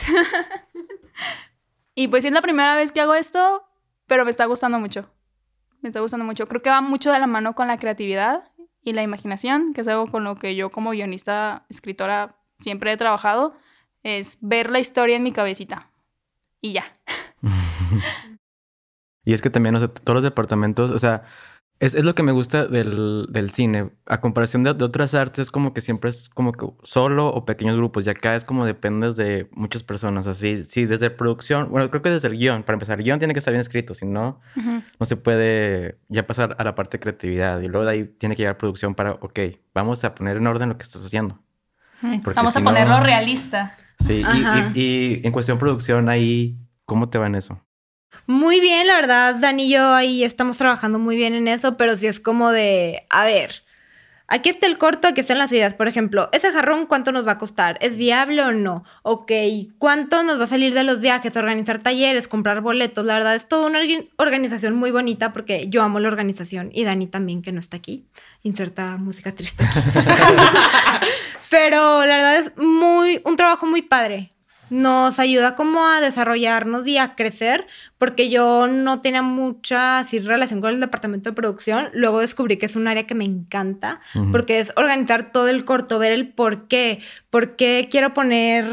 y 1.96 2.10
pues 2.10 2.24
sí 2.24 2.28
es 2.28 2.34
la 2.34 2.42
primera 2.42 2.76
vez 2.76 2.92
que 2.92 3.00
hago 3.00 3.16
esto, 3.16 3.64
pero 4.08 4.26
me 4.26 4.32
está 4.32 4.44
gustando 4.44 4.80
mucho. 4.80 5.10
Me 5.80 5.88
está 5.88 6.02
gustando 6.02 6.26
mucho. 6.26 6.46
Creo 6.46 6.62
que 6.62 6.70
va 6.70 6.82
mucho 6.82 7.14
de 7.14 7.20
la 7.20 7.28
mano 7.28 7.56
con 7.56 7.70
la 7.70 7.78
creatividad 7.78 8.44
y 8.82 8.92
la 8.92 9.02
imaginación, 9.02 9.74
que 9.74 9.80
es 9.80 9.88
algo 9.88 10.08
con 10.08 10.26
lo 10.26 10.36
que 10.36 10.58
yo 10.58 10.70
como 10.70 10.92
guionista, 10.92 11.66
escritora, 11.70 12.36
siempre 12.60 12.92
he 12.92 12.98
trabajado, 12.98 13.56
es 14.06 14.38
ver 14.40 14.70
la 14.70 14.80
historia 14.80 15.18
en 15.18 15.24
mi 15.24 15.32
cabecita. 15.32 15.92
Y 16.62 16.74
ya. 16.74 16.86
Y 19.28 19.34
es 19.34 19.42
que 19.42 19.50
también, 19.50 19.74
o 19.74 19.80
sea, 19.80 19.88
todos 19.88 20.14
los 20.14 20.24
departamentos, 20.24 20.92
o 20.92 21.00
sea, 21.00 21.24
es, 21.80 21.96
es 21.96 22.06
lo 22.06 22.14
que 22.14 22.22
me 22.22 22.32
gusta 22.32 22.68
del, 22.68 23.26
del 23.32 23.50
cine. 23.50 23.90
A 24.06 24.22
comparación 24.22 24.64
de, 24.64 24.76
de 24.76 24.86
otras 24.86 25.16
artes, 25.16 25.50
como 25.50 25.74
que 25.74 25.82
siempre 25.82 26.12
es 26.12 26.30
como 26.30 26.52
que 26.52 26.68
solo 26.84 27.30
o 27.30 27.44
pequeños 27.44 27.76
grupos. 27.76 28.06
Y 28.06 28.12
acá 28.12 28.36
es 28.36 28.46
como 28.46 28.68
dependes 28.68 29.16
de 29.16 29.50
muchas 29.52 29.82
personas. 29.82 30.28
Así, 30.28 30.64
sí, 30.64 30.86
desde 30.86 31.10
producción, 31.10 31.72
bueno, 31.72 31.90
creo 31.90 32.04
que 32.04 32.12
desde 32.12 32.28
el 32.28 32.38
guion. 32.38 32.62
Para 32.62 32.76
empezar, 32.76 33.00
el 33.00 33.04
guion 33.04 33.18
tiene 33.18 33.34
que 33.34 33.40
estar 33.40 33.52
bien 33.52 33.62
escrito, 33.62 33.96
si 33.96 34.06
no, 34.06 34.40
no 34.56 35.06
se 35.08 35.18
puede 35.18 35.98
ya 36.08 36.28
pasar 36.28 36.56
a 36.60 36.64
la 36.64 36.76
parte 36.76 36.98
de 36.98 37.02
creatividad. 37.02 37.62
Y 37.62 37.68
luego 37.68 37.86
de 37.88 37.92
ahí 37.94 38.04
tiene 38.06 38.36
que 38.36 38.44
llegar 38.44 38.60
producción 38.60 38.94
para, 38.94 39.14
ok, 39.14 39.40
vamos 39.74 40.04
a 40.04 40.14
poner 40.14 40.38
en 40.38 40.46
orden 40.46 40.70
lo 40.70 40.78
que 40.78 40.84
estás 40.84 41.04
haciendo. 41.04 41.40
Porque 42.24 42.36
Vamos 42.36 42.54
si 42.54 42.60
a 42.60 42.62
no- 42.62 42.70
ponerlo 42.70 43.00
realista. 43.00 43.76
Sí, 44.00 44.16
y- 44.20 44.24
Ajá. 44.24 44.72
y, 44.76 44.82
y 44.82 45.22
en 45.26 45.32
cuestión 45.32 45.58
producción, 45.58 46.10
ahí, 46.10 46.58
¿cómo 46.86 47.10
te 47.10 47.18
va 47.18 47.28
en 47.28 47.36
eso? 47.36 47.62
Muy 48.28 48.62
bien, 48.62 48.88
la 48.88 48.96
verdad, 48.96 49.36
Dani 49.36 49.66
y 49.66 49.72
yo 49.72 49.94
ahí 49.94 50.24
estamos 50.24 50.58
trabajando 50.58 51.00
muy 51.00 51.16
bien 51.16 51.34
en 51.34 51.48
eso, 51.48 51.76
pero 51.78 51.98
sí 51.98 52.08
es 52.08 52.20
como 52.20 52.52
de, 52.52 53.06
a 53.10 53.26
ver, 53.26 53.64
aquí 54.28 54.50
está 54.50 54.68
el 54.68 54.78
corto, 54.78 55.08
aquí 55.08 55.22
están 55.22 55.38
las 55.38 55.52
ideas. 55.52 55.74
Por 55.74 55.88
ejemplo, 55.88 56.30
ese 56.32 56.52
jarrón, 56.52 56.86
¿cuánto 56.86 57.12
nos 57.12 57.28
va 57.28 57.34
a 57.34 57.38
costar? 57.38 57.78
¿Es 57.82 57.98
viable 57.98 58.42
o 58.42 58.52
no? 58.52 58.84
Ok, 59.04 59.32
¿cuánto 59.78 60.24
nos 60.24 60.40
va 60.40 60.44
a 60.46 60.48
salir 60.48 60.74
de 60.74 60.84
los 60.84 61.00
viajes? 61.00 61.36
Organizar 61.38 61.80
talleres, 61.80 62.28
comprar 62.28 62.62
boletos. 62.62 63.06
La 63.06 63.14
verdad 63.16 63.36
es 63.36 63.48
toda 63.48 63.68
una 63.68 63.80
orga- 63.82 64.08
organización 64.18 64.76
muy 64.76 64.92
bonita 64.92 65.34
porque 65.34 65.68
yo 65.70 65.84
amo 65.84 66.00
la 66.00 66.08
organización 66.08 66.70
y 66.74 66.84
Dani 66.84 67.08
también, 67.08 67.42
que 67.42 67.52
no 67.52 67.60
está 67.60 67.78
aquí. 67.78 68.06
Inserta 68.44 68.98
música 68.98 69.32
triste. 69.34 69.64
aquí. 69.64 69.82
Pero 71.50 72.06
la 72.06 72.16
verdad 72.18 72.38
es 72.38 72.52
muy, 72.58 73.22
un 73.26 73.36
trabajo 73.36 73.66
muy 73.66 73.82
padre. 73.82 74.32
Nos 74.70 75.20
ayuda 75.20 75.56
como 75.56 75.86
a 75.86 76.02
desarrollarnos 76.02 76.88
y 76.88 76.98
a 76.98 77.16
crecer, 77.16 77.68
porque 77.98 78.30
yo 78.30 78.68
no 78.68 79.02
tenía 79.02 79.22
mucha 79.22 80.00
así, 80.00 80.20
relación 80.20 80.62
con 80.62 80.72
el 80.72 80.80
departamento 80.80 81.30
de 81.30 81.36
producción. 81.36 81.90
Luego 81.94 82.20
descubrí 82.20 82.58
que 82.58 82.66
es 82.66 82.76
un 82.76 82.88
área 82.88 83.08
que 83.08 83.16
me 83.16 83.26
encanta, 83.26 84.02
porque 84.32 84.60
es 84.60 84.72
organizar 84.76 85.32
todo 85.32 85.48
el 85.48 85.66
corto, 85.66 86.00
ver 86.00 86.12
el 86.12 86.34
por 86.34 86.68
qué, 86.68 87.00
por 87.30 87.56
qué 87.56 87.88
quiero 87.90 88.14
poner 88.14 88.66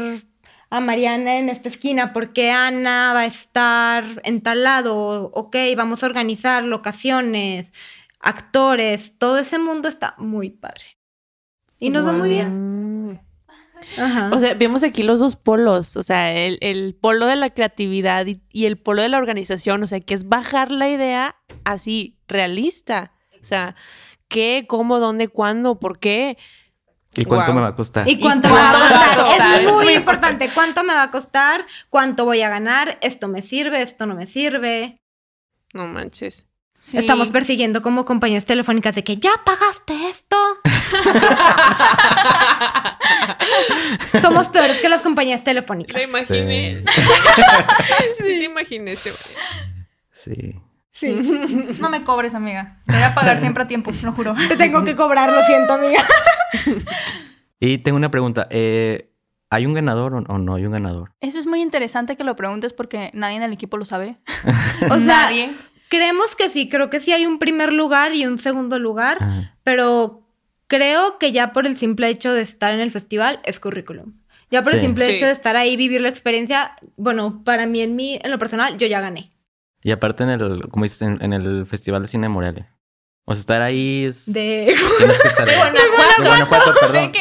a 0.73 0.79
Mariana 0.79 1.37
en 1.37 1.49
esta 1.49 1.69
esquina, 1.69 2.13
por 2.13 2.33
qué 2.33 2.49
Ana 2.49 3.13
va 3.13 3.21
a 3.21 3.25
estar 3.27 4.03
en 4.23 4.41
tal 4.41 4.63
lado, 4.63 5.29
ok, 5.31 5.55
vamos 5.77 6.01
a 6.01 6.07
organizar 6.07 6.63
locaciones, 6.63 7.71
actores, 8.19 9.13
todo 9.19 9.37
ese 9.37 9.59
mundo 9.59 9.87
está 9.87 10.15
muy 10.17 10.49
padre. 10.49 10.97
Y 11.77 11.91
nos 11.91 12.07
va 12.07 12.13
muy 12.13 12.29
bien. 12.29 12.82
Ajá. 13.97 14.29
O 14.33 14.39
sea, 14.39 14.53
vemos 14.53 14.83
aquí 14.83 15.03
los 15.03 15.19
dos 15.19 15.35
polos, 15.35 15.97
o 15.97 16.03
sea, 16.03 16.31
el, 16.33 16.57
el 16.61 16.95
polo 16.95 17.25
de 17.25 17.35
la 17.35 17.49
creatividad 17.51 18.25
y, 18.27 18.41
y 18.51 18.65
el 18.65 18.77
polo 18.77 19.01
de 19.01 19.09
la 19.09 19.17
organización, 19.17 19.83
o 19.83 19.87
sea, 19.87 19.99
que 19.99 20.13
es 20.13 20.27
bajar 20.27 20.71
la 20.71 20.89
idea 20.89 21.35
así, 21.63 22.17
realista. 22.27 23.11
O 23.41 23.45
sea, 23.45 23.75
qué, 24.27 24.65
cómo, 24.67 24.99
dónde, 24.99 25.27
cuándo, 25.27 25.79
por 25.79 25.99
qué. 25.99 26.37
¿Y 27.15 27.25
cuánto 27.25 27.51
Wow. 27.51 27.55
me 27.55 27.61
va 27.61 27.67
a 27.67 27.75
costar? 27.75 28.09
¿Y 28.09 28.19
cuánto, 28.19 28.47
¿Y 28.47 28.51
me 28.51 28.57
va 28.57 28.69
a 28.69 28.73
costar? 28.73 28.99
me 28.99 29.05
va 29.05 29.13
a 29.13 29.17
costar? 29.17 29.61
Es 29.61 29.67
Es 29.67 29.73
muy 29.73 29.85
muy 29.85 29.93
importante. 29.93 30.49
¿Cuánto 30.53 30.83
me 30.83 30.93
va 30.93 31.03
a 31.03 31.11
costar? 31.11 31.65
¿Cuánto 31.89 32.25
voy 32.25 32.41
a 32.41 32.49
ganar? 32.49 32.97
¿Esto 33.01 33.27
me 33.27 33.41
sirve? 33.41 33.81
¿Esto 33.81 34.05
no 34.07 34.15
me 34.15 34.25
sirve? 34.25 34.97
No 35.73 35.85
manches. 35.85 36.47
Sí. 36.83 36.97
Estamos 36.97 37.31
persiguiendo 37.31 37.81
como 37.81 38.03
compañías 38.03 38.43
telefónicas 38.43 38.93
de 38.93 39.05
que 39.05 39.15
ya 39.15 39.31
pagaste 39.45 39.93
esto. 40.09 40.35
Somos 44.21 44.49
peores 44.49 44.79
que 44.79 44.89
las 44.89 45.01
compañías 45.01 45.45
telefónicas. 45.45 46.01
Lo 46.01 46.09
imaginé. 46.09 46.83
sí, 48.17 48.23
te 48.27 48.43
imaginé. 48.43 48.97
Te... 48.97 49.11
Sí. 50.11 50.59
Sí. 50.91 51.69
No 51.79 51.89
me 51.89 52.03
cobres, 52.03 52.33
amiga. 52.33 52.81
Te 52.85 52.91
voy 52.95 53.03
a 53.03 53.15
pagar 53.15 53.39
siempre 53.39 53.63
a 53.63 53.67
tiempo, 53.67 53.91
lo 54.03 54.11
juro. 54.11 54.35
Te 54.49 54.57
tengo 54.57 54.83
que 54.83 54.97
cobrar, 54.97 55.31
lo 55.31 55.41
siento, 55.43 55.75
amiga. 55.75 56.03
Y 57.61 57.77
tengo 57.77 57.95
una 57.95 58.11
pregunta. 58.11 58.45
eh, 58.49 59.09
¿Hay 59.49 59.65
un 59.65 59.73
ganador 59.73 60.15
o, 60.15 60.17
o 60.17 60.37
no 60.37 60.55
hay 60.55 60.65
un 60.65 60.73
ganador? 60.73 61.13
Eso 61.21 61.39
es 61.39 61.45
muy 61.45 61.61
interesante 61.61 62.17
que 62.17 62.25
lo 62.25 62.35
preguntes 62.35 62.73
porque 62.73 63.09
nadie 63.13 63.37
en 63.37 63.43
el 63.43 63.53
equipo 63.53 63.77
lo 63.77 63.85
sabe. 63.85 64.17
O 64.89 64.95
sea, 64.95 64.99
nadie. 64.99 65.49
Creemos 65.97 66.35
que 66.35 66.49
sí, 66.49 66.67
creo 66.69 66.89
que 66.89 66.99
sí 66.99 67.11
hay 67.13 67.25
un 67.27 67.37
primer 67.37 67.71
lugar 67.71 68.13
y 68.15 68.25
un 68.25 68.39
segundo 68.39 68.79
lugar, 68.79 69.17
Ah, 69.21 69.53
pero 69.63 70.27
creo 70.67 71.19
que 71.19 71.31
ya 71.31 71.53
por 71.53 71.67
el 71.67 71.77
simple 71.77 72.09
hecho 72.09 72.33
de 72.33 72.41
estar 72.41 72.73
en 72.73 72.79
el 72.79 72.89
festival 72.89 73.39
es 73.45 73.59
currículum. 73.59 74.13
Ya 74.49 74.63
por 74.63 74.73
el 74.73 74.79
Sí. 74.79 74.85
simple 74.87 75.05
Sí. 75.05 75.11
hecho 75.13 75.25
de 75.27 75.31
estar 75.31 75.55
ahí, 75.55 75.75
vivir 75.77 76.01
la 76.01 76.09
experiencia, 76.09 76.73
bueno, 76.97 77.43
para 77.43 77.67
mí 77.67 77.81
en 77.81 77.95
mí, 77.95 78.19
en 78.23 78.31
lo 78.31 78.39
personal, 78.39 78.77
yo 78.77 78.87
ya 78.87 79.01
gané. 79.01 79.31
Y 79.83 79.91
aparte 79.91 80.23
en 80.23 80.29
el, 80.31 80.67
como 80.69 80.83
dices, 80.85 81.01
en, 81.03 81.21
en 81.21 81.33
el 81.33 81.65
Festival 81.67 82.01
de 82.01 82.07
Cine 82.07 82.25
de 82.25 82.29
Morelia. 82.29 82.69
O 83.25 83.33
sea, 83.35 83.39
estar 83.41 83.61
ahí 83.61 84.05
es... 84.05 84.33
De 84.33 84.73
que 84.75 85.27
estar 85.27 85.47
ahí. 85.47 85.71
De 85.73 86.25
Guanajuato, 86.27 86.73
perdón. 86.81 87.11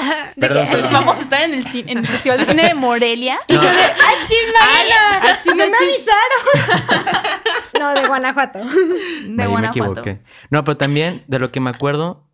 Perdón, 0.40 0.68
perdón. 0.70 0.92
Vamos 0.92 1.16
a 1.18 1.20
estar 1.20 1.42
en 1.42 1.54
el, 1.54 1.64
cine- 1.66 1.90
en 1.92 1.98
el 1.98 2.06
Festival 2.06 2.38
de 2.38 2.44
Cine 2.46 2.62
de 2.68 2.74
Morelia. 2.74 3.38
No, 3.48 3.60
¡Ay, 3.60 4.16
chis, 4.28 4.38
Mariana! 4.58 5.32
achis, 5.34 5.46
¡No 5.46 5.56
me 5.56 5.64
avisaron! 5.64 7.30
No, 7.78 7.94
de 7.94 8.06
Guanajuato. 8.06 8.58
De 8.58 8.64
Ahí 8.64 9.28
me 9.28 9.46
Guanajuato. 9.46 10.00
equivoqué. 10.00 10.20
No, 10.50 10.64
pero 10.64 10.76
también 10.76 11.24
de 11.28 11.38
lo 11.38 11.50
que 11.50 11.60
me 11.60 11.70
acuerdo, 11.70 12.28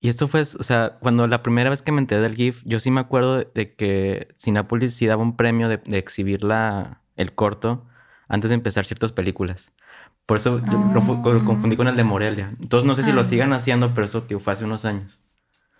y 0.00 0.08
esto 0.08 0.26
fue, 0.26 0.40
o 0.42 0.62
sea, 0.64 0.98
cuando 1.00 1.28
la 1.28 1.42
primera 1.44 1.70
vez 1.70 1.80
que 1.80 1.92
me 1.92 2.00
enteré 2.00 2.20
del 2.20 2.34
GIF, 2.34 2.62
yo 2.64 2.80
sí 2.80 2.90
me 2.90 3.00
acuerdo 3.00 3.38
de, 3.38 3.48
de 3.54 3.74
que 3.76 4.28
Cinépolis 4.36 4.94
sí 4.94 5.06
daba 5.06 5.22
un 5.22 5.36
premio 5.36 5.68
de, 5.68 5.76
de 5.84 5.98
exhibir 5.98 6.42
la, 6.42 7.02
el 7.16 7.34
corto 7.36 7.86
antes 8.28 8.48
de 8.50 8.54
empezar 8.56 8.84
ciertas 8.84 9.12
películas. 9.12 9.72
Por 10.26 10.38
eso 10.38 10.60
yo 10.66 10.72
lo, 10.92 11.32
lo 11.32 11.44
confundí 11.44 11.76
con 11.76 11.86
el 11.86 11.94
de 11.96 12.02
Morelia. 12.04 12.52
Entonces 12.60 12.84
no 12.86 12.96
sé 12.96 13.02
si 13.04 13.12
lo 13.12 13.22
sigan 13.22 13.52
haciendo, 13.52 13.94
pero 13.94 14.06
eso 14.06 14.26
que 14.26 14.38
fue 14.40 14.54
hace 14.54 14.64
unos 14.64 14.84
años. 14.86 15.20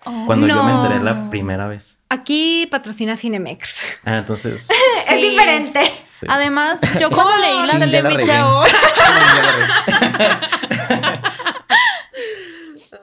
Oh. 0.07 0.25
Cuando 0.27 0.47
yo 0.47 0.63
me 0.65 0.73
enteré 0.73 1.03
la 1.03 1.31
primera 1.31 1.67
vez. 1.67 1.99
Aquí 2.09 2.67
patrocina 2.71 3.17
Cinemex. 3.17 3.77
Ah, 4.05 4.19
entonces. 4.19 4.69
Es 5.11 5.21
diferente. 5.21 5.81
sí. 6.09 6.27
Además, 6.29 6.81
yo 7.01 7.11
cuando 7.11 7.37
leí 7.37 7.67
la 7.67 7.87
de 7.87 8.03
mi 8.17 8.25
chavo, 8.25 8.63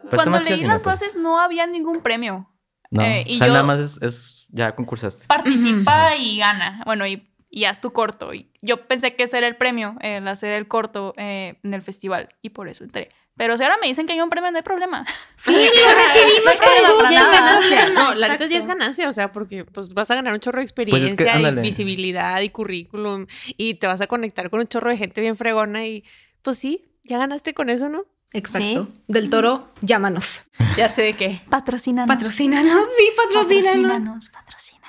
cuando 0.10 0.39
leí 0.39 0.64
las 0.64 0.84
bases 0.84 1.16
no 1.16 1.39
había 1.39 1.68
ningún 1.68 2.02
premio. 2.02 2.49
No, 2.89 3.02
eh, 3.04 3.24
y 3.26 3.36
o 3.36 3.38
sea, 3.38 3.47
yo- 3.47 3.54
nada 3.54 3.64
más 3.66 3.80
es, 3.80 4.02
es- 4.02 4.45
ya 4.49 4.76
concursaste. 4.76 5.28
Participa 5.28 6.16
y 6.18 6.38
gana. 6.39 6.82
Bueno, 6.86 7.08
y, 7.08 7.26
y 7.49 7.64
haz 7.66 7.80
tu 7.80 7.93
corto. 7.93 8.34
Y 8.34 8.52
yo 8.62 8.86
pensé 8.88 9.16
que 9.16 9.24
ese 9.24 9.38
era 9.38 9.47
el 9.47 9.56
premio, 9.56 9.95
el 10.02 10.28
hacer 10.28 10.52
el 10.52 10.68
corto 10.68 11.14
eh, 11.16 11.58
en 11.64 11.74
el 11.74 11.82
festival. 11.82 12.30
Y 12.41 12.49
por 12.49 12.68
eso 12.68 12.84
entré. 12.84 13.10
Pero 13.42 13.58
si 13.58 13.64
ahora 13.64 13.78
me 13.82 13.88
dicen 13.88 14.06
que 14.06 14.14
hay 14.14 14.22
un 14.22 14.30
premio, 14.30 14.52
no 14.52 14.58
hay 14.58 14.62
problema. 14.62 15.04
Sí, 15.36 15.52
lo 15.52 15.96
recibimos 15.96 16.44
No 16.46 16.52
hay 16.52 16.58
con 16.58 16.68
problema 16.68 16.94
gusto. 16.94 17.12
Ya 17.12 17.22
es 17.22 17.32
ganancia. 17.32 17.89
No, 17.96 18.14
la 18.14 18.28
neta 18.28 18.46
ya 18.46 18.60
es 18.60 18.68
ganancia, 18.68 19.10
o 19.10 19.14
sea, 19.14 19.32
porque 19.32 19.66
pues 19.66 19.96
vas 19.96 20.12
a 20.12 20.14
ganar 20.14 20.32
un 20.32 20.39
chorro 20.39 20.60
de 20.60 20.66
Pues 20.66 20.70
experiencia 20.70 21.08
es 21.08 21.42
que, 21.42 21.60
y 21.60 21.62
visibilidad 21.64 22.39
y 22.42 22.52
currículum 22.52 23.26
y 23.58 23.74
te 23.74 23.88
vas 23.88 24.00
a 24.00 24.06
conectar 24.06 24.52
con 24.52 24.60
un 24.60 24.68
chorro 24.68 24.92
de 24.92 24.98
gente 24.98 25.22
bien 25.22 25.38
fregona 25.38 25.88
y 25.88 26.04
pues 26.44 26.60
sí, 26.60 26.86
ya 27.04 27.18
ganaste 27.18 27.56
con 27.56 27.72
eso, 27.72 27.89
¿no? 27.89 28.06
Exacto. 28.32 28.89
Del 29.08 29.32
Toro, 29.32 29.72
llámanos. 29.82 30.44
Ya 30.78 30.89
sé 30.89 31.02
de 31.02 31.14
qué. 31.16 31.42
Patrocínanos. 31.50 32.16
Patrocínanos, 32.16 32.88
sí, 32.96 33.12
patrocínanos. 33.18 33.66
Patrocínanos, 33.66 34.30
patrocínanos. 34.30 34.81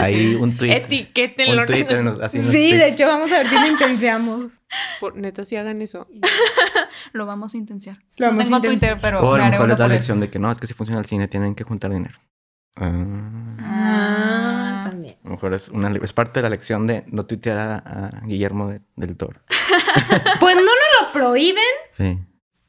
Ahí 0.00 0.34
un 0.34 0.56
tweet. 0.56 0.72
Etiquétenlo. 0.76 1.62
Un 1.62 1.66
tweet 1.66 1.86
en 1.90 2.04
los- 2.06 2.20
así 2.20 2.38
en 2.38 2.44
los 2.44 2.52
Sí, 2.52 2.72
de 2.76 2.88
hecho, 2.88 3.06
vamos 3.06 3.30
a 3.32 3.38
ver 3.38 3.48
si 3.48 3.54
lo 3.58 3.66
intenciamos. 3.66 4.52
Por, 5.00 5.16
neta, 5.16 5.44
sí 5.44 5.56
hagan 5.56 5.80
eso. 5.82 6.08
Lo 7.12 7.26
vamos 7.26 7.54
a 7.54 7.56
intentar. 7.58 7.96
Lo 8.16 8.26
no 8.26 8.32
vamos 8.38 8.44
a 8.52 8.60
tengo 8.60 8.72
intentar. 8.72 8.96
Twitter, 8.96 8.98
pero 9.00 9.20
O 9.20 9.34
a 9.34 9.38
lo 9.38 9.44
mejor 9.50 9.68
les 9.68 9.76
da 9.78 9.86
lección 9.88 10.20
de 10.20 10.30
que 10.30 10.38
no, 10.38 10.50
es 10.50 10.58
que 10.58 10.66
si 10.66 10.74
funciona 10.74 11.00
el 11.00 11.06
cine 11.06 11.28
tienen 11.28 11.54
que 11.54 11.64
juntar 11.64 11.92
dinero. 11.92 12.18
Ah, 12.76 13.54
Ah, 13.60 14.82
también. 14.90 15.16
a 15.22 15.28
lo 15.28 15.30
mejor 15.34 15.54
es, 15.54 15.68
una, 15.68 15.90
es 16.02 16.12
parte 16.12 16.40
de 16.40 16.42
la 16.44 16.50
lección 16.50 16.86
de 16.86 17.04
no 17.08 17.24
tuitear 17.24 17.58
a, 17.58 17.76
a 17.76 18.20
Guillermo 18.26 18.68
de- 18.68 18.80
del 18.96 19.16
Toro. 19.16 19.40
Pues 20.40 20.56
no 20.56 20.62
nos 20.62 21.06
lo 21.06 21.12
prohíben, 21.12 21.62
Sí. 21.96 22.18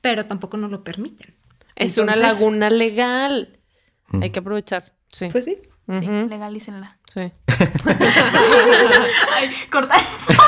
pero 0.02 0.26
tampoco 0.26 0.58
nos 0.58 0.70
lo 0.72 0.84
permiten. 0.84 1.34
Es 1.76 1.98
una 1.98 2.16
laguna 2.16 2.70
legal. 2.70 3.60
Mm. 4.10 4.22
Hay 4.24 4.30
que 4.30 4.40
aprovechar. 4.40 4.94
Sí. 5.12 5.28
Pues 5.32 5.44
sí. 5.46 5.58
Sí, 5.88 6.06
Ujú. 6.08 6.28
legalícenla. 6.30 7.00
Sí. 7.16 7.32
Ay, 9.34 9.56
corta 9.72 9.96
eso. 9.96 10.34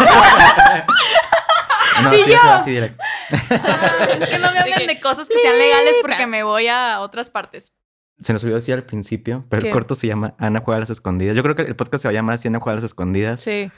No, 2.04 2.12
así 2.52 2.70
directo. 2.72 3.04
es 3.32 4.28
que 4.28 4.38
no 4.38 4.52
me 4.52 4.60
hablen 4.60 4.86
de 4.86 5.00
cosas 5.00 5.28
que 5.28 5.40
sean 5.40 5.58
legales 5.58 5.96
porque 6.04 6.28
me 6.28 6.44
voy 6.44 6.68
a 6.68 7.00
otras 7.00 7.32
partes. 7.32 7.74
Se 8.20 8.34
nos 8.34 8.44
olvidó 8.44 8.56
decir 8.56 8.74
al 8.74 8.84
principio, 8.84 9.46
pero 9.48 9.62
¿Qué? 9.62 9.68
el 9.68 9.74
corto 9.74 9.94
se 9.94 10.08
llama 10.08 10.34
Ana 10.40 10.60
juega 10.60 10.78
a 10.78 10.80
las 10.80 10.90
escondidas. 10.90 11.36
Yo 11.36 11.44
creo 11.44 11.56
que 11.56 11.62
el 11.62 11.76
podcast 11.76 12.02
se 12.02 12.08
va 12.08 12.12
a 12.12 12.14
llamar 12.14 12.34
así 12.36 12.48
Ana 12.48 12.60
juega 12.60 12.74
a 12.74 12.76
las 12.76 12.84
escondidas. 12.84 13.42
Sí. 13.42 13.72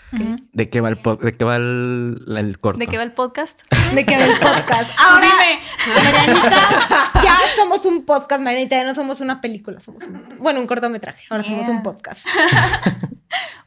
¿De 0.53 0.69
qué 0.69 0.79
va 0.79 0.89
el, 0.89 0.99
de 1.21 1.35
qué 1.35 1.43
va 1.43 1.57
el, 1.57 2.23
el 2.37 2.59
corto? 2.59 2.79
¿De 2.79 2.87
qué 2.87 2.95
va 2.97 3.03
el 3.03 3.11
podcast? 3.11 3.61
De 3.93 4.05
que 4.05 4.17
del 4.17 4.37
podcast. 4.39 4.89
Ahora 4.97 5.25
dime. 5.25 5.59
Marianita, 5.95 7.11
ya 7.23 7.37
somos 7.57 7.85
un 7.85 8.05
podcast, 8.05 8.41
Marianita, 8.41 8.77
ya 8.77 8.85
no 8.85 8.95
somos 8.95 9.19
una 9.19 9.41
película, 9.41 9.79
somos 9.79 10.03
un, 10.03 10.23
bueno, 10.39 10.59
un 10.61 10.67
cortometraje. 10.67 11.25
Ahora 11.29 11.43
somos 11.43 11.67
un 11.67 11.83
podcast. 11.83 12.27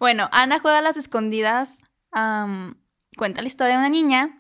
Bueno, 0.01 0.29
Ana 0.33 0.59
juega 0.59 0.79
a 0.79 0.83
las 0.83 0.97
escondidas. 0.97 1.83
cuenta 3.17 3.41
la 3.43 3.47
historia 3.47 3.75
de 3.75 3.79
una 3.79 3.89
niña 3.91 4.35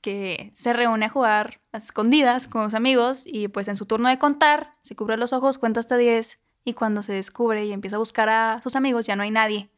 que 0.00 0.50
se 0.52 0.72
reúne 0.72 1.06
a 1.06 1.08
jugar 1.08 1.60
a 1.72 1.78
escondidas 1.78 2.48
con 2.48 2.64
sus 2.64 2.74
amigos 2.74 3.24
y 3.26 3.48
pues 3.48 3.68
en 3.68 3.76
su 3.76 3.86
turno 3.86 4.08
de 4.08 4.18
contar 4.18 4.72
se 4.82 4.94
cubre 4.94 5.16
los 5.16 5.32
ojos, 5.32 5.58
cuenta 5.58 5.80
hasta 5.80 5.96
10 5.96 6.38
y 6.64 6.74
cuando 6.74 7.02
se 7.02 7.12
descubre 7.12 7.64
y 7.64 7.72
empieza 7.72 7.96
a 7.96 7.98
buscar 7.98 8.28
a 8.28 8.60
sus 8.62 8.76
amigos 8.76 9.06
ya 9.06 9.16
no 9.16 9.22
hay 9.22 9.30
nadie 9.30 9.70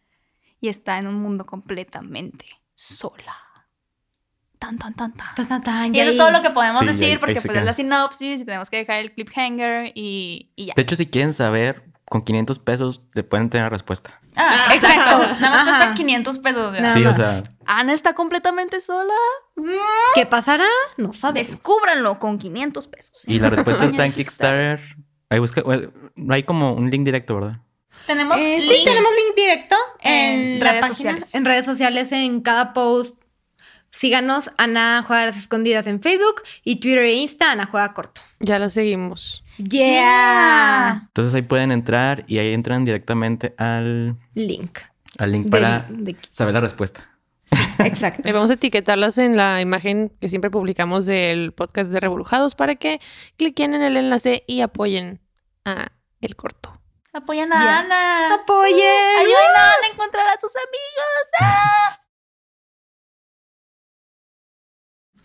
y 0.61 0.69
está 0.69 0.99
en 0.99 1.07
un 1.07 1.15
mundo 1.15 1.47
completamente 1.47 2.47
sola. 2.75 3.37
Tan, 4.59 4.79
tan, 4.79 4.95
tan, 4.95 5.13
tan. 5.13 5.35
Tan, 5.35 5.47
tan, 5.49 5.63
tan, 5.63 5.95
Y 5.95 6.01
eso 6.01 6.09
es 6.09 6.15
ahí. 6.15 6.19
todo 6.19 6.31
lo 6.31 6.41
que 6.43 6.51
podemos 6.51 6.81
Sí, 6.81 6.87
decir 6.87 7.05
ahí- 7.05 7.11
ahí 7.13 7.19
porque 7.19 7.41
se 7.41 7.47
pues 7.49 7.59
es 7.59 7.65
la 7.65 7.75
sinopsis 7.75 8.41
y 8.41 8.45
tenemos 8.45 8.71
que 8.71 8.79
dejar 8.79 8.97
el 8.99 9.13
cliffhanger 9.13 9.93
y, 9.95 10.53
y 10.57 10.67
ya. 10.67 10.75
De 10.75 10.83
hecho, 10.83 10.97
si 10.97 11.07
quieren 11.07 11.33
saber, 11.35 11.93
con 12.07 12.23
500 12.23 12.59
pesos 12.59 13.03
le 13.15 13.23
pueden 13.25 13.51
tener 13.51 13.71
respuesta. 13.71 14.21
Ah, 14.37 14.71
exacto. 14.75 15.19
Nada 15.19 15.39
más 15.51 15.61
Ajá. 15.63 15.65
cuesta 15.65 15.95
500 15.95 16.39
pesos. 16.39 16.73
Nada 16.73 16.95
sí, 16.95 17.01
más. 17.01 17.19
o 17.19 17.21
sea, 17.23 17.43
Ana 17.67 17.93
está 17.95 18.15
completamente 18.15 18.81
sola. 18.81 19.15
¿Qué 20.15 20.27
pasará? 20.27 20.67
No 20.97 21.13
sabemos. 21.13 21.49
Descúbranlo 21.49 22.19
con 22.19 22.39
500 22.39 22.89
pesos. 22.89 23.23
y 23.27 23.39
la 23.39 23.51
respuesta 23.51 23.85
está 23.87 24.05
en 24.07 24.13
Kickstarter. 24.15 24.81
Ahí 25.31 25.39
busca, 25.39 25.63
hay 26.31 26.43
como 26.43 26.73
un 26.75 26.91
link 26.91 27.05
directo, 27.05 27.35
¿verdad? 27.37 27.59
Tenemos 28.07 28.39
Eh, 28.39 28.59
sí, 28.61 28.69
link. 28.69 28.85
tenemos 28.85 29.11
link 29.13 29.37
directo 29.37 29.77
En 30.01 30.13
en, 30.13 30.61
la 30.61 30.71
redes 30.73 30.81
página, 30.83 30.95
sociales. 30.95 31.35
En 31.35 31.45
redes 31.45 31.65
sociales, 31.67 32.13
en 32.13 32.41
cada 32.43 32.73
post. 32.75 33.17
Síganos, 33.91 34.51
Ana 34.59 35.05
Juega 35.07 35.23
a 35.23 35.27
las 35.27 35.37
Escondidas 35.39 35.87
en 35.87 36.03
Facebook 36.03 36.43
y 36.65 36.81
Twitter 36.81 37.05
e 37.05 37.13
Insta, 37.15 37.53
Ana 37.53 37.67
Juega 37.67 37.95
Corto. 37.95 38.21
Ya 38.41 38.59
la 38.59 38.69
seguimos. 38.69 39.44
Yeah. 39.59 41.03
Entonces 41.07 41.35
ahí 41.35 41.43
pueden 41.43 41.71
entrar 41.73 42.25
y 42.27 42.39
ahí 42.39 42.53
entran 42.53 42.85
directamente 42.85 43.55
al, 43.59 44.19
Link. 44.35 44.79
al 45.19 45.33
link 45.33 45.51
para 45.51 45.87
de- 45.91 46.17
saber 46.31 46.55
la 46.55 46.61
respuesta. 46.61 47.09
Exacto. 47.79 48.23
Vamos 48.33 48.51
a 48.51 48.55
etiquetarlas 48.55 49.19
en 49.19 49.37
la 49.37 49.61
imagen 49.61 50.11
que 50.21 50.29
siempre 50.29 50.51
publicamos 50.51 51.07
del 51.07 51.53
podcast 51.53 51.91
de 51.91 52.01
Revolujados 52.01 52.55
para 52.55 52.75
que 52.75 53.01
cliquen 53.37 53.75
en 53.75 53.83
el 53.83 53.97
enlace 53.97 54.45
y 54.47 54.61
apoyen 54.63 55.21
a 55.65 55.89
el 56.21 56.37
corto. 56.37 56.81
Apoyan 57.13 57.53
a. 57.53 57.81
Ana. 57.81 58.35
Apoyen. 58.35 59.19
Ayuden 59.19 59.57
a 59.57 59.61
Ana 59.63 59.73
a 59.85 59.93
encontrar 59.93 60.27
a 60.27 60.41
sus 60.41 60.51
amigos. 60.57 61.31
¡Ah! 61.41 62.01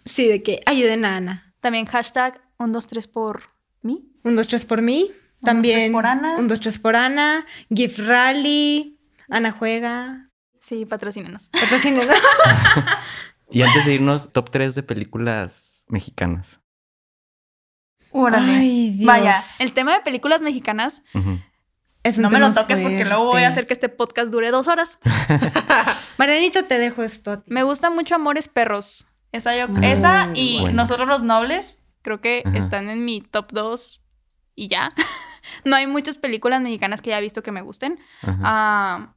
Sí, 0.06 0.28
de 0.28 0.44
que 0.44 0.62
ayuden 0.66 1.06
a 1.06 1.16
Ana. 1.18 1.54
También 1.62 1.86
hashtag 1.86 2.42
123 2.58 3.08
por 3.08 3.44
mí. 3.82 4.12
Un, 4.24 4.36
dos, 4.36 4.48
tres 4.48 4.66
por 4.66 4.82
mí. 4.82 5.10
dos, 5.10 5.42
También. 5.42 5.80
tres 5.80 5.92
por 5.92 6.06
Ana. 6.06 6.38
Un, 6.38 6.48
dos, 6.48 6.60
tres 6.60 6.80
por 6.80 6.96
Ana. 6.96 7.46
Gift 7.74 8.00
Rally. 8.00 9.00
Ana 9.30 9.52
Juega. 9.52 10.26
Sí, 10.60 10.86
patrocínenos. 10.86 11.50
Patrocínenos. 11.50 12.16
Y 13.52 13.64
antes 13.64 13.86
de 13.88 13.96
irnos, 13.96 14.32
top 14.32 14.52
3 14.52 14.76
de 14.76 14.84
películas 14.84 15.84
mexicanas. 15.88 16.60
Órale. 18.12 18.52
Ay, 18.58 18.92
Dios. 18.92 19.08
Vaya, 19.08 19.42
el 19.58 19.72
tema 19.74 19.94
de 19.94 20.02
películas 20.02 20.42
mexicanas, 20.42 21.02
Ujú. 21.16 21.40
Es 22.04 22.16
un 22.18 22.24
no 22.24 22.30
me 22.30 22.40
lo 22.40 22.54
toques 22.54 22.80
porque 22.80 23.04
luego 23.06 23.24
voy 23.24 23.32
fuerte. 23.32 23.46
a 23.46 23.48
hacer 23.50 23.66
que 23.68 23.74
este 23.74 23.90
podcast 23.90 24.32
dure 24.32 24.52
dos 24.52 24.68
horas. 24.70 25.00
Marianita, 26.18 26.64
te 26.68 26.78
dejo 26.80 27.04
esto. 27.04 27.32
a 27.32 27.38
ti. 27.42 27.52
Me 27.52 27.64
gusta 27.64 27.90
mucho 27.90 28.16
Amores 28.16 28.48
Perros. 28.48 29.06
Esa, 29.32 29.56
yo- 29.58 29.68
Muy 29.68 29.86
esa 29.86 30.30
y 30.34 30.62
buena. 30.62 30.76
Nosotros 30.84 31.08
los 31.10 31.24
Nobles, 31.24 31.82
creo 32.10 32.22
que 32.22 32.42
Ajá. 32.46 32.58
están 32.58 32.90
en 32.90 33.06
mi 33.06 33.22
top 33.22 33.52
2 33.52 34.02
y 34.56 34.68
ya. 34.68 34.92
no 35.66 35.76
hay 35.76 35.86
muchas 35.86 36.18
películas 36.18 36.60
mexicanas 36.62 37.02
que 37.02 37.12
haya 37.14 37.22
visto 37.22 37.44
que 37.44 37.52
me 37.52 37.62
gusten. 37.62 38.00
Ajá. 38.24 38.38
Ah, 38.44 39.14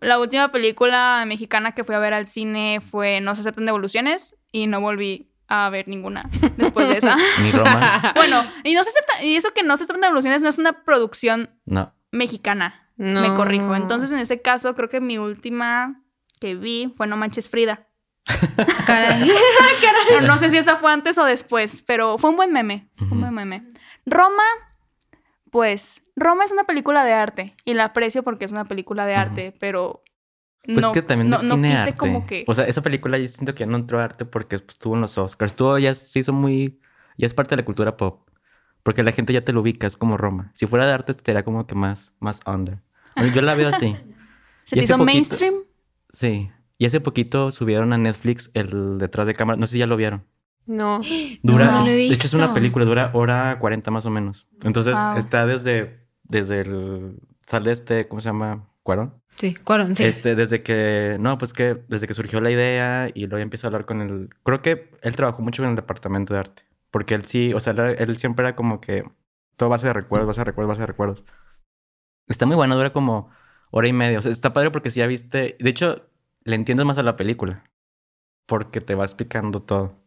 la 0.00 0.18
última 0.18 0.50
película 0.52 1.24
mexicana 1.26 1.72
que 1.72 1.84
fui 1.84 1.94
a 1.94 1.98
ver 1.98 2.14
al 2.14 2.26
cine 2.26 2.80
fue 2.80 3.20
No 3.20 3.34
se 3.34 3.40
aceptan 3.42 3.66
devoluciones 3.66 4.36
y 4.52 4.66
no 4.66 4.80
volví 4.80 5.26
a 5.48 5.68
ver 5.68 5.88
ninguna 5.88 6.28
después 6.56 6.88
de 6.88 6.98
esa. 6.98 7.16
Ni 7.42 7.50
Roma. 7.50 8.12
bueno, 8.14 8.44
y 8.64 8.74
no 8.74 8.82
se 8.84 8.90
acepta, 8.90 9.24
y 9.24 9.34
eso 9.34 9.52
que 9.52 9.62
no 9.64 9.76
se 9.76 9.82
aceptan 9.82 10.00
devoluciones 10.02 10.42
no 10.42 10.48
es 10.48 10.58
una 10.58 10.84
producción 10.84 11.50
No. 11.66 11.92
mexicana. 12.12 12.86
No. 12.96 13.20
Me 13.20 13.34
corrijo. 13.34 13.74
Entonces, 13.74 14.12
en 14.12 14.18
ese 14.20 14.40
caso, 14.42 14.74
creo 14.74 14.88
que 14.88 15.00
mi 15.00 15.18
última 15.18 16.02
que 16.38 16.54
vi 16.54 16.92
fue 16.96 17.06
No 17.06 17.16
Manches 17.16 17.48
Frida. 17.48 17.88
Caray. 18.86 19.30
No 20.26 20.38
sé 20.38 20.48
si 20.50 20.56
esa 20.58 20.76
fue 20.76 20.92
antes 20.92 21.16
o 21.18 21.24
después, 21.24 21.82
pero 21.82 22.18
fue 22.18 22.30
un 22.30 22.36
buen 22.36 22.52
meme. 22.52 22.88
Fue 22.96 23.08
un 23.08 23.20
buen 23.20 23.34
meme. 23.34 23.62
Roma, 24.06 24.42
pues, 25.50 26.02
Roma 26.16 26.44
es 26.44 26.52
una 26.52 26.64
película 26.64 27.04
de 27.04 27.12
arte 27.12 27.54
y 27.64 27.74
la 27.74 27.84
aprecio 27.86 28.22
porque 28.22 28.44
es 28.44 28.52
una 28.52 28.64
película 28.64 29.06
de 29.06 29.14
arte, 29.14 29.52
pero 29.60 30.02
Pues 30.64 30.80
no, 30.80 30.92
que 30.92 31.02
también 31.02 31.30
no, 31.30 31.42
no 31.42 31.56
quise 31.56 31.74
arte. 31.76 31.96
como 31.96 32.26
que... 32.26 32.44
O 32.46 32.54
sea, 32.54 32.64
esa 32.64 32.82
película 32.82 33.18
yo 33.18 33.26
siento 33.28 33.54
que 33.54 33.60
ya 33.60 33.66
no 33.66 33.76
entró 33.76 34.00
a 34.00 34.04
arte 34.04 34.24
porque 34.24 34.58
pues, 34.58 34.76
estuvo 34.76 34.94
en 34.94 35.00
los 35.02 35.16
Oscars. 35.18 35.52
Estuvo, 35.52 35.78
ya 35.78 35.94
se 35.94 36.18
hizo 36.18 36.32
muy... 36.32 36.80
Ya 37.16 37.26
es 37.26 37.34
parte 37.34 37.54
de 37.56 37.62
la 37.62 37.64
cultura 37.66 37.96
pop. 37.96 38.28
Porque 38.82 39.02
la 39.02 39.12
gente 39.12 39.32
ya 39.32 39.42
te 39.44 39.52
lo 39.52 39.60
ubica, 39.60 39.86
es 39.86 39.96
como 39.96 40.16
Roma. 40.16 40.50
Si 40.54 40.66
fuera 40.66 40.86
de 40.86 40.92
arte, 40.92 41.12
sería 41.12 41.44
como 41.44 41.66
que 41.66 41.74
más, 41.74 42.14
más 42.18 42.40
under. 42.46 42.78
Yo 43.34 43.42
la 43.42 43.54
veo 43.54 43.68
así. 43.68 43.96
¿Se 44.64 44.76
y 44.76 44.78
te 44.80 44.84
hizo 44.84 44.94
poquito- 44.96 45.04
mainstream? 45.04 45.54
Sí. 46.10 46.50
Y 46.80 46.86
hace 46.86 46.98
poquito 46.98 47.50
subieron 47.50 47.92
a 47.92 47.98
Netflix 47.98 48.50
el 48.54 48.96
detrás 48.96 49.26
de 49.26 49.34
cámara. 49.34 49.58
No 49.58 49.66
sé 49.66 49.74
si 49.74 49.78
ya 49.80 49.86
lo 49.86 49.98
vieron. 49.98 50.24
No. 50.64 50.98
Dura, 51.42 51.66
No, 51.66 51.80
no 51.80 51.86
he 51.86 51.90
de 51.90 52.06
hecho 52.06 52.26
es 52.26 52.32
una 52.32 52.54
película, 52.54 52.86
dura 52.86 53.10
hora 53.12 53.58
40 53.60 53.90
más 53.90 54.06
o 54.06 54.10
menos. 54.10 54.48
Entonces 54.64 54.96
Wow. 54.96 55.18
está 55.18 55.44
desde, 55.44 56.06
desde 56.24 56.62
el, 56.62 57.20
sale 57.46 57.70
este, 57.70 58.08
¿cómo 58.08 58.22
se 58.22 58.30
llama? 58.30 58.66
Cuarón. 58.82 59.12
Sí, 59.36 59.54
Cuarón, 59.56 59.94
sí. 59.94 60.04
Este, 60.04 60.34
desde 60.34 60.62
que, 60.62 61.18
no, 61.20 61.36
pues 61.36 61.52
que 61.52 61.82
desde 61.88 62.06
que 62.06 62.14
surgió 62.14 62.40
la 62.40 62.50
idea 62.50 63.10
y 63.12 63.26
luego 63.26 63.36
ya 63.38 63.42
empieza 63.42 63.66
a 63.66 63.68
hablar 63.68 63.84
con 63.84 64.00
el, 64.00 64.30
creo 64.42 64.62
que 64.62 64.90
él 65.02 65.14
trabajó 65.14 65.42
mucho 65.42 65.62
en 65.62 65.68
el 65.68 65.76
departamento 65.76 66.32
de 66.32 66.40
arte, 66.40 66.62
porque 66.90 67.14
él 67.14 67.26
sí, 67.26 67.52
o 67.52 67.60
sea, 67.60 67.74
él, 67.74 67.96
él 67.98 68.16
siempre 68.16 68.46
era 68.46 68.56
como 68.56 68.80
que 68.80 69.04
todo 69.56 69.68
base 69.68 69.86
de 69.86 69.92
recuerdos, 69.92 70.28
base 70.28 70.40
de 70.40 70.44
recuerdos, 70.46 70.68
base 70.70 70.80
de 70.80 70.86
recuerdos. 70.86 71.24
Está 72.26 72.46
muy 72.46 72.56
bueno, 72.56 72.74
dura 72.74 72.92
como 72.92 73.28
hora 73.70 73.86
y 73.86 73.92
media, 73.92 74.18
o 74.18 74.22
sea, 74.22 74.32
está 74.32 74.52
padre 74.54 74.70
porque 74.70 74.90
si 74.90 75.00
ya 75.00 75.06
viste, 75.06 75.56
de 75.60 75.70
hecho, 75.70 76.09
le 76.44 76.56
entiendes 76.56 76.86
más 76.86 76.98
a 76.98 77.02
la 77.02 77.16
película, 77.16 77.64
porque 78.46 78.80
te 78.80 78.94
va 78.94 79.04
explicando 79.04 79.62
todo. 79.62 80.00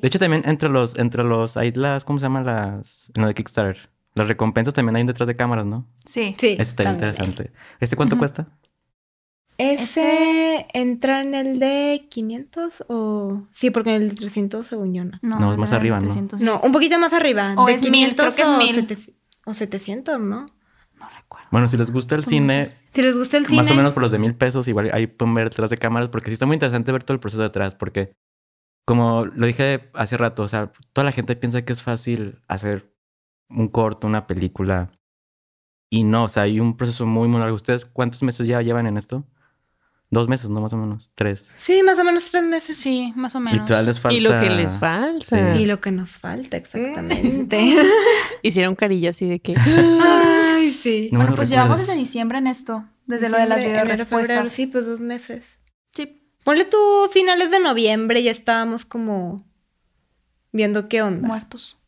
De 0.00 0.08
hecho, 0.08 0.18
también 0.18 0.42
entre 0.46 0.68
los, 0.68 0.98
entre 0.98 1.24
los, 1.24 1.56
hay 1.56 1.72
las, 1.72 2.04
¿cómo 2.04 2.18
se 2.18 2.24
llaman 2.24 2.44
las, 2.44 3.10
en 3.14 3.22
lo 3.22 3.28
de 3.28 3.34
Kickstarter? 3.34 3.90
Las 4.14 4.28
recompensas 4.28 4.74
también 4.74 4.96
hay 4.96 5.02
un 5.02 5.06
detrás 5.06 5.26
de 5.26 5.36
cámaras, 5.36 5.64
¿no? 5.64 5.86
Sí. 6.04 6.34
Sí. 6.38 6.56
Eso 6.58 6.62
está 6.62 6.84
también. 6.84 7.10
interesante. 7.10 7.52
¿Este 7.80 7.96
cuánto 7.96 8.18
cuesta? 8.18 8.48
¿Ese 9.58 10.66
entra 10.72 11.20
en 11.20 11.34
el 11.34 11.58
de 11.60 12.06
500 12.10 12.84
o...? 12.88 13.46
Sí, 13.50 13.70
porque 13.70 13.94
en 13.94 14.02
el 14.02 14.14
300 14.14 14.66
según 14.66 14.92
yo 14.92 15.04
no. 15.04 15.18
No, 15.22 15.52
es 15.52 15.58
más 15.58 15.72
arriba, 15.72 15.96
¿no? 15.96 16.06
300. 16.06 16.40
No, 16.40 16.60
un 16.60 16.72
poquito 16.72 16.98
más 16.98 17.12
arriba. 17.12 17.54
O 17.56 17.66
de 17.66 17.74
es 17.74 17.88
mil, 17.88 18.16
creo 18.16 18.34
que 18.34 18.42
es 18.42 18.48
o, 18.48 18.58
mil. 18.58 18.74
700 18.74 19.14
o 19.44 19.54
700, 19.54 20.20
¿no? 20.20 20.46
No 21.32 21.38
recuerdo. 21.38 21.48
Bueno, 21.50 21.68
si 21.68 21.76
les 21.76 21.90
gusta 21.90 22.14
el 22.14 22.22
Son 22.22 22.30
cine, 22.30 22.58
muchos. 22.60 22.74
Si 22.92 23.02
les 23.02 23.16
gusta 23.16 23.36
el 23.38 23.46
cine... 23.46 23.56
más 23.62 23.70
o 23.70 23.74
menos 23.74 23.92
por 23.92 24.02
los 24.02 24.10
de 24.10 24.18
mil 24.18 24.34
pesos, 24.34 24.68
igual 24.68 24.90
ahí 24.92 25.06
pueden 25.06 25.34
ver 25.34 25.50
detrás 25.50 25.70
de 25.70 25.78
cámaras, 25.78 26.08
porque 26.08 26.30
sí 26.30 26.34
está 26.34 26.46
muy 26.46 26.54
interesante 26.54 26.92
ver 26.92 27.04
todo 27.04 27.14
el 27.14 27.20
proceso 27.20 27.42
detrás, 27.42 27.74
porque 27.74 28.14
como 28.84 29.26
lo 29.26 29.46
dije 29.46 29.90
hace 29.94 30.16
rato, 30.16 30.42
o 30.42 30.48
sea, 30.48 30.72
toda 30.92 31.04
la 31.04 31.12
gente 31.12 31.36
piensa 31.36 31.62
que 31.64 31.72
es 31.72 31.82
fácil 31.82 32.40
hacer 32.48 32.92
un 33.48 33.68
corto, 33.68 34.06
una 34.06 34.26
película, 34.26 34.90
y 35.90 36.04
no, 36.04 36.24
o 36.24 36.28
sea, 36.28 36.44
hay 36.44 36.58
un 36.58 36.76
proceso 36.76 37.04
muy, 37.04 37.28
muy 37.28 37.38
largo. 37.38 37.54
¿Ustedes 37.54 37.84
cuántos 37.84 38.22
meses 38.22 38.46
ya 38.46 38.62
llevan 38.62 38.86
en 38.86 38.96
esto? 38.96 39.26
Dos 40.10 40.26
meses, 40.26 40.50
no 40.50 40.60
más 40.60 40.72
o 40.72 40.76
menos, 40.78 41.10
tres. 41.14 41.50
Sí, 41.58 41.82
más 41.82 41.98
o 41.98 42.04
menos 42.04 42.30
tres 42.30 42.42
meses. 42.44 42.76
Sí, 42.76 43.12
más 43.14 43.34
o 43.34 43.38
Y 43.38 43.42
menos. 43.42 43.64
todavía 43.68 43.88
les 43.88 44.00
falta... 44.00 44.16
Y 44.16 44.20
lo 44.20 44.30
que 44.40 44.50
les 44.50 44.76
falta. 44.78 45.56
Y 45.56 45.66
lo 45.66 45.80
que 45.80 45.90
nos 45.90 46.10
falta, 46.16 46.56
exactamente. 46.56 47.76
Hicieron 48.42 48.74
carilla 48.74 49.10
así 49.10 49.26
de 49.26 49.40
que. 49.40 49.54
Sí. 50.82 51.08
No 51.12 51.20
bueno, 51.20 51.34
pues 51.36 51.48
llevamos 51.48 51.78
desde 51.78 51.94
diciembre 51.94 52.38
en 52.38 52.46
esto. 52.46 52.84
Desde 53.06 53.28
lo 53.30 53.36
de 53.38 53.46
las 53.46 53.58
Diciembre, 53.58 53.82
video 53.82 53.94
enero, 53.94 54.06
febrero, 54.06 54.28
respuestas. 54.28 54.50
Sí, 54.52 54.66
pues 54.66 54.84
dos 54.86 55.00
meses. 55.00 55.60
Sí. 55.94 56.22
Ponle 56.44 56.64
tú 56.64 56.76
finales 57.12 57.50
de 57.50 57.60
noviembre, 57.60 58.22
ya 58.22 58.30
estábamos 58.30 58.84
como 58.84 59.44
viendo 60.52 60.88
qué 60.88 61.02
onda. 61.02 61.26
muertos. 61.26 61.78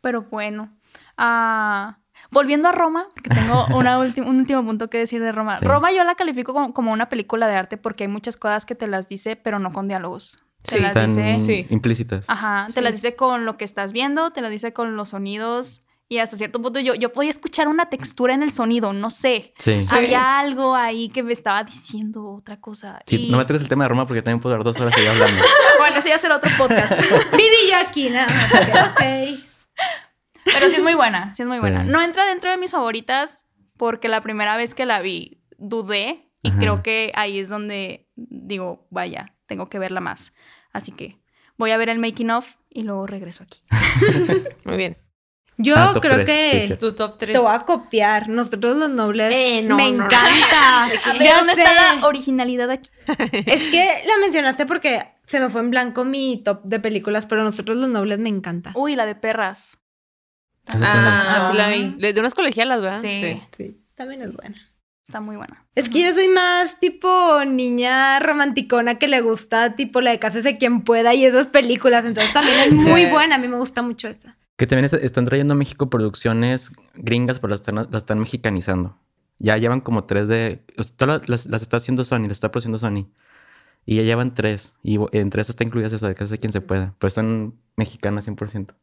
Pero 0.00 0.22
bueno. 0.22 0.76
Ah, 1.16 1.98
volviendo 2.30 2.68
a 2.68 2.72
Roma, 2.72 3.06
porque 3.14 3.30
tengo 3.30 3.66
una 3.76 3.98
un 3.98 4.36
último 4.38 4.64
punto 4.64 4.88
que 4.90 4.98
decir 4.98 5.20
de 5.22 5.32
Roma. 5.32 5.58
Sí. 5.58 5.64
Roma 5.66 5.92
yo 5.92 6.04
la 6.04 6.14
califico 6.14 6.52
como, 6.52 6.72
como 6.74 6.92
una 6.92 7.08
película 7.08 7.46
de 7.48 7.54
arte 7.54 7.76
porque 7.76 8.04
hay 8.04 8.08
muchas 8.08 8.36
cosas 8.36 8.66
que 8.66 8.74
te 8.74 8.86
las 8.86 9.08
dice, 9.08 9.36
pero 9.36 9.58
no 9.58 9.72
con 9.72 9.88
diálogos. 9.88 10.38
Te 10.62 10.76
Sí. 10.76 10.82
las 10.82 10.86
Están 10.96 11.06
dice. 11.08 11.40
Sí. 11.40 11.66
implícitas. 11.70 12.28
Ajá, 12.28 12.66
Sí. 12.68 12.74
te 12.74 12.80
las 12.82 12.92
dice 12.92 13.14
con 13.16 13.44
lo 13.44 13.56
que 13.56 13.64
estás 13.64 13.92
viendo, 13.92 14.30
te 14.32 14.40
las 14.40 14.50
dice 14.50 14.72
con 14.72 14.96
los 14.96 15.10
sonidos. 15.10 15.82
Y 16.08 16.18
hasta 16.18 16.36
cierto 16.36 16.62
punto 16.62 16.78
yo, 16.78 16.94
yo 16.94 17.10
podía 17.10 17.30
escuchar 17.30 17.66
una 17.66 17.88
textura 17.90 18.32
en 18.32 18.44
el 18.44 18.52
sonido, 18.52 18.92
no 18.92 19.10
sé. 19.10 19.52
Sí. 19.58 19.82
Sí. 19.82 19.88
Había 19.92 20.38
algo 20.38 20.76
ahí 20.76 21.08
que 21.08 21.24
me 21.24 21.32
estaba 21.32 21.64
diciendo 21.64 22.24
otra 22.30 22.60
cosa. 22.60 23.00
Sí, 23.06 23.26
Y- 23.26 23.30
no 23.30 23.38
me 23.38 23.44
toques 23.44 23.62
el 23.62 23.68
tema 23.68 23.84
de 23.84 23.88
Roma 23.88 24.06
porque 24.06 24.22
también 24.22 24.40
puedo 24.40 24.54
dar 24.54 24.64
dos 24.64 24.78
horas 24.78 24.94
ahí 24.96 25.06
hablando. 25.06 25.42
Bueno, 25.78 25.98
ese 25.98 26.08
ya 26.08 26.18
será 26.18 26.36
otro 26.36 26.50
podcast. 26.56 26.92
Viví 27.32 27.70
yo 27.70 27.76
aquí, 27.78 28.08
nada 28.08 28.26
más. 28.26 28.92
ok. 28.92 29.40
Pero 30.44 30.70
sí 30.70 30.76
es 30.76 30.82
muy 30.82 30.94
buena, 30.94 31.34
sí 31.34 31.42
es 31.42 31.48
muy 31.48 31.58
buena. 31.58 31.84
Sí. 31.84 31.90
No 31.90 32.00
entra 32.00 32.24
dentro 32.24 32.50
de 32.50 32.56
mis 32.56 32.70
favoritas 32.70 33.46
porque 33.76 34.08
la 34.08 34.20
primera 34.20 34.56
vez 34.56 34.74
que 34.74 34.86
la 34.86 35.00
vi 35.00 35.42
dudé 35.58 36.30
y 36.42 36.48
Ajá. 36.50 36.58
creo 36.58 36.82
que 36.82 37.12
ahí 37.14 37.38
es 37.38 37.48
donde 37.48 38.08
digo, 38.16 38.86
vaya, 38.90 39.34
tengo 39.46 39.68
que 39.68 39.78
verla 39.78 40.00
más. 40.00 40.32
Así 40.72 40.92
que 40.92 41.18
voy 41.58 41.72
a 41.72 41.76
ver 41.76 41.88
el 41.88 41.98
making 41.98 42.30
of 42.30 42.54
y 42.70 42.82
luego 42.84 43.06
regreso 43.06 43.42
aquí. 43.42 43.60
Muy 44.64 44.76
bien. 44.76 44.96
Yo 45.58 45.74
Ah, 45.76 45.94
creo 46.00 46.18
sí, 46.18 46.24
que 46.26 46.64
sí. 46.68 46.76
Tu 46.76 46.92
top 46.92 47.16
3. 47.18 47.32
te 47.32 47.38
voy 47.38 47.54
a 47.54 47.60
copiar. 47.60 48.28
Nosotros 48.28 48.76
los 48.76 48.90
nobles. 48.90 49.32
Eh, 49.34 49.62
no, 49.62 49.76
me 49.76 49.90
no, 49.90 49.98
no. 49.98 50.04
encanta. 50.04 50.84
A 51.06 51.12
ver, 51.18 51.34
¿dónde 51.36 51.54
sé. 51.54 51.62
está 51.62 51.94
la 51.96 52.06
originalidad 52.06 52.70
aquí? 52.70 52.90
Es 53.46 53.62
que 53.68 53.84
la 54.06 54.18
mencionaste 54.20 54.66
porque 54.66 55.02
se 55.24 55.40
me 55.40 55.48
fue 55.48 55.62
en 55.62 55.70
blanco 55.70 56.04
mi 56.04 56.42
top 56.44 56.62
de 56.64 56.78
películas, 56.78 57.26
pero 57.26 57.42
nosotros 57.42 57.76
los 57.78 57.88
nobles 57.88 58.18
me 58.18 58.28
encanta. 58.28 58.72
Uy, 58.74 58.96
la 58.96 59.06
de 59.06 59.14
perras. 59.14 59.78
¿Esa 60.66 60.78
cuál 60.78 60.92
es? 60.92 60.98
Ah, 61.02 61.48
sí 61.50 61.56
la 61.56 61.68
vi. 61.70 61.94
De, 61.98 62.12
de 62.12 62.20
unas 62.20 62.34
colegialas, 62.34 62.80
¿verdad? 62.82 63.00
Sí. 63.00 63.40
Sí, 63.56 63.80
también 63.94 64.22
es 64.22 64.32
buena. 64.32 64.56
Está 65.06 65.20
muy 65.20 65.36
buena. 65.36 65.64
Es 65.76 65.88
que 65.88 66.02
yo 66.02 66.12
soy 66.12 66.26
más 66.28 66.80
tipo 66.80 67.44
niña 67.46 68.18
romanticona 68.18 68.98
que 68.98 69.06
le 69.06 69.20
gusta 69.20 69.76
tipo 69.76 70.00
la 70.00 70.10
de 70.10 70.18
Cásese 70.18 70.58
quien 70.58 70.82
pueda 70.82 71.14
y 71.14 71.24
esas 71.24 71.46
películas, 71.46 72.04
entonces 72.04 72.32
también 72.32 72.58
es 72.58 72.72
muy 72.72 73.06
buena, 73.10 73.36
a 73.36 73.38
mí 73.38 73.46
me 73.46 73.56
gusta 73.56 73.82
mucho 73.82 74.08
esa. 74.08 74.36
Que 74.56 74.66
también 74.66 74.86
es- 74.86 74.92
están 74.94 75.24
trayendo 75.26 75.54
a 75.54 75.56
México 75.56 75.90
producciones 75.90 76.72
gringas, 76.94 77.38
pero 77.40 77.50
las 77.50 77.60
están, 77.60 77.74
las 77.76 77.94
están 77.94 78.18
mexicanizando. 78.18 78.98
Ya 79.38 79.58
llevan 79.58 79.80
como 79.80 80.04
tres 80.04 80.28
de... 80.28 80.64
todas 80.96 81.20
las, 81.20 81.28
las- 81.28 81.46
las 81.46 81.62
está 81.62 81.76
haciendo 81.76 82.04
Sony, 82.04 82.22
las 82.22 82.32
está 82.32 82.50
produciendo 82.50 82.78
Sony. 82.78 83.08
Y 83.84 83.96
ya 83.96 84.02
llevan 84.02 84.34
tres. 84.34 84.74
Y 84.82 84.98
entre 85.12 85.42
esas 85.42 85.50
está 85.50 85.64
incluida 85.64 85.86
esa 85.88 86.08
de 86.08 86.14
Casa 86.14 86.32
de 86.34 86.38
quien 86.40 86.52
se 86.52 86.60
pueda. 86.60 86.94
Pero 86.98 87.10
son 87.10 87.54
mexicanas 87.76 88.26
100%. 88.26 88.74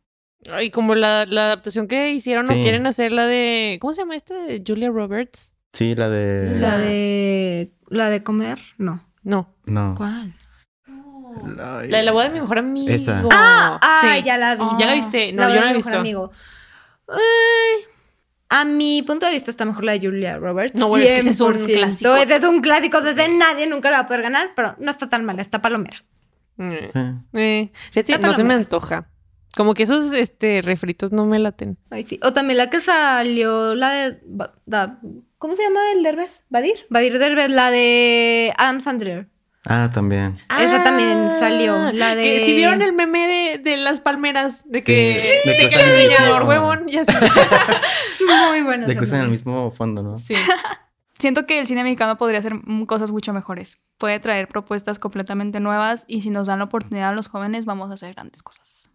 Y 0.61 0.69
como 0.69 0.93
la, 0.95 1.26
la 1.26 1.45
adaptación 1.45 1.88
que 1.88 2.11
hicieron 2.13 2.45
o 2.49 2.53
Sí. 2.53 2.61
quieren 2.61 2.86
hacer 2.86 3.11
la 3.11 3.26
de. 3.26 3.78
¿Cómo 3.82 3.93
se 3.93 4.01
llama 4.01 4.15
esta? 4.15 4.36
De 4.43 4.63
Julia 4.65 4.89
Roberts. 4.91 5.53
Sí, 5.74 5.95
la 5.95 6.07
de... 6.09 6.57
La 6.59 6.78
de 6.78 7.74
la 7.88 8.09
de 8.09 8.24
comer, 8.24 8.59
no. 8.78 9.05
No. 9.24 9.53
No. 9.65 9.95
¿Cuál? 9.97 10.36
Ay. 11.59 11.89
La 11.89 11.97
de 11.97 12.03
la 12.03 12.11
boda 12.11 12.25
de 12.25 12.29
mi 12.31 12.41
mejor 12.41 12.57
amigo. 12.59 12.89
Esa. 12.93 13.23
Ah, 13.31 13.79
Sí. 14.01 14.23
ya 14.23 14.38
la 14.38 14.55
vi. 14.55 14.63
Ah. 14.65 14.77
¿Ya 14.79 14.86
la 14.86 14.93
viste? 14.93 15.31
No, 15.34 15.43
La 15.43 15.49
yo 15.49 15.55
no 15.55 15.61
la 15.61 15.65
he 15.65 15.73
de 15.73 15.73
mi 15.73 15.77
mejor 15.79 15.91
visto. 15.91 15.99
amigo. 15.99 16.31
Ay, 17.07 17.84
a 18.49 18.65
mi 18.65 19.01
punto 19.03 19.25
de 19.25 19.34
vista 19.34 19.49
está 19.51 19.65
mejor 19.65 19.84
la 19.84 19.93
de 19.93 19.99
Julia 19.99 20.38
Roberts. 20.38 20.77
No, 20.79 20.88
bueno, 20.88 21.05
es 21.05 21.11
que 21.11 21.17
ese 21.19 21.29
es 21.31 21.39
un 21.41 21.55
100%. 21.57 21.73
clásico. 21.77 22.15
Ese 22.15 22.36
es 22.36 22.43
un 22.43 22.61
clásico, 22.61 22.97
ese 22.99 23.27
nadie 23.29 23.67
nunca 23.67 23.89
la 23.91 23.97
va 23.97 24.03
a 24.03 24.07
poder 24.07 24.21
ganar, 24.23 24.51
pero 24.55 24.75
no 24.79 24.91
está 24.91 25.09
tan 25.09 25.25
mala, 25.25 25.41
está 25.41 25.61
palomera. 25.61 26.03
Eh, 26.59 26.89
Sí. 26.93 26.99
eh, 27.39 27.71
fíjate, 27.91 28.13
Está 28.13 28.27
no 28.27 28.34
se 28.34 28.43
me 28.43 28.53
antoja. 28.53 29.09
Como 29.55 29.73
que 29.75 29.84
esos 29.84 30.13
este, 30.13 30.61
refritos 30.63 31.11
no 31.11 31.25
me 31.25 31.38
laten. 31.39 31.77
Ay, 31.91 32.03
sí. 32.03 32.19
O 32.23 32.34
también 32.34 32.57
la 32.57 32.69
que 32.71 32.79
salió, 32.79 33.75
la 33.75 33.91
de... 33.91 34.19
Da- 34.65 34.99
¿Cómo 35.38 35.55
se 35.55 35.63
llama 35.63 35.79
el 35.95 36.01
Derbez? 36.03 36.43
¿Badir? 36.49 36.73
Badir 36.89 37.19
Derbez, 37.19 37.49
la 37.49 37.69
de 37.69 38.53
Adam 38.57 38.81
Sandler. 38.81 39.27
Ah, 39.66 39.89
también. 39.93 40.39
Esa 40.59 40.84
también 40.84 41.30
salió, 41.39 41.91
la 41.93 42.16
de- 42.16 42.24
Que 42.24 42.45
si 42.45 42.53
vieron 42.55 42.82
el 42.82 42.91
meme 42.93 43.28
de, 43.28 43.57
de 43.59 43.78
las 43.78 44.01
palmeras, 44.01 44.70
de 44.70 44.84
que, 44.84 45.20
Sí, 45.22 45.49
de 45.49 45.55
de 45.55 45.57
que, 45.70 45.70
que 45.76 45.82
el 45.82 45.86
diseñador 46.09 46.43
huevón, 46.43 46.88
ya 46.88 47.05
sé. 47.05 47.14
Muy 48.49 48.61
buena. 48.61 48.88
De 48.88 48.95
que 48.95 49.03
usan 49.03 49.22
el 49.22 49.30
mismo 49.30 49.72
fondo, 49.72 50.01
¿no? 50.03 50.18
Sí. 50.18 50.34
Siento 51.20 51.45
que 51.45 51.59
el 51.59 51.68
cine 51.68 51.84
mexicano 51.84 52.18
podría 52.18 52.39
hacer 52.39 52.53
cosas 52.88 53.11
mucho 53.11 53.32
mejores. 53.32 53.78
Puede 53.97 54.20
traer 54.20 54.49
propuestas 54.49 54.99
completamente 54.99 55.61
nuevas 55.61 56.03
y 56.07 56.22
si 56.22 56.30
nos 56.30 56.47
dan 56.47 56.59
la 56.59 56.66
oportunidad 56.66 57.09
a 57.09 57.14
los 57.14 57.28
jóvenes 57.30 57.66
vamos 57.66 57.89
a 57.91 57.93
hacer 57.93 58.14
grandes 58.14 58.43
cosas. 58.43 58.89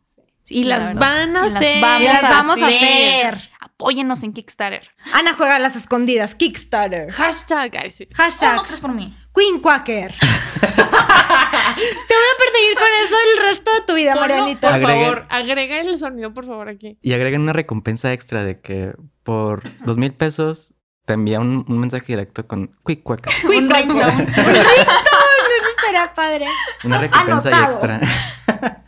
Y 0.51 0.65
La 0.65 0.79
las 0.79 0.95
van 0.95 1.37
a 1.37 1.41
Y 1.47 1.51
las 1.51 1.57
hacer. 1.57 1.81
vamos 1.81 2.03
Y 2.03 2.07
las 2.07 2.23
vamos 2.23 2.63
a 2.63 2.67
hacer. 2.67 3.51
Apóyennos 3.83 4.25
en 4.25 4.33
Kickstarter. 4.33 4.89
Ana 5.13 5.35
juega 5.35 5.55
a 5.55 5.59
las 5.61 5.77
escondidas, 5.77 6.35
Kickstarter. 6.35 7.13
Hashtag. 7.13 7.71
Hashtag 8.13 8.55
Unos 8.55 8.67
tres 8.67 8.81
por 8.81 8.93
mí. 8.93 9.17
Queen 9.33 9.61
Quacker. 9.61 10.13
Te 10.59 10.67
voy 10.67 12.27
a 12.27 12.39
perseguir 12.39 12.75
con 12.75 12.89
eso 13.05 13.15
el 13.37 13.41
resto 13.47 13.73
de 13.73 13.81
tu 13.87 13.95
vida, 13.95 14.17
Marianita. 14.17 14.69
Por 14.73 14.81
Agreguen- 14.81 15.05
favor, 15.05 15.27
agrega 15.31 15.81
el 15.81 15.97
sonido, 15.97 16.35
por 16.35 16.45
favor, 16.45 16.69
aquí. 16.69 16.99
Y 17.03 17.13
agregan 17.13 17.43
una 17.43 17.53
recompensa 17.53 18.13
extra 18.13 18.43
de 18.43 18.61
que 18.61 18.95
por 19.23 19.63
dos 19.85 19.97
mil 19.97 20.13
pesos 20.13 20.75
te 21.07 21.13
envía 21.13 21.39
un, 21.39 21.65
un 21.69 21.79
mensaje 21.79 22.07
directo 22.09 22.49
con 22.49 22.73
Quick 22.85 23.05
Quack. 23.05 23.31
Un 23.45 23.71
ringtone. 23.71 24.03
Eso 24.09 25.71
será 25.87 26.13
padre. 26.15 26.47
Una 26.83 26.99
recompensa 26.99 27.49
Anotado. 27.49 27.65
extra. 27.95 28.83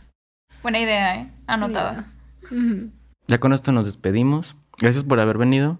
Buena 0.61 0.79
idea, 0.79 1.15
¿eh? 1.15 1.31
Anotada. 1.47 2.07
Ya 3.27 3.39
con 3.39 3.53
esto 3.53 3.71
nos 3.71 3.85
despedimos. 3.85 4.57
Gracias 4.81 5.03
por 5.03 5.19
haber 5.19 5.37
venido. 5.37 5.79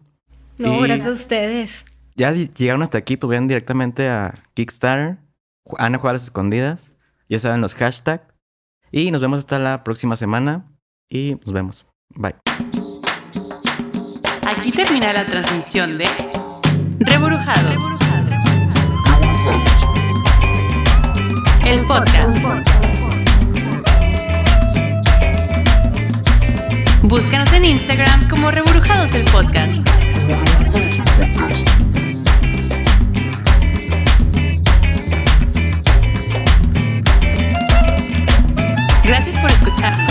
No, 0.58 0.86
Y- 0.86 0.88
gracias 0.88 1.08
a 1.08 1.12
ustedes. 1.12 1.86
Ya 2.16 2.34
si 2.34 2.48
llegaron 2.50 2.84
hasta 2.84 2.98
aquí, 2.98 3.18
pues 3.18 3.30
vayan 3.30 3.48
directamente 3.48 4.10
a 4.10 4.34
Kickstarter. 4.54 5.18
Ana 5.78 5.98
juega 5.98 6.12
a 6.12 6.14
las 6.14 6.24
escondidas. 6.24 6.94
Ya 7.30 7.40
saben 7.40 7.62
los 7.62 7.74
hashtags. 7.76 8.24
Y 8.92 9.12
nos 9.12 9.22
vemos 9.22 9.40
hasta 9.40 9.58
la 9.60 9.84
próxima 9.84 10.16
semana. 10.16 10.66
Y 11.10 11.36
nos 11.46 11.52
vemos. 11.54 11.86
Bye. 12.16 12.36
Aquí 14.46 14.72
termina 14.72 15.12
la 15.14 15.24
transmisión 15.26 15.98
de 15.98 16.06
Reburujados. 17.00 17.84
el 21.66 21.80
podcast. 21.86 22.81
Búscanos 27.12 27.52
en 27.52 27.66
Instagram 27.66 28.30
como 28.30 28.50
Reburujados 28.52 29.14
el 29.16 29.26
Podcast. 29.26 29.86
Gracias 39.04 39.38
por 39.40 39.52
escucharnos. 39.52 40.11